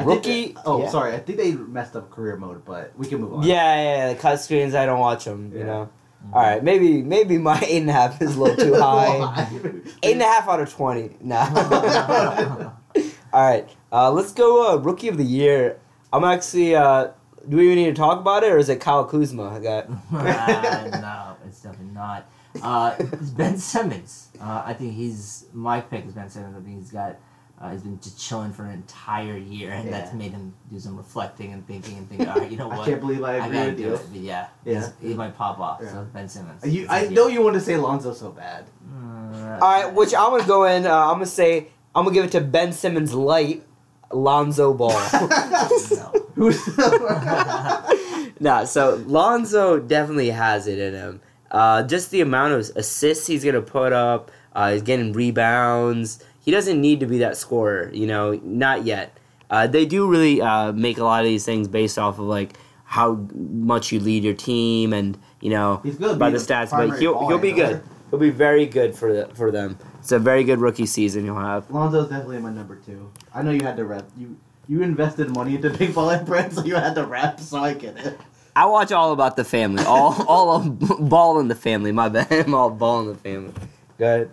I 0.00 0.04
think 0.04 0.24
Rookie- 0.26 0.56
oh, 0.66 0.82
yeah. 0.82 0.88
sorry. 0.90 1.14
I 1.14 1.18
think 1.20 1.38
they 1.38 1.52
messed 1.52 1.94
up 1.96 2.10
career 2.10 2.36
mode, 2.36 2.64
but 2.64 2.92
we 2.98 3.06
can 3.06 3.20
move 3.20 3.34
on. 3.34 3.42
Yeah, 3.42 3.54
yeah, 3.76 3.82
yeah, 4.06 4.12
the 4.12 4.18
cut 4.18 4.40
screens. 4.40 4.74
I 4.74 4.86
don't 4.86 5.00
watch 5.00 5.24
them. 5.24 5.50
You 5.52 5.60
Yeah. 5.60 5.64
know. 5.66 5.88
All 6.34 6.42
right, 6.42 6.62
maybe 6.62 7.02
maybe 7.02 7.38
my 7.38 7.58
eight 7.66 7.80
and 7.80 7.88
a 7.88 7.94
half 7.94 8.20
is 8.20 8.36
a 8.36 8.42
little 8.42 8.56
too 8.56 8.74
high. 8.80 9.48
Eight 10.02 10.12
and 10.12 10.20
a 10.22 10.26
half 10.26 10.48
out 10.48 10.60
of 10.60 10.70
twenty. 10.70 11.16
Nah. 11.20 11.46
All 13.32 13.48
right, 13.48 13.68
uh, 13.92 14.10
let's 14.10 14.32
go. 14.32 14.74
Uh, 14.74 14.76
rookie 14.76 15.08
of 15.08 15.16
the 15.16 15.24
year. 15.24 15.78
I'm 16.12 16.24
actually. 16.24 16.74
Uh, 16.74 17.08
do 17.48 17.56
we 17.56 17.64
even 17.64 17.76
need 17.76 17.86
to 17.86 17.94
talk 17.94 18.20
about 18.20 18.42
it, 18.44 18.52
or 18.52 18.58
is 18.58 18.68
it 18.68 18.80
Kyle 18.80 19.04
Kuzma? 19.06 19.44
I 19.48 19.60
got. 19.60 19.88
Uh, 20.12 20.98
no, 21.00 21.36
it's 21.46 21.62
definitely 21.62 21.94
not. 21.94 22.26
Uh, 22.62 22.94
it's 22.98 23.30
Ben 23.30 23.56
Simmons. 23.56 24.28
Uh, 24.40 24.62
I 24.66 24.74
think 24.74 24.92
he's 24.94 25.46
my 25.54 25.80
pick 25.80 26.04
is 26.06 26.12
Ben 26.12 26.28
Simmons. 26.28 26.56
I 26.56 26.60
think 26.60 26.78
he's 26.80 26.90
got. 26.90 27.16
Uh, 27.60 27.70
he's 27.72 27.82
been 27.82 28.00
just 28.00 28.18
chilling 28.18 28.50
for 28.52 28.64
an 28.64 28.70
entire 28.70 29.36
year, 29.36 29.70
and 29.70 29.92
that's 29.92 30.14
made 30.14 30.30
him 30.32 30.54
do 30.70 30.78
some 30.80 30.96
reflecting 30.96 31.52
and 31.52 31.66
thinking 31.66 31.98
and 31.98 32.08
thinking. 32.08 32.26
All 32.26 32.36
right, 32.38 32.50
you 32.50 32.56
know 32.56 32.68
what? 32.68 32.74
I 32.76 32.78
what? 32.78 32.88
can't 32.88 33.00
believe 33.02 33.22
I 33.22 33.34
I 33.34 33.46
agree 33.46 33.52
gotta 33.58 33.68
with 33.68 33.76
do 33.76 33.82
you. 33.82 33.94
it. 33.94 34.00
But 34.12 34.20
yeah, 34.20 34.46
Yeah. 34.64 34.72
he's- 34.74 34.92
he 35.02 35.12
might 35.14 35.36
pop 35.36 35.58
off. 35.60 35.80
Yeah. 35.82 35.92
So 35.92 36.06
Ben 36.14 36.26
Simmons. 36.28 36.64
You, 36.64 36.70
He's 36.82 36.88
I 36.88 37.00
a 37.00 37.10
know 37.10 37.26
you 37.26 37.42
want 37.42 37.54
to 37.54 37.60
say 37.60 37.76
Lonzo 37.76 38.14
so 38.14 38.30
bad. 38.30 38.64
Uh, 38.90 39.58
All 39.60 39.84
right, 39.84 39.92
which 39.92 40.14
I'm 40.14 40.30
gonna 40.30 40.46
go 40.46 40.64
in. 40.64 40.86
Uh, 40.86 40.94
I'm 40.96 41.14
gonna 41.16 41.26
say 41.26 41.68
I'm 41.94 42.04
gonna 42.04 42.14
give 42.14 42.24
it 42.24 42.32
to 42.32 42.40
Ben 42.40 42.72
Simmons 42.72 43.12
light, 43.12 43.62
Lonzo 44.10 44.72
Ball. 44.72 44.90
no. 45.90 46.12
Nah, 48.42 48.64
so 48.64 49.02
Lonzo 49.06 49.78
definitely 49.78 50.30
has 50.30 50.66
it 50.66 50.78
in 50.78 50.94
him. 50.94 51.20
Uh, 51.50 51.82
just 51.82 52.10
the 52.10 52.22
amount 52.22 52.54
of 52.54 52.60
assists 52.74 53.26
he's 53.26 53.44
gonna 53.44 53.60
put 53.60 53.92
up. 53.92 54.30
Uh, 54.54 54.72
he's 54.72 54.80
getting 54.82 55.12
rebounds. 55.12 56.24
He 56.40 56.50
doesn't 56.50 56.80
need 56.80 57.00
to 57.00 57.06
be 57.06 57.18
that 57.18 57.36
scorer, 57.36 57.90
you 57.92 58.06
know, 58.06 58.40
not 58.42 58.84
yet. 58.84 59.16
Uh, 59.50 59.66
they 59.66 59.84
do 59.84 60.08
really 60.08 60.40
uh, 60.40 60.72
make 60.72 60.98
a 60.98 61.04
lot 61.04 61.20
of 61.20 61.26
these 61.26 61.44
things 61.44 61.68
based 61.68 61.98
off 61.98 62.18
of 62.18 62.24
like 62.24 62.56
how 62.84 63.14
much 63.34 63.92
you 63.92 64.00
lead 64.00 64.24
your 64.24 64.34
team 64.34 64.92
and 64.92 65.16
you 65.40 65.50
know 65.50 65.76
by 66.18 66.30
the 66.30 66.38
stats, 66.38 66.70
but 66.70 66.98
he'll 66.98 67.26
he'll 67.28 67.38
be 67.38 67.52
good. 67.52 67.82
He'll 68.10 68.18
be 68.18 68.30
very 68.30 68.66
good 68.66 68.96
for 68.96 69.12
the, 69.12 69.28
for 69.34 69.52
them. 69.52 69.78
It's 70.00 70.10
a 70.10 70.18
very 70.18 70.42
good 70.42 70.58
rookie 70.58 70.86
season 70.86 71.24
you'll 71.24 71.38
have. 71.38 71.70
Lonzo's 71.70 72.08
definitely 72.08 72.38
my 72.38 72.50
number 72.50 72.74
two. 72.74 73.12
I 73.32 73.42
know 73.42 73.52
you 73.52 73.62
had 73.62 73.76
to 73.76 73.84
rep. 73.84 74.08
You 74.16 74.36
you 74.68 74.82
invested 74.82 75.30
money 75.30 75.56
into 75.56 75.70
Big 75.78 75.90
Baller 75.90 76.24
Brand, 76.24 76.52
so 76.52 76.64
you 76.64 76.74
had 76.74 76.94
to 76.94 77.04
rep. 77.04 77.38
So 77.40 77.58
I 77.58 77.74
get 77.74 77.96
it. 77.98 78.18
I 78.56 78.66
watch 78.66 78.90
all 78.90 79.12
about 79.12 79.36
the 79.36 79.44
family. 79.44 79.84
All 79.84 80.24
all 80.28 80.56
of 80.56 81.08
ball 81.08 81.38
in 81.38 81.48
the 81.48 81.54
family. 81.54 81.92
My 81.92 82.08
bad. 82.08 82.32
I'm 82.46 82.54
all 82.54 82.70
ball 82.70 83.00
in 83.00 83.08
the 83.08 83.14
family. 83.14 83.52
Go 83.98 84.04
ahead. 84.04 84.30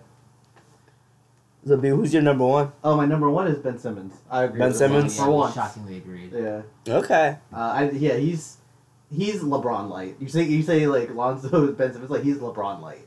So, 1.66 1.76
B, 1.76 1.88
who's 1.88 2.14
your 2.14 2.22
number 2.22 2.46
one? 2.46 2.72
Oh, 2.82 2.96
my 2.96 3.04
number 3.04 3.28
one 3.28 3.46
is 3.48 3.58
Ben 3.58 3.78
Simmons. 3.78 4.14
I 4.30 4.44
agree. 4.44 4.58
Ben 4.60 4.68
with 4.68 4.76
Simmons? 4.76 5.18
For 5.18 5.30
once. 5.30 5.54
shockingly 5.54 5.98
agreed. 5.98 6.32
Yeah. 6.32 6.62
Okay. 6.88 7.36
Uh, 7.52 7.56
I, 7.56 7.90
yeah, 7.90 8.14
he's 8.16 8.58
he's 9.14 9.42
LeBron 9.42 9.90
light. 9.90 10.16
You 10.20 10.28
say 10.28 10.44
you 10.44 10.62
say 10.62 10.86
like 10.86 11.10
Lonzo 11.14 11.72
Ben 11.72 11.92
Simmons 11.92 12.10
like 12.10 12.22
he's 12.22 12.38
LeBron 12.38 12.80
light, 12.80 13.06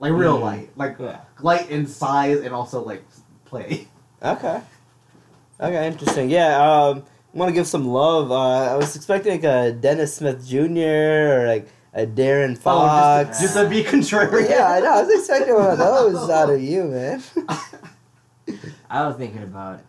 like 0.00 0.12
real 0.12 0.38
Mm. 0.38 0.42
light, 0.42 0.70
like 0.76 0.96
Yeah. 0.98 1.20
light 1.40 1.68
in 1.70 1.86
size 1.86 2.40
and 2.40 2.54
also 2.54 2.82
like 2.84 3.04
play. 3.44 3.88
Okay. 4.22 4.60
Okay, 5.60 5.86
interesting. 5.88 6.30
Yeah, 6.30 6.56
um, 6.60 7.02
I 7.34 7.38
want 7.38 7.48
to 7.50 7.52
give 7.54 7.66
some 7.66 7.88
love. 7.88 8.30
Uh, 8.30 8.72
I 8.72 8.76
was 8.76 8.94
expecting 8.96 9.32
like 9.32 9.44
a 9.44 9.72
Dennis 9.72 10.14
Smith 10.14 10.46
Jr. 10.46 11.42
or 11.42 11.46
like 11.48 11.68
a 11.94 12.06
De'Aaron 12.06 12.52
Oh, 12.56 12.60
Fox. 12.60 13.28
just, 13.28 13.42
just 13.42 13.54
to 13.54 13.68
be 13.68 13.82
contrary. 13.82 14.48
yeah, 14.48 14.66
I 14.70 14.80
know. 14.80 14.94
I 14.98 15.02
was 15.02 15.18
expecting 15.18 15.54
one 15.54 15.70
of 15.72 15.78
those 15.78 16.30
out 16.30 16.48
of 16.50 16.60
you, 16.62 16.84
man. 16.84 17.22
I 18.90 19.06
was 19.06 19.16
thinking 19.16 19.42
about 19.42 19.80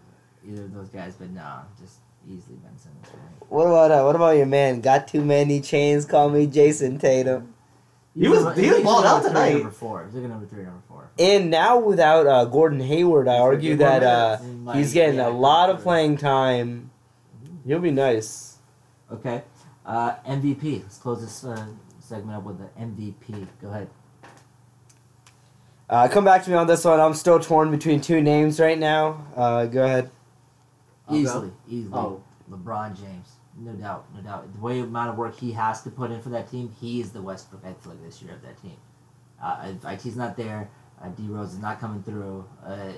either 0.46 0.64
of 0.64 0.74
those 0.74 0.90
guys, 0.90 1.16
but 1.16 1.30
no, 1.30 1.62
just 1.80 2.00
easily 2.28 2.58
Ben 2.58 2.78
Simmons. 2.78 3.06
Right? 3.14 3.50
What 3.50 3.66
about 3.68 3.92
uh, 3.92 4.04
what 4.04 4.16
about 4.16 4.32
your 4.38 4.46
man? 4.46 4.82
Got 4.82 5.08
too 5.08 5.24
many 5.24 5.62
chains. 5.62 6.06
Call 6.06 6.30
me 6.30 6.48
Jayson 6.48 7.00
Tatum. 7.00 7.54
He 8.16 8.28
was- 8.28 8.44
number- 8.44 8.60
he 8.60 8.68
was 8.68 8.78
he's 8.78 8.86
balled 8.86 9.06
out 9.06 9.24
number 9.24 9.30
three, 9.30 9.34
tonight. 9.34 9.54
Number 9.54 9.72
four. 9.72 10.04
He's 10.06 10.14
looking 10.16 10.30
number 10.30 10.46
three, 10.48 10.64
number 10.64 10.82
four. 10.88 11.10
And 11.18 11.50
now 11.50 11.78
without 11.80 12.28
uh, 12.28 12.46
Gordon 12.46 12.80
Hayward, 12.82 13.28
I 13.28 13.34
He's 13.36 13.42
argue 13.42 13.76
that 13.78 14.04
uh, 14.04 14.38
minutes. 14.42 14.44
He 14.46 14.52
might- 14.66 14.76
he's 14.78 14.94
getting 14.94 15.16
yeah, 15.16 15.28
a 15.28 15.30
lot 15.30 15.70
of 15.70 15.82
playing 15.82 16.18
time. 16.18 16.92
He'll 17.66 17.80
be 17.80 17.92
nice. 17.92 18.58
Okay. 19.12 19.44
Uh, 19.86 20.16
MVP. 20.28 20.82
Let's 20.84 20.98
close 20.98 21.22
this 21.22 21.44
uh, 21.44 21.66
segment 22.00 22.38
up 22.38 22.44
with 22.44 22.58
the 22.60 22.68
MVP. 22.80 23.48
Go 23.62 23.70
ahead. 23.70 23.90
Uh, 25.89 26.08
come 26.08 26.23
back 26.23 26.43
to 26.43 26.49
me 26.52 26.56
on 26.56 26.67
this 26.67 26.86
one. 26.86 26.99
I'm 26.99 27.15
still 27.15 27.39
torn 27.39 27.71
between 27.71 27.99
two 27.99 28.21
names 28.21 28.60
right 28.60 28.78
now. 28.78 29.25
Uh, 29.36 29.65
go 29.65 29.84
ahead. 29.84 30.12
I'll 31.08 31.15
go. 31.15 31.19
easily, 31.19 31.52
easily. 31.67 31.93
Oh. 31.93 32.23
LeBron 32.49 32.99
James. 32.99 33.36
No 33.58 33.73
doubt, 33.73 34.06
no 34.15 34.21
doubt. 34.21 34.54
The 34.54 34.60
way 34.60 34.80
amount 34.80 35.10
of 35.10 35.17
work 35.17 35.38
he 35.38 35.52
has 35.52 35.82
to 35.84 35.89
put 35.89 36.12
in 36.12 36.21
for 36.21 36.30
that 36.30 36.49
team, 36.49 36.73
he 36.80 37.02
is 37.02 37.12
the 37.12 37.21
Westbrook, 37.21 37.63
I 37.65 37.73
feel 37.73 37.91
like, 37.93 38.04
this 38.04 38.21
year 38.21 38.34
of 38.34 38.41
that 38.41 38.62
team. 38.62 38.78
Uh, 39.41 39.73
if 39.75 40.06
IT's 40.06 40.15
not 40.15 40.38
there, 40.38 40.69
uh, 41.02 41.10
D 41.10 41.23
Rose 41.28 41.54
is 41.54 41.60
not 41.60 41.80
coming 41.80 42.04
through. 42.04 42.45
Uh, 42.65 42.91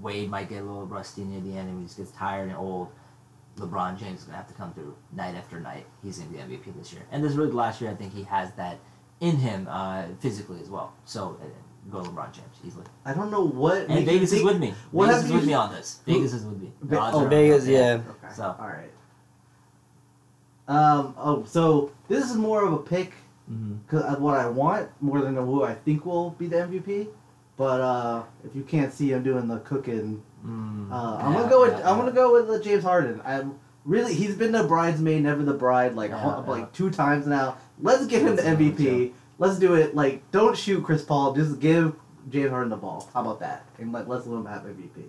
Wade 0.00 0.30
might 0.30 0.48
get 0.48 0.62
a 0.62 0.64
little 0.64 0.86
rusty 0.86 1.24
near 1.24 1.40
the 1.40 1.56
end 1.56 1.68
and 1.68 1.78
he 1.80 1.84
just 1.84 1.98
gets 1.98 2.10
tired 2.12 2.48
and 2.48 2.56
old. 2.56 2.88
LeBron 3.56 3.98
James 3.98 4.20
is 4.20 4.24
going 4.24 4.32
to 4.34 4.36
have 4.38 4.48
to 4.48 4.54
come 4.54 4.72
through 4.72 4.94
night 5.12 5.34
after 5.34 5.60
night. 5.60 5.86
He's 6.02 6.18
going 6.18 6.30
to 6.30 6.36
be 6.36 6.56
MVP 6.56 6.76
this 6.76 6.92
year. 6.92 7.02
And 7.10 7.22
this 7.22 7.32
really 7.34 7.50
last 7.50 7.80
year, 7.80 7.90
I 7.90 7.94
think 7.94 8.14
he 8.14 8.22
has 8.24 8.52
that 8.52 8.78
in 9.20 9.36
him 9.36 9.66
uh, 9.70 10.04
physically 10.20 10.60
as 10.60 10.70
well. 10.70 10.92
So 11.04 11.38
uh, 11.42 11.46
go 11.90 12.02
LeBron 12.02 12.32
James 12.32 12.56
easily. 12.64 12.84
I 13.04 13.14
don't 13.14 13.30
know 13.30 13.42
what. 13.44 13.78
And 13.78 13.88
makes 13.88 14.00
you 14.00 14.06
Vegas 14.06 14.32
is 14.32 14.38
think- 14.38 14.48
with 14.50 14.60
me. 14.60 14.74
what 14.90 15.06
Vegas 15.06 15.16
have 15.16 15.24
is 15.24 15.30
you- 15.30 15.36
with 15.38 15.46
me 15.46 15.54
on 15.54 15.72
this. 15.72 16.00
Who- 16.06 16.12
Vegas 16.14 16.32
is 16.34 16.44
with 16.44 16.60
me. 16.60 16.72
Ve- 16.82 16.94
The 16.96 17.00
odds 17.00 17.16
oh, 17.16 17.20
are 17.20 17.24
on 17.24 17.30
Vegas, 17.30 17.62
us, 17.62 17.68
yeah. 17.68 18.00
Okay. 18.24 18.34
So- 18.34 18.56
all 18.58 18.66
right. 18.68 18.90
Um. 20.68 21.14
Oh, 21.16 21.44
so 21.46 21.92
this 22.08 22.30
is 22.30 22.36
more 22.36 22.62
of 22.64 22.72
a 22.74 22.78
pick 22.78 23.14
because 23.86 24.02
of 24.04 24.20
what 24.20 24.36
I 24.38 24.46
want 24.48 24.90
more 25.00 25.22
than 25.22 25.34
who 25.36 25.62
I 25.64 25.74
think 25.74 26.04
will 26.04 26.30
be 26.32 26.46
the 26.46 26.56
MVP. 26.56 27.08
But 27.56 27.80
uh, 27.80 28.22
if 28.44 28.54
you 28.54 28.62
can't 28.62 28.92
see 28.92 29.10
him 29.12 29.22
doing 29.22 29.48
the 29.48 29.58
cooking, 29.60 30.22
Mm, 30.46 30.92
uh, 30.92 31.16
I'm 31.16 31.32
yeah, 31.32 31.38
gonna 31.40 31.50
go 31.50 31.60
with 31.62 31.72
yeah, 31.72 31.90
I'm 31.90 31.96
yeah. 31.96 32.02
gonna 32.04 32.12
go 32.12 32.32
with 32.34 32.48
uh, 32.48 32.62
James 32.62 32.84
Harden. 32.84 33.20
I'm 33.24 33.58
really 33.84 34.14
he's 34.14 34.36
been 34.36 34.52
the 34.52 34.62
bridesmaid, 34.62 35.24
never 35.24 35.42
the 35.42 35.52
bride, 35.54 35.94
like 35.96 36.10
Yeah, 36.10 36.18
ho- 36.18 36.44
yeah. 36.44 36.50
like 36.50 36.72
two 36.72 36.90
times 36.90 37.26
now. 37.26 37.56
Let's 37.80 38.06
give 38.06 38.22
him 38.22 38.36
the 38.36 38.42
That's 38.42 38.60
a 38.60 38.64
good 38.64 38.76
MVP. 38.76 39.12
Let's 39.38 39.58
do 39.58 39.74
it. 39.74 39.94
Like 39.94 40.28
don't 40.32 40.56
shoot 40.56 40.82
Chris 40.84 41.02
Paul. 41.02 41.32
Just 41.34 41.60
give 41.60 41.94
James 42.28 42.50
Harden 42.50 42.70
the 42.70 42.76
ball. 42.76 43.08
How 43.14 43.20
about 43.22 43.40
that? 43.40 43.64
And 43.78 43.92
let 43.92 44.08
let's 44.08 44.26
let 44.26 44.38
him 44.38 44.46
have 44.46 44.62
MVP. 44.62 45.04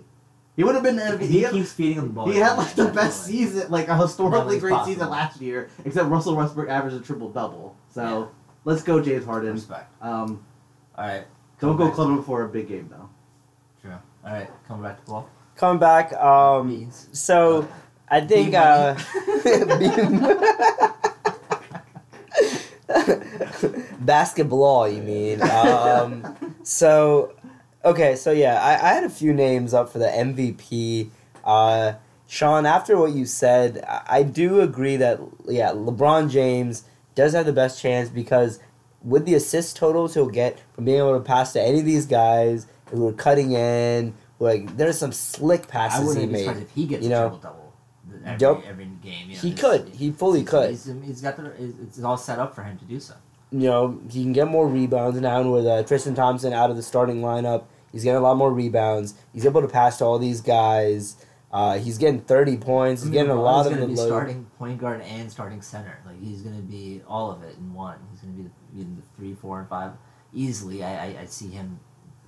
He 0.56 0.64
would 0.64 0.76
have 0.76 0.84
been 0.84 0.98
the 0.98 1.04
MVP. 1.04 1.22
He 1.28 1.42
had- 1.42 1.54
keeps 1.54 1.72
feeding 1.72 1.96
him 1.98 2.08
the 2.08 2.14
ball. 2.14 2.30
he 2.30 2.38
had 2.38 2.58
like 2.58 2.74
the 2.76 2.86
best 2.86 2.98
all 2.98 3.04
right. 3.04 3.14
season, 3.14 3.72
like 3.72 3.88
a 3.88 3.96
historically 3.98 4.60
great 4.60 4.72
possible. 4.74 4.94
season 4.94 5.10
last 5.10 5.40
year, 5.42 5.70
except 5.86 6.10
Russell 6.10 6.36
Westbrook 6.36 6.70
averaged 6.70 6.98
a 6.98 7.00
triple 7.00 7.30
double. 7.30 7.76
So 7.92 8.02
Yeah. 8.04 8.26
let's 8.66 8.84
go 8.84 9.02
James 9.02 9.26
Harden. 9.26 9.54
Respect. 9.54 9.90
Um, 10.02 10.44
All 10.98 11.08
right. 11.08 11.24
don't 11.62 11.78
go 11.78 11.86
back. 11.86 11.94
club 11.96 12.10
him 12.10 12.24
for 12.24 12.44
a 12.44 12.50
big 12.50 12.68
game 12.68 12.88
though. 12.92 13.10
True. 13.82 13.98
All 14.26 14.32
right. 14.34 14.50
Coming 14.68 14.84
back 14.84 15.04
to 15.06 15.10
ball. 15.12 15.30
Coming 15.56 15.80
back. 15.80 16.14
Um, 16.14 16.68
Beans. 16.70 17.08
so 17.14 17.68
I 18.10 18.22
think. 18.22 18.52
Bean 18.52 18.56
Uh, 18.56 18.98
money. 19.66 20.94
basketball, 24.00 24.88
you 24.90 25.02
mean? 25.02 25.42
Um, 25.42 26.56
so, 26.64 27.34
okay, 27.86 28.16
so 28.16 28.32
yeah, 28.32 28.62
I, 28.62 28.74
I 28.90 28.94
had 28.94 29.04
a 29.04 29.10
few 29.10 29.34
names 29.34 29.74
up 29.74 29.90
for 29.92 30.00
the 30.00 30.08
MVP. 30.08 31.10
Uh, 31.44 31.94
Sean, 32.28 32.66
after 32.66 32.98
what 32.98 33.12
you 33.14 33.26
said, 33.26 33.84
I, 33.88 34.02
I 34.10 34.24
do 34.24 34.62
agree 34.62 34.98
that 34.98 35.20
yeah, 35.48 35.72
LeBron 35.72 36.30
James 36.30 36.84
does 37.16 37.34
have 37.34 37.46
the 37.46 37.54
best 37.54 37.82
chance 37.82 38.10
because 38.10 38.60
with 39.04 39.26
the 39.26 39.34
assist 39.34 39.76
totals 39.78 40.14
he'll 40.14 40.30
get 40.30 40.60
from 40.74 40.86
being 40.86 40.98
able 41.00 41.18
to 41.18 41.24
pass 41.24 41.54
to 41.54 41.62
any 41.62 41.80
of 41.80 41.86
these 41.86 42.06
guys 42.06 42.68
who 42.92 43.08
are 43.08 43.14
cutting 43.14 43.54
in, 43.54 44.14
like 44.40 44.78
there's 44.78 44.98
some 44.98 45.12
slick 45.12 45.64
I 45.64 45.72
passes 45.72 46.00
he 46.02 46.06
wouldn't 46.08 46.28
be 46.28 46.32
made. 46.34 46.40
surprised 46.46 46.62
if 46.64 46.72
he 46.72 46.86
gets 46.86 47.04
you 47.04 47.08
a 47.08 47.12
know. 47.12 47.22
triple 47.30 47.40
double 47.40 47.59
every, 48.26 48.40
Yup. 48.48 48.64
every 48.68 48.86
game. 49.04 49.30
You 49.30 49.36
know, 49.36 49.42
He 49.42 49.54
could. 49.54 49.90
He 49.90 50.12
fully 50.12 50.40
he's- 50.40 50.50
could. 50.50 50.70
He's, 50.72 50.86
he's 51.06 51.22
got 51.22 51.38
the. 51.38 51.52
It's 51.84 52.02
all 52.04 52.18
set 52.18 52.40
up 52.40 52.56
for 52.56 52.64
him 52.64 52.78
to 52.80 52.86
do 52.86 53.00
so. 53.00 53.16
you 53.52 53.60
know, 53.70 54.00
he 54.10 54.24
can 54.24 54.34
get 54.34 54.48
more 54.48 54.68
rebounds 54.68 55.20
now 55.20 55.42
with 55.50 55.66
uh, 55.66 55.84
Tristan 55.84 56.16
Thompson 56.16 56.54
out 56.54 56.70
of 56.70 56.76
the 56.76 56.84
starting 56.84 57.22
lineup. 57.22 57.66
He's 57.92 58.04
getting 58.04 58.18
a 58.20 58.22
lot 58.24 58.38
more 58.38 58.54
rebounds. 58.54 59.16
He's 59.34 59.46
able 59.48 59.62
to 59.62 59.68
pass 59.68 59.98
to 59.98 60.06
all 60.06 60.20
these 60.20 60.42
guys. 60.42 61.16
Uh, 61.52 61.80
he's 61.80 61.98
getting 61.98 62.22
30 62.22 62.58
points. 62.58 63.02
He's 63.02 63.10
getting 63.10 63.32
a 63.32 63.42
lot 63.42 63.66
of 63.66 63.76
the 63.76 63.88
be 63.88 63.96
load. 63.96 64.06
starting 64.08 64.46
point 64.60 64.80
guard 64.80 65.02
and 65.02 65.32
starting 65.32 65.64
center. 65.64 65.98
Like 66.06 66.22
he's 66.22 66.42
gonna 66.44 66.62
be 66.62 67.02
all 67.08 67.32
of 67.32 67.42
it 67.42 67.56
in 67.58 67.74
one. 67.74 67.98
He's 68.12 68.20
gonna 68.20 68.34
be 68.34 68.44
the, 68.44 68.82
in 68.82 68.96
the 68.98 69.02
three, 69.18 69.34
four, 69.34 69.60
and 69.60 69.68
five 69.68 69.94
easily. 70.32 70.84
I, 70.84 71.08
I 71.08 71.22
I 71.22 71.26
see 71.26 71.50
him 71.50 71.80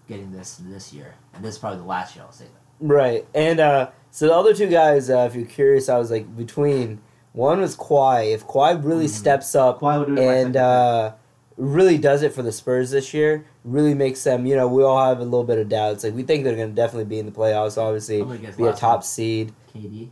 getting 0.08 0.32
this 0.32 0.56
this 0.64 0.92
year, 0.92 1.14
and 1.36 1.46
this 1.46 1.54
is 1.54 1.60
probably 1.60 1.78
the 1.78 1.86
last 1.86 2.16
year 2.16 2.26
I'll 2.26 2.32
say 2.32 2.46
that. 2.46 2.61
Right. 2.82 3.26
And 3.34 3.60
uh, 3.62 3.91
so 4.10 4.28
the 4.28 4.34
other 4.36 4.54
two 4.54 4.67
guys, 4.67 5.10
uh, 5.10 5.20
if 5.30 5.36
you're 5.36 5.46
curious, 5.46 5.88
I 5.88 5.98
was 5.98 6.12
like 6.12 6.36
between. 6.36 7.00
One 7.34 7.62
was 7.62 7.78
Kawhi. 7.78 8.34
If 8.34 8.46
Kawhi 8.46 8.84
really 8.84 9.06
Mhm. 9.06 9.10
steps 9.10 9.56
up 9.56 9.80
Kawhi 9.80 10.00
would 10.00 10.08
do 10.15 10.22
it 10.22 10.26
my 10.26 10.34
and 10.34 10.58
uh, 10.58 11.13
really 11.56 11.98
does 11.98 12.24
it 12.24 12.34
for 12.34 12.41
the 12.41 12.52
Spurs 12.52 12.91
this 12.91 13.13
year, 13.13 13.46
really 13.63 13.94
makes 13.94 14.22
them, 14.26 14.46
you 14.46 14.54
know, 14.56 14.67
we 14.67 14.84
all 14.84 15.08
have 15.08 15.20
a 15.22 15.24
little 15.24 15.46
bit 15.46 15.58
of 15.58 15.70
doubts. 15.70 16.04
Like, 16.04 16.13
we 16.13 16.24
think 16.24 16.44
they're 16.44 16.58
going 16.58 16.67
to 16.70 16.76
definitely 16.76 17.06
be 17.06 17.20
in 17.20 17.26
the 17.26 17.32
playoffs, 17.32 17.78
obviously, 17.78 18.20
I'm 18.20 18.28
gonna 18.28 18.39
guess 18.39 18.56
be 18.58 18.65
a 18.65 18.74
top 18.74 18.96
one. 18.98 19.04
seed. 19.04 19.54
KD. 19.74 20.10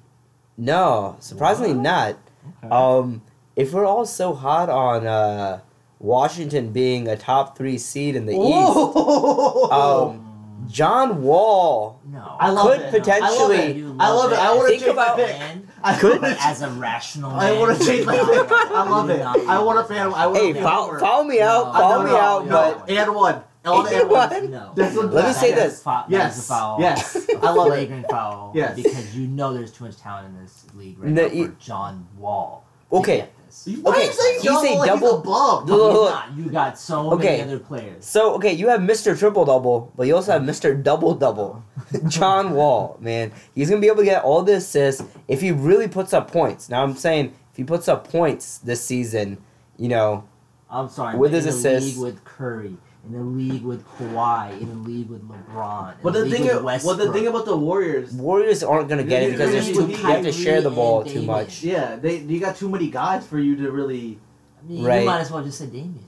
No, 0.57 1.17
surprisingly 1.19 1.73
What? 1.73 1.83
not. 1.83 2.15
Okay. 2.63 2.69
Um, 2.73 3.21
if 3.57 3.73
we're 3.73 3.85
all 3.85 4.05
so 4.05 4.33
hot 4.33 4.69
on 4.69 5.05
uh, 5.05 5.59
Washington 5.99 6.71
being 6.71 7.09
a 7.09 7.17
top 7.17 7.57
three 7.57 7.77
seed 7.77 8.15
in 8.15 8.25
the 8.27 8.33
East, 8.33 9.71
um, 9.73 10.28
John 10.69 11.23
Wall 11.23 11.99
no, 12.05 12.37
I 12.39 12.49
love 12.51 12.71
could 12.77 12.81
it. 12.81 12.91
potentially- 12.91 13.25
I 13.27 13.29
love 13.39 13.51
it. 13.51 13.95
I 13.99 14.09
love 14.11 14.31
it. 14.31 14.37
I 14.39 14.47
love 14.49 14.57
want 14.57 14.59
it. 14.59 14.61
to 14.61 14.67
Think 14.69 14.81
change 14.81 14.91
about- 14.93 15.17
my 15.17 15.23
pick. 15.25 15.35
And 15.41 15.67
I 15.83 15.99
Could- 15.99 16.21
wanna- 16.21 16.37
as 16.39 16.61
a 16.61 16.69
rational, 16.69 17.31
I 17.31 17.51
man, 17.51 17.59
want 17.59 17.77
to 17.79 17.85
change 17.85 18.05
my 18.05 18.17
pick. 18.17 18.51
I 18.51 18.89
love 18.89 19.09
it. 19.09 19.21
I 19.21 19.59
want 19.63 19.79
to 19.87 19.93
fan. 19.93 20.13
I 20.13 20.27
want 20.27 20.37
Hey, 20.37 20.53
to 20.53 20.61
follow, 20.61 20.99
follow 20.99 21.23
me 21.23 21.41
out, 21.41 21.67
No, 21.67 21.73
follow 21.73 22.03
no, 22.03 22.11
me 22.11 22.17
out, 22.19 22.45
no. 22.47 22.83
but 22.85 22.89
and 22.89 23.15
one. 23.15 23.43
All 23.65 23.85
And 23.85 23.95
and 23.95 24.09
one. 24.09 24.29
one. 24.29 24.51
No. 24.51 24.71
That's 24.75 24.95
Let 24.95 25.27
me 25.27 25.33
say 25.33 25.53
this. 25.53 25.83
fou- 25.83 25.89
that 25.91 26.05
is 26.07 26.11
Yes. 26.11 26.39
a 26.39 26.41
foul. 26.43 26.77
Yes. 26.79 27.17
I 27.41 27.49
love 27.51 27.67
it. 27.67 27.69
flagrant 27.71 28.09
foul. 28.09 28.51
Yes. 28.55 28.75
Because 28.75 29.15
you 29.17 29.27
know 29.27 29.53
there's 29.53 29.71
too 29.71 29.83
much 29.85 29.97
talent 29.97 30.27
in 30.27 30.41
this 30.41 30.65
league 30.75 30.97
right 30.99 31.11
No, 31.11 31.27
now 31.27 31.45
for 31.47 31.51
John 31.59 32.07
Wall. 32.17 32.63
Okay. 32.91 33.27
Get 33.49 33.75
this. 33.75 33.83
Why 33.83 33.91
Okay, 33.91 34.05
you 34.05 34.11
saying 34.13 34.33
he's 34.35 34.43
John 34.43 34.65
a 34.65 34.69
Wall 34.69 34.77
like 34.79 34.87
double- 34.89 35.07
He's 35.09 35.19
above. 35.19 35.69
Look, 35.69 35.79
look, 35.79 35.93
look. 35.93 36.11
not. 36.11 36.37
You 36.37 36.49
got 36.49 36.77
so 36.79 37.11
Okay. 37.13 37.37
many 37.37 37.41
other 37.43 37.59
players. 37.59 38.05
So 38.05 38.33
okay, 38.35 38.53
you 38.53 38.67
have 38.69 38.79
Mr. 38.81 39.17
Triple 39.17 39.45
Double, 39.45 39.91
but 39.95 40.07
you 40.07 40.15
also 40.15 40.31
have 40.33 40.41
Mr. 40.41 40.81
Double 40.81 41.13
Double. 41.15 41.63
John 42.07 42.53
Wall, 42.53 42.97
man, 42.99 43.31
he's 43.55 43.69
gonna 43.69 43.81
be 43.81 43.87
able 43.87 43.97
to 43.97 44.05
get 44.05 44.23
all 44.23 44.41
the 44.43 44.55
assists 44.55 45.03
if 45.27 45.41
he 45.41 45.51
really 45.51 45.87
puts 45.87 46.13
up 46.13 46.31
points. 46.31 46.69
Now 46.69 46.83
I'm 46.83 46.95
saying 46.95 47.33
if 47.51 47.57
he 47.57 47.63
puts 47.63 47.87
up 47.87 48.09
points 48.09 48.57
this 48.59 48.83
season, 48.83 49.37
you 49.77 49.87
know, 49.89 50.23
I'm 50.69 50.87
sorry. 50.89 51.17
With 51.17 51.33
his 51.33 51.45
in 51.45 51.49
assists- 51.53 51.97
with 51.97 52.23
Curry, 52.23 52.77
in 53.09 53.15
the 53.15 53.23
league 53.23 53.63
with 53.63 53.83
Kawhi, 53.97 54.61
in 54.61 54.69
the 54.69 54.75
league 54.89 55.09
with 55.09 55.27
LeBron, 55.27 55.93
in 55.93 55.97
But 56.03 56.13
the 56.13 56.19
the 56.19 56.25
league 56.25 56.41
thing, 56.47 56.63
with 56.63 56.83
well, 56.85 56.95
the 56.95 57.11
thing 57.11 57.25
about 57.27 57.45
the 57.45 57.57
Warriors, 57.57 58.13
Warriors 58.13 58.61
aren't 58.63 58.87
gonna 58.87 59.03
get 59.03 59.23
it 59.23 59.31
because 59.31 59.49
yeah, 59.51 59.59
there's 59.61 59.69
yeah, 59.69 59.73
too, 59.73 59.87
yeah, 59.91 59.97
you 59.97 60.03
have 60.13 60.23
to 60.23 60.31
share 60.31 60.61
the 60.61 60.69
ball 60.69 61.03
too 61.03 61.23
much. 61.23 61.63
yeah, 61.63 61.95
they 61.95 62.17
you 62.19 62.39
got 62.39 62.55
too 62.55 62.69
many 62.69 62.89
guys 62.89 63.25
for 63.25 63.39
you 63.39 63.55
to 63.57 63.71
really. 63.71 64.19
I 64.61 64.67
mean, 64.69 64.83
Right. 64.85 64.99
you 65.01 65.05
might 65.07 65.21
as 65.21 65.31
well 65.31 65.43
just 65.43 65.57
say 65.57 65.65
Damian. 65.65 66.05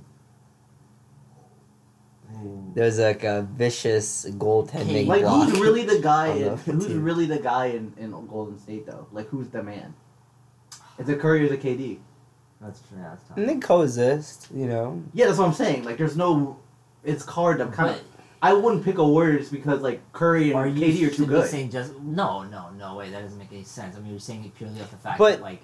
Hmm. 2.35 2.73
There's 2.75 2.99
like 2.99 3.23
a 3.23 3.47
vicious 3.53 4.25
goaltending 4.31 5.07
Like 5.07 5.21
block. 5.21 5.49
who's 5.49 5.59
really 5.59 5.83
the 5.85 5.99
guy? 5.99 6.27
In, 6.27 6.57
who's 6.57 6.87
team. 6.87 7.03
really 7.03 7.25
the 7.25 7.39
guy 7.39 7.67
in, 7.67 7.93
in 7.97 8.11
Golden 8.27 8.57
State 8.59 8.85
though? 8.85 9.07
Like 9.11 9.27
who's 9.29 9.49
the 9.49 9.63
man? 9.63 9.93
Is 10.97 11.09
it 11.09 11.19
Curry 11.19 11.41
or 11.41 11.45
is 11.45 11.51
it 11.51 11.61
KD? 11.61 11.97
That's 12.61 12.79
true. 12.87 12.97
Yeah, 12.99 13.09
that's 13.09 13.23
tough. 13.27 13.37
and 13.37 13.49
they 13.49 13.55
coexist. 13.57 14.49
You 14.53 14.67
know. 14.67 15.03
Yeah, 15.13 15.25
that's 15.25 15.39
what 15.39 15.47
I'm 15.47 15.53
saying. 15.53 15.83
Like, 15.83 15.97
there's 15.97 16.15
no. 16.15 16.59
It's 17.03 17.25
hard 17.25 17.59
to 17.59 17.67
kind 17.67 17.89
of. 17.91 18.01
I 18.43 18.53
wouldn't 18.53 18.83
pick 18.83 18.97
a 18.97 19.07
Warriors 19.07 19.49
because 19.49 19.81
like 19.81 20.01
Curry 20.13 20.49
and 20.51 20.55
are 20.59 20.67
you 20.67 20.81
KD 21.07 21.07
are 21.11 21.15
too 21.15 21.25
good. 21.27 21.47
saying 21.49 21.69
just 21.69 21.97
no, 21.99 22.43
no, 22.43 22.69
no 22.71 22.95
way? 22.95 23.09
That 23.11 23.21
doesn't 23.21 23.37
make 23.37 23.51
any 23.51 23.63
sense. 23.63 23.95
I 23.95 23.99
mean, 23.99 24.11
you're 24.11 24.19
saying 24.19 24.45
it 24.45 24.55
purely 24.55 24.81
off 24.81 24.89
the 24.91 24.97
fact 24.97 25.19
But- 25.19 25.37
that 25.37 25.41
like 25.43 25.61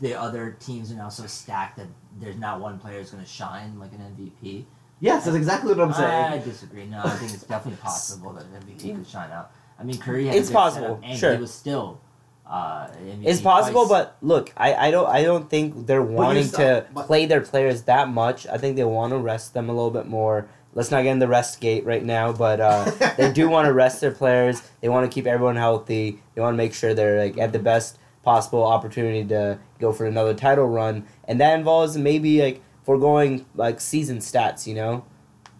the 0.00 0.14
other 0.20 0.56
teams 0.58 0.90
are 0.90 0.96
now 0.96 1.08
so 1.08 1.24
stacked 1.26 1.76
that 1.76 1.86
there's 2.20 2.36
not 2.36 2.60
one 2.60 2.80
player 2.80 2.98
who's 2.98 3.10
going 3.10 3.22
to 3.22 3.28
shine 3.28 3.78
like 3.78 3.92
an 3.92 4.00
MVP. 4.00 4.64
Yes, 4.98 5.24
that's 5.26 5.36
exactly 5.36 5.72
what 5.72 5.80
I'm 5.80 5.92
saying. 5.92 6.32
I 6.32 6.38
disagree. 6.38 6.86
No, 6.86 7.00
I 7.04 7.10
think 7.10 7.32
it's 7.32 7.44
definitely 7.44 7.80
possible 7.82 8.32
that 8.32 8.44
an 8.46 8.62
MVP 8.66 8.96
could 8.96 9.06
shine 9.06 9.30
out. 9.30 9.52
I 9.78 9.84
mean, 9.84 9.96
Curry 9.98 10.26
had 10.26 10.34
a 10.34 10.38
It's 10.38 10.48
good 10.48 10.54
possible, 10.54 10.86
setup, 10.96 11.00
and 11.04 11.18
sure. 11.18 11.34
he 11.36 11.40
was 11.40 11.54
still. 11.54 12.00
Uh, 12.44 12.88
MVP 12.88 13.26
It's 13.26 13.40
possible, 13.40 13.86
twice. 13.86 14.06
but 14.06 14.16
look, 14.22 14.52
I, 14.56 14.74
I 14.74 14.90
don't 14.90 15.06
I 15.06 15.22
don't 15.22 15.48
think 15.48 15.86
they're 15.86 16.02
wanting 16.02 16.44
still- 16.46 16.80
to 16.80 16.86
but- 16.92 17.06
play 17.06 17.26
their 17.26 17.42
players 17.42 17.82
that 17.82 18.08
much. 18.08 18.48
I 18.48 18.58
think 18.58 18.74
they 18.76 18.82
want 18.84 19.12
to 19.12 19.18
rest 19.18 19.54
them 19.54 19.68
a 19.68 19.72
little 19.72 19.92
bit 19.92 20.06
more. 20.08 20.48
Let's 20.78 20.92
not 20.92 21.02
get 21.02 21.10
in 21.10 21.18
the 21.18 21.26
rest 21.26 21.60
gate 21.60 21.84
right 21.84 22.04
now, 22.04 22.30
but 22.30 22.60
uh, 22.60 22.84
they 23.16 23.32
do 23.32 23.48
want 23.54 23.66
to 23.66 23.72
rest 23.72 24.00
their 24.00 24.12
players. 24.12 24.62
They 24.80 24.88
want 24.88 25.10
to 25.10 25.12
keep 25.12 25.26
everyone 25.26 25.56
healthy. 25.56 26.20
They 26.36 26.40
want 26.40 26.54
to 26.54 26.56
make 26.56 26.72
sure 26.72 26.94
they're 26.94 27.18
like 27.18 27.36
at 27.36 27.52
the 27.52 27.58
best 27.58 27.98
possible 28.22 28.62
opportunity 28.62 29.24
to 29.24 29.58
go 29.80 29.92
for 29.92 30.06
another 30.06 30.34
title 30.34 30.68
run, 30.68 31.04
and 31.24 31.40
that 31.40 31.58
involves 31.58 31.98
maybe 31.98 32.40
like 32.40 32.62
foregoing 32.84 33.44
like 33.56 33.80
season 33.80 34.18
stats. 34.18 34.68
You 34.68 34.76
know, 34.76 35.04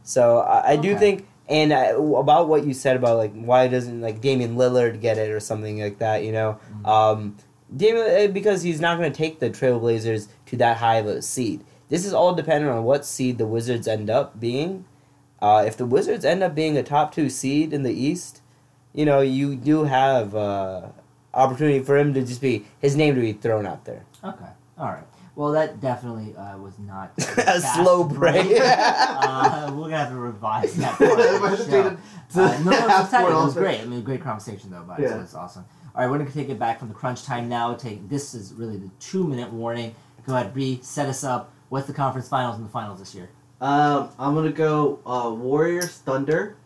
so 0.05 0.39
I, 0.39 0.75
I 0.75 0.77
do 0.77 0.97
think. 0.97 1.27
And 1.49 1.73
uh, 1.73 2.01
about 2.15 2.47
what 2.47 2.65
you 2.65 2.73
said 2.73 2.95
about 2.95 3.17
like 3.17 3.33
why 3.33 3.67
doesn't 3.67 4.01
like 4.01 4.21
Damian 4.21 4.55
Lillard 4.55 5.01
get 5.01 5.19
it 5.19 5.31
or 5.31 5.41
something 5.41 5.81
like 5.81 5.99
that, 5.99 6.23
you 6.23 6.31
know? 6.31 6.61
Mhm. 6.71 6.87
Um, 6.87 7.37
Damian, 7.75 8.07
uh, 8.07 8.33
because 8.33 8.63
he's 8.63 8.81
not 8.81 8.99
going 8.99 9.11
to 9.11 9.17
take 9.17 9.41
the 9.41 9.51
Trailblazers 9.51 10.29
to 10.47 10.57
that 10.59 10.77
high 10.77 10.97
of 10.97 11.07
a 11.07 11.23
seed. 11.23 11.65
This 11.89 12.05
is 12.05 12.13
all 12.13 12.35
dependent 12.35 12.71
on 12.71 12.85
what 12.85 13.07
seed 13.07 13.39
the 13.39 13.47
Wizards 13.47 13.89
end 13.89 14.11
up 14.11 14.39
being. 14.39 14.85
Uh, 15.41 15.65
if 15.67 15.77
the 15.77 15.87
Wizards 15.87 16.25
end 16.25 16.43
up 16.43 16.55
being 16.55 16.77
a 16.77 16.83
top 16.83 17.15
two 17.15 17.29
seed 17.29 17.73
in 17.73 17.83
the 17.83 17.93
East, 17.93 18.43
you 18.93 19.05
know 19.05 19.21
you 19.21 19.55
do 19.55 19.85
have 19.85 20.35
uh, 20.35 20.89
opportunity 21.35 21.81
for 21.81 21.97
him 21.97 22.13
to 22.15 22.23
just 22.23 22.41
be 22.41 22.67
his 22.81 22.97
name 22.97 23.15
to 23.15 23.21
be 23.21 23.33
thrown 23.33 23.67
out 23.67 23.85
there. 23.85 24.05
Okay. 24.25 24.51
All 24.77 24.87
right. 24.87 25.05
Well, 25.39 25.53
that 25.53 25.81
definitely 25.81 26.35
uh, 26.35 26.59
was 26.59 26.77
not 26.81 27.13
A 27.19 27.61
slow 27.61 28.03
break. 28.03 28.59
uh, 28.61 29.73
we're 29.73 29.83
gonna 29.83 29.99
have 29.99 30.09
to 30.09 30.17
revise 30.17 30.75
that 30.75 30.95
part. 30.99 31.13
Of 31.13 31.19
the 31.19 31.71
show. 31.71 31.97
Uh, 32.41 32.59
no, 32.65 32.71
no, 32.71 32.77
it 32.77 32.89
was, 32.89 33.13
it 33.13 33.23
was 33.23 33.55
great. 33.55 33.81
I 33.81 33.85
mean, 33.85 34.03
great 34.03 34.21
conversation 34.21 34.71
though, 34.71 34.85
but 34.87 34.99
yeah. 34.99 35.11
So 35.11 35.21
it's 35.21 35.35
awesome. 35.35 35.65
All 35.95 36.03
right, 36.03 36.11
we're 36.11 36.19
gonna 36.19 36.33
take 36.33 36.49
it 36.49 36.59
back 36.59 36.81
from 36.81 36.89
the 36.89 36.95
crunch 36.95 37.23
time 37.23 37.49
now. 37.49 37.75
Take 37.75 38.09
this 38.09 38.35
is 38.35 38.53
really 38.55 38.79
the 38.79 38.91
two 38.99 39.29
minute 39.29 39.53
warning. 39.53 39.95
Go 40.27 40.35
ahead, 40.35 40.53
Bree, 40.53 40.81
set 40.83 41.09
us 41.09 41.23
up. 41.23 41.53
What's 41.69 41.87
the 41.87 41.93
conference 41.93 42.29
finals 42.29 42.57
and 42.57 42.65
the 42.65 42.71
finals 42.71 42.99
this 42.99 43.15
year? 43.15 43.31
Um, 43.61 44.11
I'm 44.19 44.35
gonna 44.35 44.53
go 44.53 45.01
uh, 45.05 45.31
Warriors, 45.35 45.91
Thunder, 45.99 46.57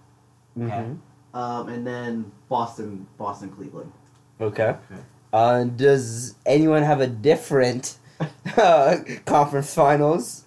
Okay. 0.60 0.66
Mhm. 0.70 0.98
um, 1.34 1.68
and 1.68 1.86
then 1.86 2.30
Boston, 2.48 3.06
Boston, 3.16 3.48
Cleveland. 3.50 3.90
Okay. 4.40 4.76
Okay. 4.90 5.00
Uh, 5.32 5.64
does 5.64 6.34
anyone 6.44 6.82
have 6.82 7.00
a 7.00 7.06
different 7.06 7.96
uh, 8.58 8.96
conference 9.24 9.72
finals? 9.72 10.44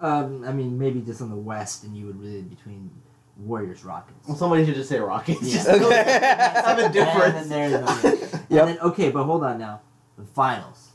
Um, 0.00 0.44
I 0.44 0.52
mean, 0.52 0.78
maybe 0.78 1.00
just 1.00 1.20
on 1.20 1.30
the 1.30 1.36
West, 1.36 1.82
and 1.84 1.96
you 1.96 2.06
would 2.06 2.20
really 2.20 2.42
between 2.42 2.90
Warriors, 3.38 3.84
Rockets. 3.84 4.28
Well, 4.28 4.36
somebody 4.36 4.64
should 4.64 4.74
just 4.76 4.88
say 4.88 5.00
Rockets. 5.00 5.42
Yeah. 5.42 5.64
Okay. 5.74 6.20
have 6.64 6.78
a 6.78 6.88
difference. 6.88 7.34
And 7.42 7.50
then 7.50 7.70
there's 7.70 7.72
another- 7.74 8.16
Yep. 8.48 8.60
And 8.68 8.68
then, 8.68 8.78
okay, 8.80 9.10
but 9.10 9.24
hold 9.24 9.42
on 9.42 9.58
now. 9.58 9.80
The 10.18 10.24
finals. 10.26 10.90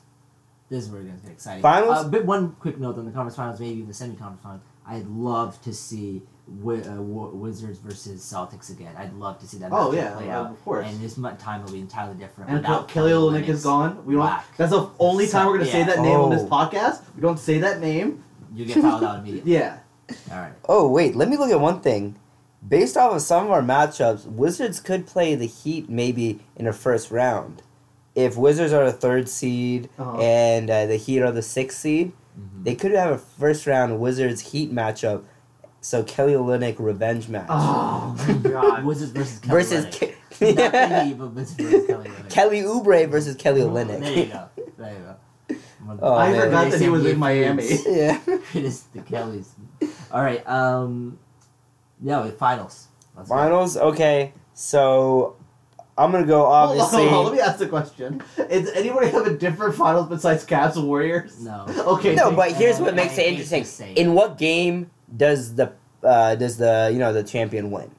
This 0.70 0.84
is 0.86 0.90
where 0.90 1.00
it's 1.02 1.08
going 1.10 1.20
to 1.22 1.26
get 1.28 1.34
exciting. 1.34 1.62
Finals? 1.62 2.06
Uh, 2.06 2.10
but 2.10 2.26
one 2.26 2.52
quick 2.60 2.78
note 2.80 2.98
on 2.98 3.06
the 3.06 3.12
conference 3.12 3.36
finals, 3.38 3.60
maybe 3.60 3.76
even 3.76 3.88
the 3.88 3.94
semi-conference 3.94 4.42
finals. 4.44 4.62
I'd 4.86 5.08
love 5.08 5.62
to 5.64 5.74
see 5.74 6.24
Wi- 6.62 6.82
uh, 6.90 7.02
Wa- 7.02 7.30
Wizards 7.30 7.80
versus 7.80 8.22
Celtics 8.22 8.70
again. 8.70 8.94
I'd 8.98 9.14
love 9.14 9.40
to 9.40 9.48
see 9.48 9.58
that 9.60 9.72
Oh 9.72 9.90
matchup 9.92 9.96
yeah, 9.96 10.16
play 10.16 10.26
of 10.32 10.48
out. 10.48 10.64
course. 10.66 10.88
And 10.90 11.00
this 11.02 11.18
mu- 11.18 11.32
time 11.38 11.64
will 11.64 11.72
be 11.72 11.80
entirely 11.80 12.16
different. 12.16 12.50
And 12.50 12.60
without 12.60 12.88
Kelly 12.88 13.12
Olynyk 13.12 13.44
Olynyk. 13.46 13.50
is 13.50 13.64
gone. 13.64 14.06
We 14.06 14.14
don't. 14.14 14.24
Whack. 14.24 14.46
That's 14.58 14.72
the 14.72 14.90
only 15.00 15.28
time 15.28 15.48
we're 15.48 15.58
gonna 15.58 15.70
say 15.72 15.84
that 15.84 16.00
name 16.00 16.20
on 16.20 16.30
this 16.30 16.44
Oh. 16.44 16.48
podcast. 16.48 17.02
We 17.16 17.22
don't 17.22 17.40
say 17.40 17.60
that 17.60 17.80
name. 17.82 18.24
You 18.54 18.66
get 18.66 18.82
fouled 18.82 19.04
out 19.04 19.20
immediately. 19.24 19.54
Yeah. 19.54 19.80
All 20.32 20.38
right. 20.40 20.54
Oh 20.70 20.88
wait, 20.90 21.16
let 21.18 21.28
me 21.30 21.36
look 21.38 21.52
at 21.52 21.60
one 21.60 21.82
thing. 21.82 22.16
Based 22.66 22.96
off 22.98 23.14
of 23.14 23.22
some 23.22 23.46
of 23.46 23.52
our 23.52 23.62
matchups, 23.62 24.26
Wizards 24.26 24.80
could 24.80 25.06
play 25.06 25.36
the 25.36 25.46
Heat 25.48 25.90
maybe 25.90 26.40
in 26.56 26.66
a 26.66 26.74
first 26.74 27.12
round. 27.12 27.62
If 28.18 28.36
Wizards 28.36 28.74
are 28.74 28.84
the 28.84 28.92
third 28.92 29.30
seed 29.30 29.90
Uh-huh. 30.00 30.18
and 30.20 30.70
uh, 30.70 30.88
the 30.88 30.96
Heat 30.98 31.22
are 31.22 31.32
the 31.32 31.42
sixth 31.44 31.78
seed, 31.80 32.14
Mhm. 32.38 32.64
they 32.64 32.74
could 32.76 32.92
have 32.92 33.12
a 33.12 33.18
first 33.18 33.66
round 33.68 34.00
Wizards 34.00 34.42
Heat 34.52 34.74
matchup. 34.74 35.24
So 35.82 36.04
Kelly 36.04 36.34
Olynyk 36.34 36.76
revenge 36.80 37.30
match 37.30 37.46
Oh 37.50 38.16
my 38.28 38.34
god. 38.50 38.84
Wizards 38.86 39.12
versus 39.12 39.40
Kelly 39.40 39.54
versus 39.64 39.86
Olynyk. 39.86 40.14
Ke- 40.32 40.42
Not 40.58 41.18
the 41.20 41.28
Wizards 41.28 41.62
versus 41.62 41.88
Kelly 41.88 42.10
Olynyk. 42.10 42.30
Kelly 42.30 42.62
Oubre 42.64 43.08
versus 43.10 43.36
Kelly 43.36 43.62
There 43.62 43.70
you 43.70 43.76
Olynyk. 43.78 44.32
go. 44.34 44.50
There 44.78 44.94
you 44.94 45.00
go. 45.00 45.16
Oh, 46.02 46.16
I 46.16 46.32
man. 46.32 46.42
forgot 46.42 46.72
that 46.72 46.82
he 46.82 46.90
was 46.90 47.06
in 47.06 47.18
Miami. 47.20 47.64
yeah. 47.86 48.20
it 48.28 48.64
is 48.66 48.84
the 48.94 49.02
Kellys. 49.02 49.54
All 50.12 50.22
right. 50.24 50.46
Um. 50.50 51.20
Yeah, 52.04 52.24
with 52.24 52.38
finals. 52.38 52.88
Let's 53.16 53.30
go. 53.30 53.36
Finals. 53.36 53.78
Okay, 53.78 54.34
so 54.54 55.36
I'm 55.98 56.12
gonna 56.12 56.26
go 56.28 56.46
Hold 56.46 56.52
on, 56.54 56.70
obviously. 56.70 57.08
hold 57.08 57.14
on, 57.14 57.26
let 57.26 57.34
me 57.34 57.40
ask 57.42 57.58
the 57.58 57.68
question. 57.68 58.22
Does 58.36 58.70
anybody 58.72 59.10
have 59.10 59.26
a 59.26 59.36
different 59.36 59.76
finals 59.76 60.08
besides 60.08 60.46
Cavs 60.46 60.76
and 60.76 60.88
Warriors? 60.88 61.42
No. 61.44 61.66
Okay. 61.98 62.14
No, 62.16 62.32
but 62.32 62.52
here's 62.52 62.80
what 62.80 62.94
I 62.94 62.98
makes 62.98 63.18
it 63.18 63.26
interesting. 63.26 63.64
say 63.64 63.94
In 63.94 64.14
what 64.14 64.38
game 64.38 64.92
does 65.16 65.56
the 65.56 65.74
uh, 66.04 66.36
does 66.36 66.58
the 66.58 66.90
you 66.94 67.00
know 67.00 67.12
the 67.14 67.24
champion 67.24 67.72
win? 67.72 67.90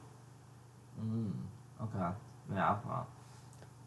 Mm, 1.03 1.31
okay. 1.83 2.15
Yeah. 2.53 2.77
Well. 2.87 3.07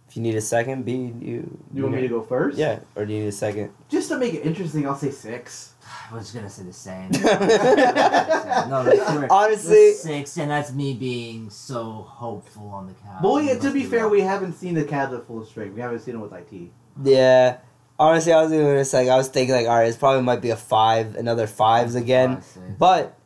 If 0.08 0.16
you 0.16 0.22
need 0.22 0.34
a 0.34 0.42
second, 0.42 0.84
B 0.84 1.14
you 1.20 1.58
You 1.72 1.84
want 1.84 1.94
me 1.94 2.02
to 2.02 2.08
go 2.08 2.20
first? 2.20 2.58
Yeah, 2.58 2.80
or 2.94 3.06
do 3.06 3.14
you 3.14 3.20
need 3.20 3.28
a 3.28 3.32
second? 3.32 3.70
Just 3.88 4.10
to 4.10 4.18
make 4.18 4.34
it 4.34 4.44
interesting, 4.44 4.86
I'll 4.86 4.94
say 4.94 5.10
six. 5.10 5.71
I 6.10 6.14
was 6.14 6.30
gonna 6.30 6.50
say 6.50 6.62
the 6.64 6.72
same. 6.72 7.10
no, 7.12 8.84
that's. 8.84 9.26
Honestly- 9.30 9.90
The 9.92 9.92
six, 9.94 10.36
and 10.38 10.50
that's 10.50 10.72
me 10.72 10.94
being 10.94 11.50
so 11.50 12.06
hopeful 12.08 12.68
on 12.68 12.86
the 12.86 12.92
Cavs. 12.94 13.22
Well, 13.22 13.40
yeah, 13.40 13.58
to 13.58 13.70
be 13.72 13.82
do 13.82 13.88
fair, 13.88 14.00
that. 14.00 14.08
we 14.08 14.20
haven't 14.20 14.54
seen 14.54 14.74
the 14.74 14.84
Cavs 14.84 15.16
at 15.16 15.26
full 15.26 15.44
strength. 15.44 15.74
We 15.74 15.80
haven't 15.80 16.00
seen 16.00 16.14
them 16.14 16.22
with 16.22 16.32
IT. 16.32 16.70
Yeah. 17.02 17.58
Honestly, 17.98 18.32
I 18.32 18.42
was 18.42 18.50
doing 18.50 18.64
this 18.74 18.92
like 18.92 19.08
I 19.08 19.16
was 19.16 19.28
thinking 19.28 19.54
like, 19.54 19.66
all 19.66 19.76
right, 19.76 19.86
it's 19.88 19.96
probably 19.96 20.22
might 20.22 20.40
be 20.40 20.50
a 20.50 20.56
five, 20.56 21.14
another 21.16 21.46
fives 21.46 21.94
again. 21.94 22.36
Five, 22.36 22.44
six. 22.44 22.66
But 22.78 23.18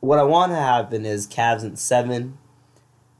what 0.00 0.18
I 0.18 0.22
want 0.22 0.52
to 0.52 0.56
happen 0.56 1.04
is 1.04 1.26
Cavs 1.26 1.64
in 1.64 1.76
seven. 1.76 2.38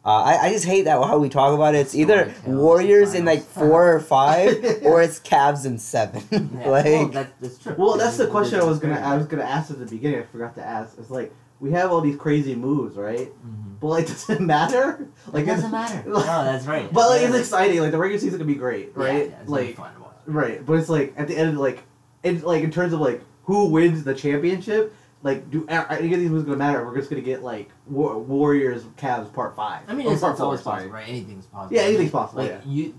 Uh, 0.04 0.08
I, 0.22 0.46
I 0.46 0.52
just 0.52 0.64
hate 0.64 0.82
that 0.86 1.00
how 1.02 1.18
we 1.18 1.28
talk 1.28 1.54
about 1.54 1.74
it. 1.76 1.78
It's 1.78 1.94
either 1.94 2.34
Story 2.42 2.56
Warriors 2.56 3.12
the 3.12 3.18
in 3.18 3.24
like 3.24 3.42
four 3.42 3.94
or 3.94 4.00
five, 4.00 4.56
or 4.82 5.00
it's 5.00 5.20
Cavs 5.20 5.64
in 5.64 5.78
seven. 5.78 6.22
Yeah, 6.30 6.68
like, 6.68 6.84
well, 6.86 7.08
that, 7.08 7.40
that's 7.40 7.58
true. 7.58 7.74
Well, 7.78 7.96
that's 7.96 8.16
the 8.16 8.24
It- 8.24 8.26
it 8.26 8.30
question 8.30 8.60
I 8.60 8.64
was 8.64 8.78
gonna 8.80 8.98
I 9.00 9.16
was 9.16 9.26
gonna 9.26 9.44
ask 9.44 9.70
at 9.70 9.78
the 9.78 9.86
beginning. 9.86 10.18
I 10.20 10.22
forgot 10.24 10.56
to 10.56 10.64
ask. 10.64 10.98
It's 10.98 11.10
like 11.10 11.32
we 11.60 11.70
have 11.70 11.92
all 11.92 12.00
these 12.00 12.16
crazy 12.16 12.56
moves, 12.56 12.96
right? 12.96 13.28
Mhm. 13.28 13.78
But 13.80 13.86
like, 13.86 14.06
does 14.08 14.28
it 14.28 14.40
matter? 14.40 15.06
Like, 15.32 15.44
it 15.44 15.46
doesn't 15.46 15.66
it's- 15.66 15.70
matter. 15.72 16.08
No, 16.08 16.18
that's 16.20 16.66
right. 16.66 16.92
But 16.92 17.08
like, 17.10 17.20
Yeah, 17.20 17.26
it's 17.28 17.32
like- 17.34 17.40
exciting. 17.42 17.80
Like 17.80 17.92
the 17.92 17.98
regular 17.98 18.18
season 18.20 18.38
can 18.38 18.46
be 18.48 18.56
great, 18.56 18.96
right? 18.96 19.30
yeah, 19.30 19.36
it's 19.40 19.48
gonna 19.48 19.60
be 19.60 19.66
like, 19.68 19.76
fun 19.76 19.94
to 19.94 20.00
watch. 20.00 20.12
right. 20.26 20.66
But 20.66 20.72
it's 20.80 20.88
like 20.88 21.14
at 21.16 21.28
the 21.28 21.36
end 21.36 21.50
of 21.50 21.56
like, 21.58 21.80
it's 22.24 22.42
like 22.42 22.64
in 22.64 22.72
terms 22.72 22.92
of 22.92 22.98
like 22.98 23.22
who 23.44 23.66
wins 23.68 24.02
the 24.02 24.14
championship. 24.16 24.92
Like, 25.24 25.50
do 25.50 25.64
are 25.68 25.86
any 25.92 26.12
of 26.14 26.20
these 26.20 26.30
moves 26.30 26.44
gonna 26.44 26.56
matter? 26.56 26.84
We're 26.84 26.96
just 26.96 27.08
gonna 27.10 27.22
get 27.22 27.42
like 27.44 27.70
War- 27.86 28.18
Warriors 28.18 28.82
Cavs 28.96 29.32
part 29.32 29.54
five. 29.54 29.82
I 29.88 29.94
mean, 29.94 30.06
Or 30.08 30.12
it's, 30.14 30.20
part 30.20 30.32
it's 30.32 30.38
four, 30.40 30.46
always 30.46 30.62
sorry. 30.62 30.76
possible, 30.78 30.94
right? 30.94 31.08
Anything's 31.08 31.46
possible. 31.46 31.76
Yeah, 31.76 31.82
anything's 31.82 32.10
possible. 32.10 32.42
Like 32.42 32.50
yeah. 32.50 32.60
you, 32.66 32.98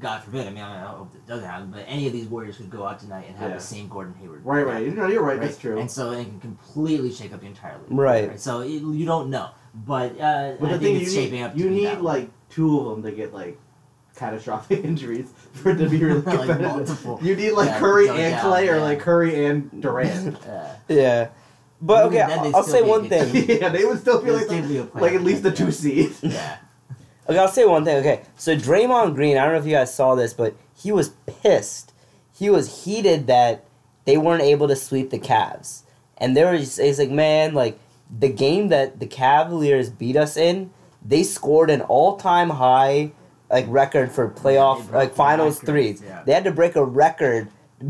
God 0.00 0.24
forbid. 0.24 0.48
I 0.48 0.50
mean, 0.50 0.64
I, 0.64 0.82
I 0.82 0.88
hope 0.88 1.14
it 1.14 1.24
doesn't 1.26 1.48
happen. 1.48 1.70
But 1.70 1.84
any 1.86 2.08
of 2.08 2.12
these 2.12 2.26
Warriors 2.26 2.56
could 2.56 2.70
go 2.70 2.84
out 2.84 2.98
tonight 2.98 3.26
and 3.28 3.36
have 3.36 3.50
Yeah. 3.50 3.56
the 3.56 3.62
same 3.62 3.86
Gordon 3.88 4.14
Hayward. 4.14 4.44
Right, 4.44 4.66
right. 4.66 4.92
No, 4.92 5.06
you're 5.06 5.22
right. 5.22 5.40
That's 5.40 5.56
true. 5.56 5.78
And 5.78 5.88
so 5.88 6.10
it 6.10 6.24
can 6.24 6.40
completely 6.40 7.12
shake 7.12 7.32
up 7.32 7.40
the 7.40 7.46
entire 7.46 7.78
league. 7.78 7.96
Right. 7.96 8.40
So 8.40 8.60
it, 8.62 8.68
you 8.70 9.06
don't 9.06 9.30
know, 9.30 9.50
but 9.74 10.18
uh, 10.20 10.56
But 10.58 10.70
I 10.70 10.72
the 10.72 10.78
think 10.78 10.80
thing 10.82 10.96
it's 10.96 11.14
you 11.14 11.20
shaping 11.22 11.34
need, 11.38 11.42
up. 11.44 11.52
To 11.52 11.58
you 11.60 11.68
be 11.68 11.74
need 11.76 11.84
that 11.86 11.96
way. 11.98 12.02
like 12.02 12.30
two 12.50 12.80
of 12.80 12.86
them 12.96 13.04
to 13.04 13.12
get 13.16 13.32
like 13.32 13.60
catastrophic 14.16 14.84
injuries 14.84 15.32
for 15.52 15.70
it 15.70 15.76
to 15.76 15.88
be 15.88 15.98
really 16.02 16.20
Like 16.22 16.38
competitive. 16.40 16.60
multiple. 16.88 17.18
you 17.22 17.36
need 17.36 17.52
like 17.52 17.68
Yeah, 17.68 17.78
Curry 17.78 18.08
and 18.08 18.18
down, 18.18 18.40
Clay, 18.40 18.68
or 18.68 18.80
like 18.80 18.98
Curry 18.98 19.44
and 19.46 19.70
Durant. 19.80 20.36
Yeah. 20.88 21.28
But 21.84 22.06
okay, 22.06 22.16
then, 22.16 22.42
they'd 22.44 22.54
I'll 22.54 22.62
say 22.62 22.80
one 22.80 23.10
thing. 23.10 23.58
yeah, 23.60 23.68
they 23.68 23.84
would 23.84 24.00
still 24.00 24.20
be 24.20 24.26
they'll 24.26 24.36
like 24.36 24.46
still 24.46 24.66
be 24.66 24.78
a 24.78 24.84
playoff 24.84 25.00
like 25.02 25.12
at 25.12 25.22
least 25.22 25.42
the 25.42 25.52
two 25.52 25.70
seed. 25.70 26.12
Yeah. 26.22 26.58
Okay, 27.26 27.38
I'll 27.38 27.48
say 27.48 27.64
one 27.64 27.86
thing. 27.86 27.96
Okay, 28.00 28.20
so 28.36 28.54
Draymond 28.54 29.14
Green, 29.14 29.38
I 29.38 29.44
don't 29.44 29.54
know 29.54 29.58
if 29.58 29.64
you 29.64 29.72
guys 29.72 29.94
saw 29.94 30.14
this, 30.14 30.34
but 30.34 30.54
he 30.76 30.92
was 30.92 31.12
pissed. 31.24 31.94
He 32.38 32.50
was 32.50 32.84
heated 32.84 33.28
that 33.28 33.64
they 34.04 34.18
weren't 34.18 34.42
able 34.42 34.68
to 34.68 34.76
sweep 34.76 35.08
the 35.08 35.18
Cavs, 35.18 35.84
and 36.18 36.36
there 36.36 36.52
was 36.52 36.60
just, 36.60 36.78
it's 36.78 36.98
like, 36.98 37.08
man, 37.08 37.54
like 37.54 37.78
the 38.10 38.28
game 38.28 38.68
that 38.68 39.00
the 39.00 39.06
Cavaliers 39.06 39.88
beat 39.88 40.18
us 40.18 40.36
in, 40.36 40.70
they 41.02 41.22
scored 41.22 41.70
an 41.70 41.80
all-time 41.80 42.50
high 42.50 43.12
like 43.50 43.64
record 43.68 44.12
for 44.12 44.28
playoff 44.28 44.90
they 44.90 44.96
like 44.96 45.14
finals 45.14 45.54
records, 45.62 45.70
threes. 45.70 46.02
yeah. 46.04 46.22
They 46.26 46.32
had 46.34 46.44
to 46.44 46.52
break 46.52 46.76
a 46.76 46.84
record 46.84 47.48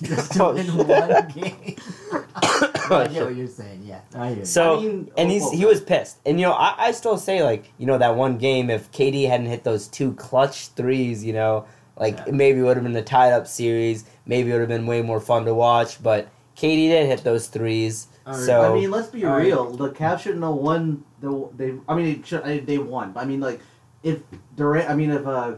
just 0.00 0.32
to 0.34 0.52
win 0.52 0.86
one 0.86 1.28
game. 1.28 1.76
I 2.96 3.08
get 3.08 3.24
what 3.24 3.36
you're 3.36 3.46
saying. 3.46 3.82
Yeah, 3.84 4.00
I 4.14 4.28
hear 4.28 4.38
you. 4.38 4.44
So 4.44 4.78
I 4.78 4.80
mean, 4.80 5.10
and 5.16 5.28
oh, 5.28 5.32
he's 5.32 5.42
oh, 5.44 5.50
he 5.56 5.64
was 5.64 5.80
pissed. 5.80 6.18
And 6.26 6.38
you 6.40 6.46
know, 6.46 6.52
I, 6.52 6.74
I 6.78 6.90
still 6.92 7.18
say 7.18 7.42
like, 7.42 7.72
you 7.78 7.86
know, 7.86 7.98
that 7.98 8.16
one 8.16 8.38
game 8.38 8.70
if 8.70 8.90
KD 8.92 9.28
hadn't 9.28 9.46
hit 9.46 9.64
those 9.64 9.88
two 9.88 10.14
clutch 10.14 10.68
threes, 10.68 11.24
you 11.24 11.32
know, 11.32 11.66
like 11.96 12.18
Yeah. 12.18 12.32
maybe 12.32 12.60
it 12.60 12.62
would 12.62 12.76
have 12.76 12.84
been 12.84 12.96
a 12.96 13.02
tied 13.02 13.32
up 13.32 13.46
series. 13.46 14.04
Maybe 14.26 14.50
it 14.50 14.52
would 14.54 14.60
have 14.60 14.68
been 14.68 14.86
way 14.86 15.02
more 15.02 15.20
fun 15.20 15.44
to 15.46 15.54
watch. 15.54 16.02
But 16.02 16.28
KD 16.56 16.88
did 16.88 17.06
hit 17.06 17.24
those 17.24 17.48
threes. 17.48 18.08
All 18.26 18.34
right. 18.34 18.42
So 18.42 18.72
I 18.72 18.74
mean, 18.74 18.90
let's 18.90 19.08
be 19.08 19.24
All 19.24 19.32
right. 19.32 19.46
real. 19.46 19.70
The 19.70 19.90
Cavs 19.90 20.20
shouldn't 20.20 20.42
have 20.44 20.54
won. 20.54 21.04
The 21.20 21.48
they. 21.56 21.74
I 21.88 21.94
mean, 21.94 22.20
it 22.20 22.26
should, 22.26 22.66
they 22.66 22.78
won. 22.78 23.12
But 23.12 23.20
I 23.22 23.26
mean, 23.26 23.40
like, 23.40 23.60
if 24.02 24.20
Durant. 24.56 24.90
I 24.90 24.94
mean, 24.94 25.10
if 25.10 25.26
uh, 25.26 25.54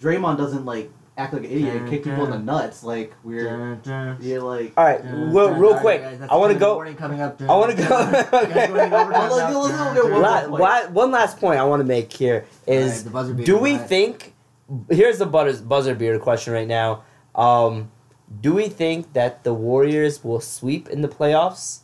Draymond 0.00 0.38
doesn't 0.38 0.64
like 0.64 0.90
act 1.18 1.32
like 1.32 1.44
an 1.44 1.50
idiot 1.50 1.76
and 1.76 1.88
kick 1.88 2.04
people 2.04 2.24
in 2.24 2.30
the 2.30 2.38
nuts, 2.38 2.82
like 2.84 3.14
we're 3.24 3.44
Dun, 3.44 3.80
dun, 3.82 4.18
yeah, 4.20 4.38
like. 4.40 4.72
all 4.76 4.84
right, 4.84 5.02
dun, 5.02 5.32
well, 5.32 5.54
real 5.54 5.76
quick, 5.78 6.02
I 6.02 6.36
want 6.36 6.52
to 6.52 6.58
go. 6.58 6.78
coming 6.94 7.20
up. 7.20 7.40
I 7.40 7.44
wanna 7.56 7.74
go- 7.74 7.88
Dun, 7.88 8.12
dun. 8.12 8.24
You 8.48 8.54
guys 8.54 8.54
okay. 8.54 8.66
going 8.68 8.92
over 8.92 9.12
time 9.12 9.30
Well, 9.30 9.36
now? 9.38 9.60
let's- 9.60 9.72
let's 9.72 9.78
Dun, 9.78 9.94
get 9.94 10.02
dun, 10.02 10.12
one 10.12 10.60
La- 10.60 10.80
la- 10.82 10.88
one 10.90 11.10
last 11.10 11.38
point 11.38 11.58
I 11.58 11.64
want 11.64 11.80
to 11.80 11.84
make 11.84 12.12
here 12.12 12.44
is 12.66 12.90
Alright, 12.90 13.04
the 13.04 13.10
buzzer 13.10 13.34
beater, 13.34 13.46
do 13.52 13.58
we 13.58 13.76
go 13.76 13.84
think 13.84 14.34
here's 14.90 15.18
the 15.18 15.26
buzzer, 15.26 15.62
buzzer 15.62 15.94
beater 15.94 16.18
question 16.18 16.52
right 16.52 16.68
now 16.68 17.02
um, 17.34 17.90
do 18.40 18.52
we 18.54 18.68
think 18.68 19.12
that 19.12 19.44
the 19.44 19.54
warriors 19.54 20.22
will 20.24 20.40
sweep 20.40 20.88
in 20.88 21.00
the 21.00 21.08
playoffs 21.08 21.80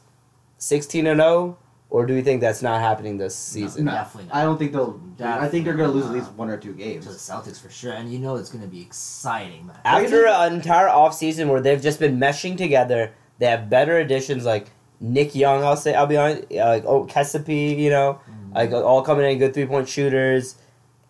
16 0.58 1.06
and 1.06 1.20
0 1.20 1.56
or 1.94 2.06
do 2.06 2.14
we 2.14 2.22
think 2.22 2.40
that's 2.40 2.62
not 2.62 2.80
happening 2.80 3.18
this 3.18 3.36
season 3.36 3.84
No, 3.84 3.92
Definitely 3.92 4.28
not. 4.28 4.36
I 4.36 4.42
don't 4.44 4.56
think 4.58 4.72
they'll. 4.72 4.98
I 5.22 5.46
think 5.48 5.64
they're 5.66 5.74
gonna 5.74 5.92
lose 5.92 6.06
at 6.06 6.12
least 6.12 6.32
one 6.32 6.48
or 6.48 6.56
two 6.56 6.72
games. 6.72 7.04
to 7.06 7.12
the. 7.12 7.18
Celtics 7.18 7.60
for 7.60 7.68
sure, 7.70 7.92
and 7.92 8.10
you 8.12 8.18
know 8.18 8.36
it's 8.36 8.48
going 8.50 8.64
to 8.64 8.68
be 8.70 8.80
exciting, 8.80 9.66
man. 9.66 9.76
after 9.84 10.26
an 10.26 10.54
entire 10.54 10.88
offseason 10.88 11.48
where 11.48 11.60
they've 11.60 11.82
just 11.82 12.00
been 12.00 12.18
meshing 12.18 12.56
together 12.56 13.12
they 13.38 13.46
have 13.46 13.68
better 13.68 13.98
additions 13.98 14.44
like 14.44 14.66
nick 15.00 15.34
young 15.34 15.64
i'll 15.64 15.76
say 15.76 15.94
i'll 15.94 16.06
be 16.06 16.16
honest 16.16 16.44
uh, 16.52 16.66
like 16.68 16.84
oh 16.86 17.04
Casspi, 17.06 17.76
you 17.76 17.90
know 17.90 18.20
Mm. 18.30 18.54
like 18.54 18.72
all 18.72 19.02
coming 19.02 19.30
in 19.30 19.38
good 19.38 19.52
three-point 19.54 19.88
shooters 19.88 20.56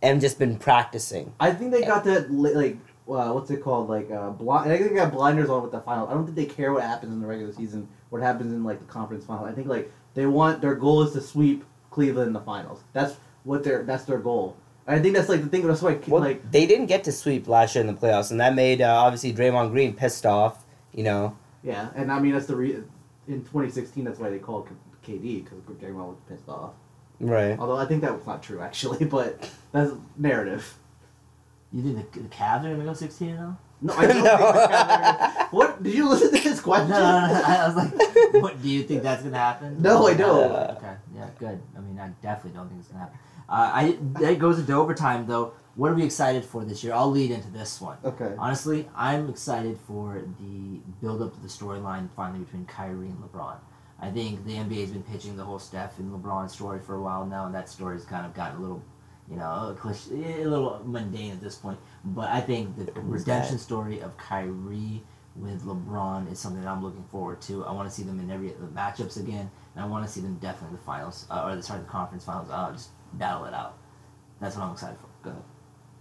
and 0.00 0.20
just 0.20 0.38
been 0.38 0.56
practicing 0.56 1.32
I 1.40 1.52
think 1.52 1.70
they 1.72 1.82
got 1.82 2.02
that 2.04 2.30
like. 2.30 2.76
Uh, 3.08 3.32
what's 3.32 3.50
it 3.50 3.60
called? 3.62 3.88
Like 3.90 4.08
uh, 4.10 4.30
blind. 4.30 4.70
I 4.72 4.78
think 4.78 4.90
they 4.90 4.96
got 4.96 5.12
blinders 5.12 5.50
on 5.50 5.60
with 5.62 5.72
the 5.72 5.80
final. 5.80 6.06
I 6.08 6.14
don't 6.14 6.24
think 6.24 6.36
they 6.36 6.46
care 6.46 6.72
what 6.72 6.84
happens 6.84 7.12
in 7.12 7.20
the 7.20 7.26
regular 7.26 7.52
season. 7.52 7.88
What 8.10 8.22
happens 8.22 8.52
in 8.52 8.62
like 8.62 8.78
the 8.78 8.86
conference 8.86 9.24
final. 9.26 9.44
I 9.44 9.52
think 9.52 9.66
like 9.66 9.92
they 10.14 10.26
want 10.26 10.60
their 10.60 10.74
goal 10.74 11.02
is 11.02 11.12
to 11.12 11.20
sweep 11.20 11.64
Cleveland 11.90 12.28
in 12.28 12.32
the 12.32 12.40
finals. 12.40 12.80
That's 12.92 13.16
what 13.44 13.64
their 13.64 13.82
that's 13.82 14.04
their 14.04 14.18
goal. 14.18 14.56
And 14.86 14.98
I 14.98 15.02
think 15.02 15.14
that's 15.14 15.28
like 15.28 15.42
the 15.42 15.48
thing. 15.48 15.66
That's 15.66 15.82
why 15.82 15.98
Well, 16.08 16.20
like 16.22 16.50
they 16.50 16.66
didn't 16.66 16.86
get 16.86 17.04
to 17.04 17.12
sweep 17.12 17.46
last 17.48 17.74
year 17.74 17.80
in 17.84 17.86
the 17.86 17.98
playoffs, 17.98 18.30
and 18.30 18.40
that 18.40 18.54
made 18.54 18.80
uh, 18.80 18.94
obviously 18.94 19.32
Draymond 19.32 19.70
Green 19.70 19.94
pissed 19.94 20.26
off. 20.26 20.64
You 20.92 21.04
know, 21.04 21.36
Yeah, 21.62 21.88
and 21.94 22.12
I 22.12 22.18
mean 22.18 22.32
that's 22.32 22.46
the 22.46 22.56
re- 22.56 22.82
in 23.28 23.40
2016 23.44 24.04
that's 24.04 24.18
why 24.18 24.28
they 24.28 24.38
called 24.38 24.68
K- 25.02 25.12
KD 25.12 25.44
because 25.44 25.58
Draymond 25.76 26.08
was 26.08 26.18
pissed 26.28 26.48
off. 26.48 26.72
right? 27.20 27.58
Although 27.58 27.76
I 27.76 27.86
think 27.86 28.02
that 28.02 28.12
was 28.14 28.26
not 28.26 28.42
true 28.42 28.60
actually, 28.60 29.04
but 29.06 29.48
that's 29.72 29.92
narrative. 30.18 30.76
You 31.72 31.82
think 31.82 32.12
the, 32.12 32.20
the 32.20 32.28
Cavs 32.28 32.60
are 32.60 32.68
going 32.68 32.80
to 32.80 32.84
go 32.84 32.92
16 32.92 33.28
and 33.30 33.38
0? 33.38 33.56
No, 33.82 33.94
I 33.94 34.06
don't 34.06 34.22
No. 34.24 34.36
think 34.36 34.38
the 34.54 34.68
Cavs 34.76 35.36
are- 35.36 35.48
What 35.50 35.82
did 35.82 35.94
you 35.94 36.08
listen 36.08 36.28
to 36.34 36.40
this 36.48 36.60
question? 36.60 36.90
no, 36.90 36.98
no, 36.98 37.26
no, 37.26 37.42
I 37.44 37.66
was 37.66 37.76
like, 37.76 38.42
what, 38.42 38.62
do 38.62 38.68
you 38.68 38.82
think 38.84 39.02
that's 39.02 39.22
going 39.22 39.32
to 39.34 39.38
happen? 39.38 39.82
No, 39.82 40.06
I 40.06 40.14
don't. 40.14 40.50
Uh, 40.52 40.74
okay, 40.78 40.94
yeah, 41.14 41.28
good. 41.38 41.60
I 41.76 41.80
mean, 41.80 41.98
I 41.98 42.08
definitely 42.22 42.56
don't 42.58 42.68
think 42.68 42.80
it's 42.80 42.88
going 42.88 43.00
to 43.00 43.04
happen. 43.06 43.18
Uh, 43.48 43.70
I 43.74 43.98
That 44.20 44.38
goes 44.38 44.58
into 44.60 44.72
overtime, 44.72 45.26
though. 45.26 45.52
What 45.74 45.90
are 45.90 45.94
we 45.94 46.04
excited 46.04 46.44
for 46.44 46.64
this 46.64 46.84
year? 46.84 46.92
I'll 46.94 47.10
lead 47.10 47.30
into 47.30 47.50
this 47.50 47.80
one. 47.80 47.96
Okay. 48.04 48.34
Honestly, 48.38 48.88
I'm 48.94 49.28
excited 49.30 49.78
for 49.86 50.22
the 50.38 50.80
build 51.00 51.20
up 51.22 51.34
to 51.34 51.40
the 51.40 51.48
storyline 51.48 52.08
finally 52.14 52.40
between 52.44 52.66
Kyrie 52.66 53.06
and 53.08 53.18
LeBron. 53.18 53.56
I 54.00 54.10
think 54.10 54.44
the 54.44 54.52
NBA's 54.54 54.90
been 54.90 55.02
pitching 55.02 55.36
the 55.36 55.44
whole 55.44 55.58
Steph 55.58 55.98
and 55.98 56.12
LeBron 56.12 56.50
story 56.50 56.78
for 56.80 56.94
a 56.96 57.00
while 57.00 57.24
now, 57.24 57.46
and 57.46 57.54
that 57.54 57.68
story's 57.68 58.04
kind 58.04 58.26
of 58.26 58.34
gotten 58.34 58.58
a 58.58 58.60
little, 58.60 58.82
you 59.30 59.36
know, 59.36 59.70
a, 59.70 59.76
cliche, 59.78 60.42
a 60.42 60.48
little 60.48 60.80
mundane 60.84 61.32
at 61.32 61.40
this 61.40 61.54
point. 61.54 61.78
But 62.04 62.28
I 62.28 62.40
think 62.40 62.76
the 62.76 62.92
redemption 63.00 63.56
that? 63.56 63.62
story 63.62 64.00
of 64.00 64.16
Kyrie 64.16 65.02
with 65.36 65.64
LeBron 65.64 66.30
is 66.30 66.38
something 66.38 66.62
that 66.62 66.68
I'm 66.68 66.82
looking 66.82 67.04
forward 67.04 67.40
to. 67.42 67.64
I 67.64 67.72
want 67.72 67.88
to 67.88 67.94
see 67.94 68.02
them 68.02 68.20
in 68.20 68.30
every 68.30 68.48
the 68.48 68.66
matchups 68.66 69.18
again, 69.18 69.50
and 69.74 69.84
I 69.84 69.86
want 69.86 70.06
to 70.06 70.12
see 70.12 70.20
them 70.20 70.34
definitely 70.36 70.68
in 70.68 70.76
the 70.76 70.82
finals, 70.82 71.26
uh, 71.30 71.44
or 71.44 71.56
the, 71.56 71.62
start 71.62 71.80
of 71.80 71.86
the 71.86 71.92
conference 71.92 72.24
finals. 72.24 72.48
Uh, 72.50 72.72
just 72.72 72.90
battle 73.14 73.44
it 73.46 73.54
out. 73.54 73.78
That's 74.40 74.56
what 74.56 74.64
I'm 74.64 74.72
excited 74.72 74.98
for. 74.98 75.08
Go 75.22 75.30
ahead. 75.30 75.42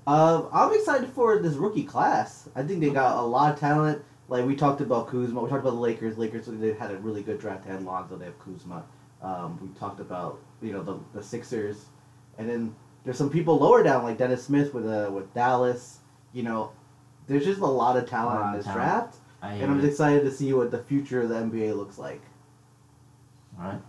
Um, 0.08 0.50
I'm 0.52 0.74
excited 0.74 1.10
for 1.12 1.40
this 1.40 1.54
rookie 1.54 1.84
class. 1.84 2.50
I 2.56 2.64
think 2.64 2.82
they 2.82 2.90
got 2.90 3.18
a 3.18 3.22
lot 3.22 3.54
of 3.54 3.60
talent. 3.60 4.04
Like 4.28 4.46
we 4.46 4.56
talked 4.56 4.82
about 4.82 5.08
Kuzma, 5.10 5.42
we 5.42 5.50
talked 5.50 5.62
about 5.62 5.76
the 5.76 5.80
Lakers. 5.80 6.18
Lakers 6.18 6.48
they 6.48 6.74
had 6.74 6.92
a 6.92 6.98
really 6.98 7.22
good 7.22 7.40
draft. 7.40 7.66
They 7.66 7.72
had 7.72 7.84
Lonzo, 7.84 8.18
they 8.18 8.26
have 8.26 8.40
Kuzma. 8.40 8.84
Um, 9.22 9.60
we 9.62 9.80
talked 9.80 10.00
about 10.00 10.40
you 10.62 10.74
know 10.74 10.82
the 10.84 11.00
the 11.14 11.22
Sixers, 11.22 11.86
and 12.38 12.50
then 12.50 12.76
there's 13.04 13.18
some 13.18 13.30
people 13.30 13.58
lower 13.58 13.84
down 13.84 14.04
like 14.04 14.18
Dennis 14.18 14.44
Smith 14.44 14.74
with 14.74 14.86
uh 14.86 15.10
with 15.12 15.34
Dallas. 15.34 16.00
You 16.34 16.44
know, 16.44 16.72
there's 17.28 17.46
just 17.46 17.62
a 17.62 17.66
lot 17.66 17.98
of 17.98 18.10
talent 18.10 18.42
Lot 18.42 18.52
in 18.52 18.58
this 18.58 18.66
talent. 18.66 18.82
draft, 18.82 19.16
I 19.42 19.54
and 19.54 19.72
I'm 19.72 19.84
excited 19.84 20.24
to 20.24 20.32
see 20.32 20.54
what 20.54 20.72
the 20.72 20.84
future 20.84 21.22
of 21.22 21.30
the 21.30 21.36
NBA 21.36 21.76
looks 21.76 21.98
like. 21.98 22.22
All 23.60 23.66
right. 23.66 23.82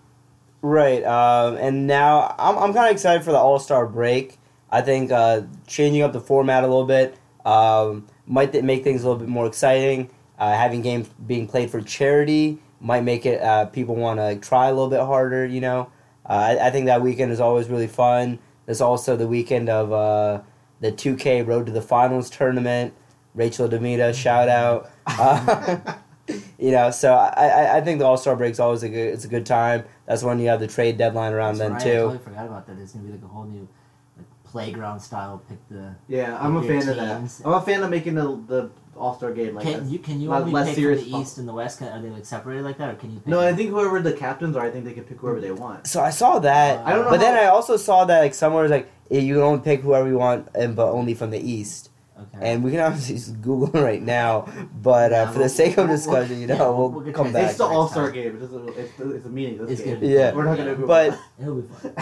Right. 0.62 1.02
Um, 1.04 1.56
and 1.56 1.86
now 1.86 2.34
I'm, 2.38 2.56
I'm 2.56 2.72
kind 2.72 2.86
of 2.86 2.92
excited 2.92 3.24
for 3.24 3.32
the 3.32 3.38
All 3.38 3.58
Star 3.58 3.86
break. 3.86 4.38
I 4.70 4.80
think 4.80 5.10
uh, 5.12 5.42
changing 5.66 6.02
up 6.02 6.12
the 6.12 6.20
format 6.20 6.64
a 6.64 6.66
little 6.66 6.86
bit 6.86 7.18
um, 7.44 8.06
might 8.26 8.52
th- 8.52 8.64
make 8.64 8.84
things 8.84 9.02
a 9.02 9.08
little 9.08 9.20
bit 9.20 9.28
more 9.28 9.46
exciting. 9.46 10.08
Uh, 10.38 10.54
having 10.54 10.80
games 10.80 11.08
being 11.26 11.46
played 11.46 11.70
for 11.70 11.80
charity 11.80 12.58
might 12.80 13.02
make 13.04 13.26
it 13.26 13.40
uh, 13.42 13.66
people 13.66 13.94
want 13.94 14.18
to 14.18 14.36
try 14.36 14.68
a 14.68 14.72
little 14.72 14.88
bit 14.88 15.00
harder. 15.00 15.44
You 15.44 15.60
know, 15.60 15.92
uh, 16.26 16.32
I, 16.32 16.68
I 16.68 16.70
think 16.70 16.86
that 16.86 17.02
weekend 17.02 17.32
is 17.32 17.40
always 17.40 17.68
really 17.68 17.86
fun. 17.86 18.38
There's 18.66 18.80
also 18.80 19.16
the 19.16 19.26
weekend 19.26 19.68
of 19.68 19.92
uh, 19.92 20.42
the 20.80 20.92
2K 20.92 21.46
Road 21.46 21.66
to 21.66 21.72
the 21.72 21.82
Finals 21.82 22.30
tournament. 22.30 22.94
Rachel 23.34 23.68
DeMita, 23.68 24.14
shout 24.14 24.48
out. 24.48 24.90
Uh, 25.18 25.94
you 26.58 26.70
know, 26.70 26.90
so 26.90 27.14
I, 27.14 27.46
I, 27.46 27.76
I 27.78 27.80
think 27.80 27.98
the 27.98 28.06
All 28.06 28.16
Star 28.16 28.36
break 28.36 28.52
is 28.52 28.60
always 28.60 28.84
a 28.84 28.88
good 28.88 29.12
it's 29.12 29.24
a 29.24 29.28
good 29.28 29.44
time. 29.44 29.84
That's 30.06 30.22
when 30.22 30.38
you 30.38 30.48
have 30.48 30.60
the 30.60 30.68
trade 30.68 30.96
deadline 30.96 31.32
around 31.32 31.58
That's 31.58 31.82
then 31.82 31.92
right, 31.92 31.98
I 31.98 32.00
totally 32.02 32.18
forgot 32.18 32.46
about 32.46 32.66
that. 32.68 32.78
It's 32.78 32.92
gonna 32.92 33.04
be 33.04 33.12
like 33.12 33.22
a 33.22 33.26
whole 33.26 33.44
new 33.44 33.68
like 34.16 34.26
playground 34.44 35.00
style. 35.00 35.42
Pick 35.48 35.58
the. 35.68 35.94
Yeah, 36.06 36.38
I'm 36.40 36.56
a 36.56 36.64
Your 36.64 36.80
fan 36.80 36.88
of 36.88 36.96
that. 36.96 37.42
I'm 37.44 37.52
a 37.52 37.60
fan 37.60 37.82
of 37.82 37.90
making 37.90 38.14
the 38.14 38.40
the 38.46 38.70
All 38.96 39.14
Star 39.16 39.32
game 39.32 39.54
like 39.54 39.64
can 39.64 39.88
you 39.90 39.98
can 39.98 40.20
you 40.20 40.32
only 40.32 40.52
less 40.52 40.66
pick 40.66 40.74
from 40.74 40.82
serious 40.82 41.04
the 41.04 41.16
East 41.16 41.38
and 41.38 41.48
the 41.48 41.52
West? 41.52 41.78
Can, 41.78 41.88
are 41.88 42.00
they 42.00 42.10
like 42.10 42.24
separated 42.26 42.62
like 42.64 42.78
that, 42.78 42.90
or 42.90 42.94
can 42.96 43.10
you? 43.10 43.18
Pick 43.18 43.26
No, 43.28 43.40
I 43.40 43.52
think 43.52 43.70
whoever 43.70 44.00
the 44.00 44.12
captains 44.12 44.54
are, 44.56 44.64
I 44.66 44.70
think 44.70 44.84
they 44.84 44.92
can 44.92 45.04
pick 45.04 45.18
whoever 45.18 45.40
they 45.40 45.50
want. 45.52 45.86
So 45.86 46.00
I 46.02 46.10
saw 46.10 46.38
that, 46.40 46.86
I 46.86 46.92
don't 46.94 47.04
know 47.06 47.10
but 47.10 47.20
then 47.20 47.34
I 47.34 47.46
also 47.46 47.76
saw 47.76 48.04
that 48.04 48.20
like 48.20 48.34
somewhere 48.34 48.62
was 48.62 48.70
like 48.70 48.90
you 49.10 49.34
can 49.34 49.42
only 49.42 49.60
pick 49.60 49.80
whoever 49.80 50.08
you 50.08 50.18
want, 50.18 50.48
and 50.54 50.76
but 50.76 50.90
only 50.90 51.14
from 51.14 51.30
the 51.30 51.40
East. 51.40 51.88
Okay. 52.18 52.52
And 52.52 52.62
we 52.62 52.70
can 52.70 52.78
obviously 52.80 53.16
just 53.16 53.40
Google 53.42 53.68
right 53.82 54.00
now, 54.02 54.46
but 54.80 55.12
uh, 55.12 55.16
Yeah, 55.16 55.26
for 55.28 55.32
the 55.34 55.38
we'll- 55.40 55.48
sake 55.48 55.76
of 55.78 55.88
we'll- 55.88 55.96
discussion, 55.96 56.40
you 56.40 56.46
know, 56.46 56.56
we'll- 56.76 56.90
we'll, 56.90 57.00
we'll 57.02 57.12
come 57.12 57.32
back. 57.32 57.48
It's 57.48 57.58
the 57.58 57.64
All 57.64 57.88
Star 57.88 58.10
game. 58.12 58.38
It's, 58.40 58.52
a, 58.52 58.66
it's, 58.68 59.00
a, 59.00 59.10
it's 59.10 59.26
a 59.26 59.28
meaningless 59.30 59.70
It's 59.72 59.80
game. 59.82 59.98
Yeah. 60.02 60.32
We're 60.32 60.44
not 60.44 60.56
gonna 60.56 60.70
Yeah. 60.70 60.74
Google 60.76 60.86
But- 60.86 61.18
It'll 61.40 61.54
be 61.62 61.68
fun. 61.74 61.94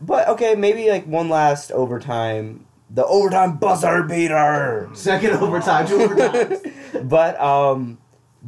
But 0.00 0.28
okay, 0.28 0.54
maybe 0.56 0.90
like 0.90 1.06
one 1.06 1.28
last 1.28 1.70
overtime, 1.72 2.66
the 2.90 3.04
overtime 3.06 3.58
buzzer 3.58 4.02
beater. 4.02 4.88
second 4.94 5.32
overtime, 5.32 5.86
two 5.86 5.98
overtimes. 5.98 7.08
but 7.08 7.38
um, 7.40 7.98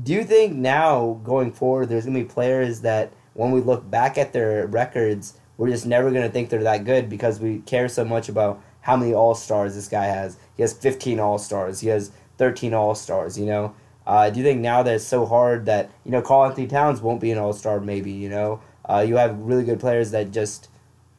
do 0.03 0.12
you 0.12 0.24
think 0.24 0.57
now 0.57 1.20
going 1.24 1.53
forward, 1.53 1.88
there's 1.88 2.07
gonna 2.07 2.18
be 2.18 2.24
players 2.24 2.80
that 2.80 3.12
when 3.34 3.51
we 3.51 3.61
look 3.61 3.88
back 3.91 4.18
at 4.18 4.32
their 4.32 4.66
records, 4.66 5.38
we're 5.57 5.68
just 5.68 5.86
never 5.86 6.11
gonna 6.11 6.30
think 6.30 6.49
they're 6.49 6.62
that 6.62 6.84
good 6.84 7.09
because 7.09 7.41
we 7.41 7.59
care 7.61 7.88
so 7.88 8.05
much 8.05 8.28
about 8.28 8.62
how 8.82 8.97
many 8.97 9.12
All 9.12 9.34
Stars 9.34 9.74
this 9.74 9.88
guy 9.88 10.07
has. 10.07 10.38
He 10.57 10.62
has 10.62 10.72
15 10.72 11.20
All 11.20 11.38
Stars. 11.38 11.80
He 11.80 11.88
has 11.88 12.11
13 12.38 12.74
All 12.74 12.95
Stars. 12.95 13.38
You 13.38 13.47
know. 13.47 13.74
Uh, 14.07 14.28
do 14.30 14.38
you 14.41 14.45
think 14.45 14.61
now 14.61 14.82
that 14.82 14.95
it's 14.95 15.05
so 15.05 15.26
hard 15.26 15.66
that 15.66 15.91
you 16.05 16.11
know 16.11 16.22
Karl-Anthony 16.22 16.66
Towns 16.66 17.01
won't 17.03 17.20
be 17.20 17.30
an 17.30 17.38
All 17.38 17.53
Star? 17.53 17.78
Maybe 17.78 18.11
you 18.11 18.30
know 18.30 18.61
uh, 18.88 19.05
you 19.07 19.16
have 19.16 19.38
really 19.38 19.62
good 19.62 19.78
players 19.78 20.11
that 20.12 20.30
just 20.30 20.70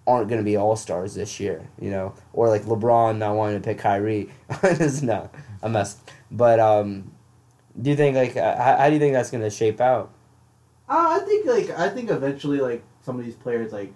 aren't 0.07 0.27
going 0.27 0.39
to 0.39 0.45
be 0.45 0.57
All 0.57 0.75
Stars 0.75 1.15
this 1.15 1.39
year. 1.39 1.69
You 1.79 1.91
know, 1.91 2.13
or 2.33 2.49
like 2.49 2.63
LeBron 2.63 3.17
not 3.17 3.35
wanting 3.35 3.61
to 3.61 3.65
pick 3.65 3.79
Kyrie. 3.79 4.29
it's 4.63 5.01
not 5.01 5.33
a 5.61 5.69
mess. 5.69 5.97
But 6.29 6.59
um, 6.59 7.11
do 7.79 7.89
you 7.89 7.95
think 7.95 8.15
like 8.15 8.35
uh, 8.37 8.55
how, 8.57 8.77
how 8.77 8.87
do 8.87 8.93
you 8.93 8.99
think 8.99 9.13
that's 9.13 9.31
going 9.31 9.43
to 9.43 9.49
shape 9.49 9.81
out? 9.81 10.13
Uh, 10.89 11.19
I 11.21 11.25
think 11.25 11.45
like 11.45 11.69
I 11.79 11.89
think 11.89 12.09
eventually 12.09 12.59
like 12.59 12.83
some 13.01 13.17
of 13.17 13.25
these 13.25 13.35
players 13.35 13.71
like 13.71 13.93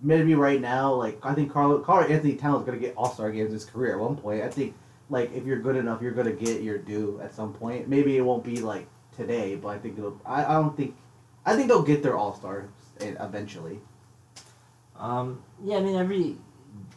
maybe 0.00 0.34
right 0.34 0.60
now 0.60 0.94
like 0.94 1.18
I 1.24 1.34
think 1.34 1.52
Karl 1.52 1.78
Carl 1.80 2.10
Anthony 2.10 2.36
Towns 2.36 2.60
is 2.60 2.66
gonna 2.66 2.78
get 2.78 2.94
All 2.96 3.10
Star 3.10 3.32
games 3.32 3.48
in 3.48 3.54
his 3.54 3.64
career 3.64 3.94
at 3.94 4.00
one 4.00 4.16
point. 4.16 4.42
I 4.42 4.48
think 4.48 4.74
like 5.10 5.34
if 5.34 5.44
you're 5.44 5.58
good 5.58 5.76
enough, 5.76 6.00
you're 6.00 6.12
gonna 6.12 6.32
get 6.32 6.62
your 6.62 6.78
due 6.78 7.20
at 7.22 7.34
some 7.34 7.52
point. 7.52 7.88
Maybe 7.88 8.16
it 8.16 8.20
won't 8.20 8.44
be 8.44 8.58
like 8.58 8.86
today, 9.16 9.56
but 9.56 9.68
I 9.68 9.78
think 9.78 9.98
it'll. 9.98 10.20
I, 10.24 10.44
I 10.44 10.52
don't 10.54 10.76
think. 10.76 10.94
I 11.44 11.56
think 11.56 11.68
they'll 11.68 11.82
get 11.82 12.02
their 12.02 12.16
All 12.16 12.34
Stars 12.34 12.70
eventually. 13.00 13.80
Um, 14.98 15.42
yeah, 15.64 15.76
I 15.76 15.80
mean 15.80 15.96
every 15.96 16.36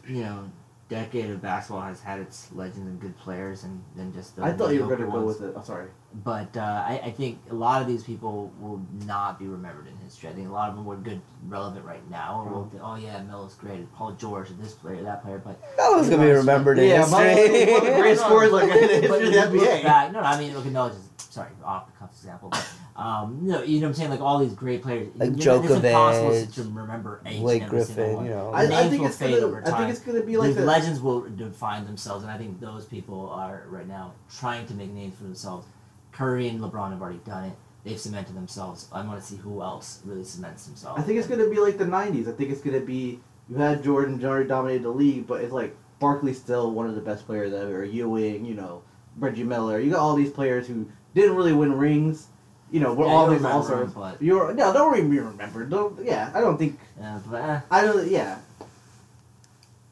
you 0.08 0.22
know 0.22 0.50
decade 0.90 1.30
of 1.30 1.40
basketball 1.40 1.82
has 1.82 2.00
had 2.00 2.18
its 2.20 2.52
legends 2.52 2.86
and 2.86 3.00
good 3.00 3.16
players, 3.16 3.64
and 3.64 3.82
then 3.96 4.12
just 4.12 4.36
the 4.36 4.44
I 4.44 4.52
thought 4.52 4.74
you 4.74 4.84
were 4.84 4.96
gonna 4.96 5.10
go 5.10 5.22
with 5.22 5.40
it. 5.40 5.52
I'm 5.54 5.58
oh, 5.58 5.62
sorry. 5.62 5.86
But 6.24 6.56
uh, 6.56 6.84
I, 6.88 7.00
I 7.04 7.10
think 7.12 7.38
a 7.50 7.54
lot 7.54 7.80
of 7.80 7.86
these 7.86 8.02
people 8.02 8.52
will 8.58 8.84
not 9.06 9.38
be 9.38 9.46
remembered 9.46 9.86
in 9.86 9.96
history. 9.98 10.28
I 10.28 10.32
think 10.32 10.48
a 10.48 10.52
lot 10.52 10.68
of 10.68 10.74
them 10.74 10.84
were 10.84 10.96
good, 10.96 11.22
relevant 11.46 11.86
right 11.86 12.10
now. 12.10 12.42
Or 12.44 12.52
will 12.52 12.64
think, 12.68 12.82
oh 12.84 12.96
yeah, 12.96 13.22
Melo's 13.22 13.54
great, 13.54 13.90
Paul 13.94 14.12
George, 14.12 14.48
this 14.60 14.72
player, 14.72 15.00
that 15.04 15.22
player. 15.22 15.38
But 15.38 15.60
Melo's 15.76 16.10
gonna 16.10 16.24
be 16.24 16.32
remembered 16.32 16.80
in 16.80 16.88
Yeah, 16.88 17.06
history. 17.06 17.74
the 17.74 18.00
greatest 18.00 18.24
scorers 18.26 18.50
like 18.50 18.64
in 18.72 18.80
the 18.80 19.08
history 19.08 19.38
of 19.38 19.52
the 19.52 19.58
NBA. 19.58 19.82
back- 19.84 20.12
no, 20.12 20.20
no, 20.20 20.26
I 20.26 20.38
mean, 20.38 20.52
look 20.54 20.66
at 20.66 20.72
Melo. 20.72 20.88
Just 20.88 21.09
sorry, 21.30 21.50
off 21.64 21.86
the 21.86 21.98
cuff 21.98 22.10
example, 22.12 22.50
but 22.50 22.68
um, 22.96 23.38
no, 23.42 23.62
you 23.62 23.80
know 23.80 23.86
what 23.86 23.88
I'm 23.88 23.94
saying? 23.94 24.10
Like 24.10 24.20
all 24.20 24.38
these 24.38 24.52
great 24.52 24.82
players, 24.82 25.08
Like 25.16 25.30
you 25.30 25.44
know, 25.44 25.62
it's 25.62 25.72
impossible 25.72 26.46
to 26.46 26.70
remember 26.70 27.22
each 27.26 27.40
Blake 27.40 27.62
and 27.62 27.72
every 27.72 27.84
Griffin, 27.86 28.16
one. 28.16 28.24
you 28.26 28.30
know. 28.32 28.50
I, 28.52 28.64
I 28.64 28.88
think 28.88 29.06
it's 29.06 29.16
fade 29.16 29.34
gonna. 29.34 29.46
over 29.46 29.62
I 29.66 29.78
think 29.78 29.90
it's 29.90 30.00
gonna 30.00 30.22
be 30.22 30.36
like 30.36 30.54
the 30.54 30.60
the, 30.60 30.66
legends 30.66 31.00
will 31.00 31.22
define 31.22 31.86
themselves, 31.86 32.24
and 32.24 32.30
I 32.32 32.36
think 32.36 32.60
those 32.60 32.84
people 32.84 33.30
are 33.30 33.64
right 33.68 33.88
now 33.88 34.12
trying 34.38 34.66
to 34.66 34.74
make 34.74 34.90
names 34.90 35.16
for 35.16 35.24
themselves. 35.24 35.66
Curry 36.12 36.48
and 36.48 36.60
LeBron 36.60 36.90
have 36.90 37.00
already 37.00 37.20
done 37.24 37.44
it. 37.44 37.52
They've 37.84 37.98
cemented 37.98 38.36
themselves. 38.36 38.88
I 38.92 39.02
want 39.06 39.20
to 39.20 39.26
see 39.26 39.36
who 39.36 39.62
else 39.62 40.02
really 40.04 40.24
cements 40.24 40.66
themselves. 40.66 41.00
I 41.00 41.02
think 41.04 41.18
it's 41.18 41.28
gonna 41.28 41.48
be 41.48 41.58
like 41.58 41.78
the 41.78 41.84
'90s. 41.84 42.28
I 42.28 42.32
think 42.32 42.50
it's 42.50 42.60
gonna 42.60 42.80
be 42.80 43.20
you 43.48 43.56
had 43.56 43.82
Jordan, 43.82 44.20
Jordan 44.20 44.46
dominated 44.46 44.84
the 44.84 44.90
league, 44.90 45.26
but 45.26 45.42
it's 45.42 45.52
like 45.52 45.76
Barkley's 45.98 46.38
still 46.38 46.70
one 46.70 46.86
of 46.86 46.94
the 46.94 47.00
best 47.00 47.26
players 47.26 47.52
ever. 47.52 47.84
Ewing, 47.84 48.44
you 48.44 48.54
know, 48.54 48.82
Reggie 49.16 49.44
Miller. 49.44 49.80
You 49.80 49.90
got 49.90 50.00
all 50.00 50.14
these 50.14 50.30
players 50.30 50.68
who 50.68 50.88
didn't 51.14 51.36
really 51.36 51.52
win 51.52 51.72
rings. 51.76 52.26
You 52.70 52.78
know, 52.80 52.92
we're 52.94 53.06
Yeah, 53.06 53.12
all 53.12 53.28
these 53.28 53.44
all 53.44 53.62
stars. 53.64 53.92
but- 53.92 54.22
You're 54.22 54.54
no, 54.54 54.72
don't 54.72 54.96
even 54.96 55.10
be 55.10 55.18
remembered. 55.18 55.70
Don't. 55.70 56.04
Yeah, 56.04 56.30
I 56.34 56.40
don't 56.40 56.56
think. 56.56 56.78
Yeah, 56.98 57.18
but 57.28 57.36
eh, 57.42 57.60
I 57.70 57.82
don't. 57.84 58.08
Yeah. 58.08 58.38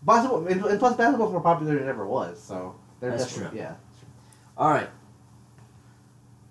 Basketball 0.03 0.47
and, 0.47 0.65
and 0.65 0.79
plus 0.79 0.97
basketball's 0.97 1.33
more 1.33 1.41
popular 1.41 1.75
than 1.75 1.85
it 1.85 1.89
ever 1.89 2.07
was. 2.07 2.41
So 2.41 2.77
That's 3.01 3.35
true. 3.35 3.49
Yeah. 3.53 3.75
all 4.57 4.71
right. 4.71 4.89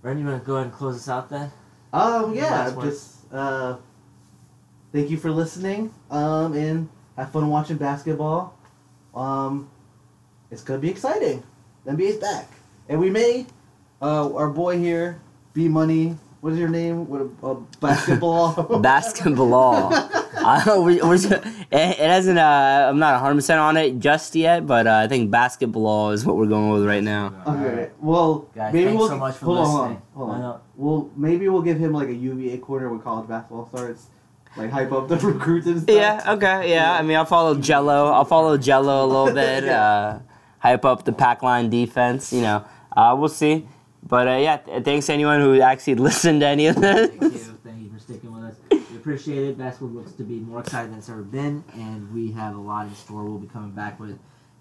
Brendan, 0.02 0.26
you 0.26 0.30
want 0.32 0.44
to 0.44 0.46
go 0.46 0.56
ahead 0.56 0.68
and 0.68 0.76
close 0.76 0.96
us 0.98 1.08
out 1.10 1.30
then? 1.30 1.52
Um. 1.94 2.34
Yeah. 2.36 2.76
Just. 2.82 3.32
Uh. 3.32 3.78
Thank 4.92 5.10
you 5.10 5.18
for 5.18 5.32
listening. 5.32 5.94
Um. 6.12 6.54
And 6.54 6.90
have 7.16 7.32
fun 7.32 7.48
watching 7.50 7.78
basketball. 7.78 8.54
Um. 9.16 9.70
It's 10.52 10.62
gonna 10.62 10.80
be 10.80 10.90
exciting. 10.90 11.42
The 11.86 11.92
NBA's 11.92 12.18
back, 12.18 12.50
and 12.90 13.00
we 13.00 13.10
may. 13.10 13.46
Uh. 14.02 14.34
Our 14.36 14.50
boy 14.50 14.78
here, 14.78 15.22
B 15.54 15.68
Money. 15.68 16.18
What 16.42 16.54
is 16.54 16.60
your 16.60 16.70
name? 16.70 17.08
What 17.08 17.22
a, 17.22 17.48
a 17.48 17.56
basketball. 17.82 18.80
Basketball. 18.80 19.92
uh, 20.38 20.82
we, 20.86 21.02
we're, 21.02 21.16
it, 21.16 21.32
it 21.72 21.98
hasn't. 21.98 22.38
Uh, 22.38 22.88
I'm 22.90 23.00
not 23.00 23.14
100 23.16 23.36
percent 23.36 23.60
on 23.60 23.76
it 23.76 23.98
just 24.00 24.36
yet, 24.36 24.68
but 24.68 24.86
uh, 24.86 24.98
I 25.04 25.08
think 25.08 25.32
basketball 25.32 26.12
is 26.12 26.26
what 26.26 26.38
we're 26.38 26.46
going 26.46 26.70
with 26.70 26.86
right 26.86 27.04
now. 27.04 27.34
Okay. 27.48 27.90
Well, 28.00 28.48
Guys, 28.56 28.72
maybe 28.72 28.86
thanks 28.86 29.00
we'll 29.00 29.10
so 29.10 29.18
much 29.18 29.36
for 29.36 29.46
hold 29.46 29.58
on, 29.58 29.66
hold 29.66 29.80
listening. 29.80 29.98
on, 29.98 30.02
hold 30.14 30.30
on. 30.44 30.62
Well, 30.76 31.12
maybe 31.18 31.50
we'll 31.50 31.64
give 31.64 31.80
him 31.80 31.92
like 31.92 32.08
a 32.10 32.14
UVA 32.14 32.60
corner 32.60 32.90
when 32.90 33.00
college 33.00 33.28
basketball 33.28 33.68
starts, 33.70 34.06
like 34.56 34.70
hype 34.70 34.92
up 34.92 35.08
the 35.08 35.18
recruits 35.24 35.66
and 35.66 35.82
stuff. 35.82 35.96
Yeah. 35.96 36.34
Okay. 36.34 36.70
Yeah. 36.70 36.94
I 36.94 37.02
mean, 37.02 37.18
I'll 37.18 37.26
follow 37.26 37.56
Jello. 37.56 38.12
I'll 38.12 38.26
follow 38.26 38.58
Jello 38.58 39.06
a 39.06 39.08
little 39.08 39.34
bit. 39.34 39.68
Uh, 39.68 40.20
hype 40.60 40.86
up 40.86 41.04
the 41.04 41.14
pack 41.14 41.42
line 41.42 41.72
defense. 41.72 42.32
You 42.32 42.42
know. 42.42 42.66
Uh, 42.96 43.16
we'll 43.18 43.28
see. 43.30 43.68
But 44.08 44.28
uh, 44.28 44.38
yeah, 44.38 44.58
th- 44.58 44.84
thanks 44.84 45.06
to 45.08 45.14
anyone 45.14 45.40
who 45.42 45.60
actually 45.62 45.96
listened 46.10 46.42
to 46.42 46.48
any 46.48 46.68
of 46.68 46.76
this. 46.76 47.10
Thank 47.10 47.22
you. 47.22 47.30
Thank 47.64 47.82
you 47.84 47.90
for 47.92 48.00
sticking 48.00 48.32
with 48.34 48.44
us. 48.44 48.56
We 48.72 48.96
appreciate 48.98 49.44
it. 49.50 49.58
Basketball 49.58 49.90
looks 49.90 50.12
to 50.14 50.24
be 50.24 50.40
more 50.40 50.60
exciting 50.62 50.92
than 50.92 51.00
it's 51.00 51.10
ever 51.10 51.24
been, 51.24 51.64
and 51.74 52.14
we 52.14 52.32
have 52.32 52.56
a 52.56 52.60
lot 52.60 52.88
in 52.88 52.96
store. 52.96 53.24
We'll 53.26 53.40
be 53.40 53.48
coming 53.48 53.72
back 53.72 54.00
with 54.00 54.18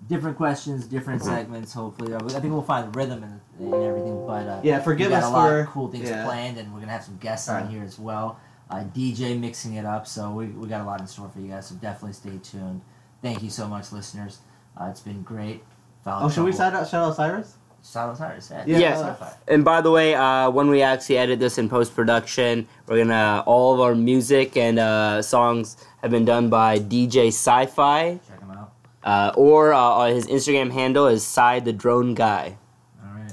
different 0.09 0.37
questions, 0.37 0.87
different 0.87 1.23
segments. 1.23 1.73
Hopefully, 1.73 2.15
I 2.15 2.19
think 2.41 2.53
we'll 2.53 2.63
find 2.63 2.93
the 2.93 2.99
rhythm 2.99 3.23
and, 3.23 3.41
and 3.61 3.85
everything. 3.85 4.27
But 4.27 4.47
uh, 4.49 4.61
Yeah, 4.65 4.81
forgive 4.81 5.09
we 5.09 5.15
got 5.15 5.23
us 5.25 5.29
a 5.31 5.33
lot 5.33 5.49
for 5.49 5.61
of 5.61 5.67
cool 5.69 5.89
things 5.89 6.09
yeah. 6.09 6.25
planned, 6.25 6.59
and 6.59 6.73
we're 6.75 6.81
gonna 6.81 6.93
have 6.93 7.05
some 7.05 7.17
guests 7.19 7.49
on 7.49 7.57
Alright. 7.57 7.71
here 7.73 7.83
as 7.85 7.99
well. 7.99 8.41
Uh, 8.69 8.83
DJ 8.95 9.39
mixing 9.39 9.75
it 9.75 9.85
up, 9.85 10.09
so 10.09 10.33
we, 10.33 10.47
we 10.47 10.67
got 10.67 10.81
a 10.81 10.85
lot 10.85 11.01
in 11.01 11.07
store 11.07 11.29
for 11.29 11.39
you 11.39 11.49
guys. 11.49 11.69
So 11.69 11.77
definitely 11.77 12.15
stay 12.15 12.39
tuned. 12.43 12.81
Thank 13.23 13.43
you 13.45 13.51
so 13.51 13.69
much, 13.69 13.93
listeners. 13.93 14.41
Uh, 14.79 14.87
it's 14.91 15.01
been 15.01 15.23
great. 15.23 15.63
Foul 16.03 16.25
Oh, 16.27 16.29
should 16.29 16.45
we 16.45 16.53
shout 16.53 16.75
out 16.75 16.89
shout 16.89 17.09
out 17.09 17.15
Cyrus? 17.17 17.55
Silent 17.87 18.19
Cyrus? 18.19 18.51
Yeah. 18.51 18.65
Yeah. 18.67 18.79
Yes. 18.79 18.99
Certified. 19.01 19.35
And 19.49 19.65
by 19.65 19.81
the 19.81 19.91
way, 19.91 20.15
uh, 20.15 20.51
when 20.51 20.69
we 20.69 20.83
actually 20.83 21.19
edit 21.19 21.39
this 21.39 21.57
in 21.59 21.69
post 21.69 21.95
production, 21.95 22.67
we're 22.87 22.99
gonna 22.99 23.43
all 23.47 23.75
of 23.75 23.81
our 23.81 23.95
music 23.95 24.57
and 24.57 24.79
uh, 24.79 25.23
songs 25.23 25.77
have 26.03 26.11
been 26.11 26.25
done 26.25 26.49
by 26.51 26.79
DJ 26.79 27.29
Sci-Fi, 27.29 28.19
Check 28.29 28.41
him 28.41 28.51
out. 28.51 28.73
uh, 29.05 29.33
or 29.37 29.73
uh, 29.73 30.07
his 30.07 30.27
Instagram 30.27 30.71
handle 30.73 31.07
is 31.07 31.25
Side 31.25 31.65
the 31.65 31.73
Drone 31.73 32.15
Guy. 32.15 32.57
All 33.03 33.13
right. 33.15 33.33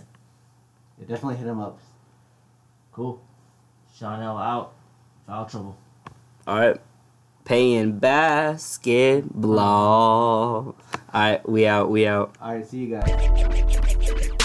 Yeah, 1.00 1.06
definitely 1.08 1.38
hit 1.38 1.48
him 1.48 1.60
up. 1.60 1.80
Cool. 2.92 3.20
Sean 3.98 4.22
L 4.22 4.38
out. 4.38 4.74
Foul 5.28 5.46
trouble. 5.46 5.78
All 6.46 6.60
right, 6.60 6.78
paying 7.46 7.98
basketball. 8.00 9.56
All 10.76 10.76
right, 11.14 11.48
we 11.50 11.66
out. 11.66 11.90
We 11.90 12.06
out. 12.08 12.36
All 12.42 12.54
right, 12.54 12.68
see 12.68 12.80
you 12.80 13.00
guys. 13.00 14.40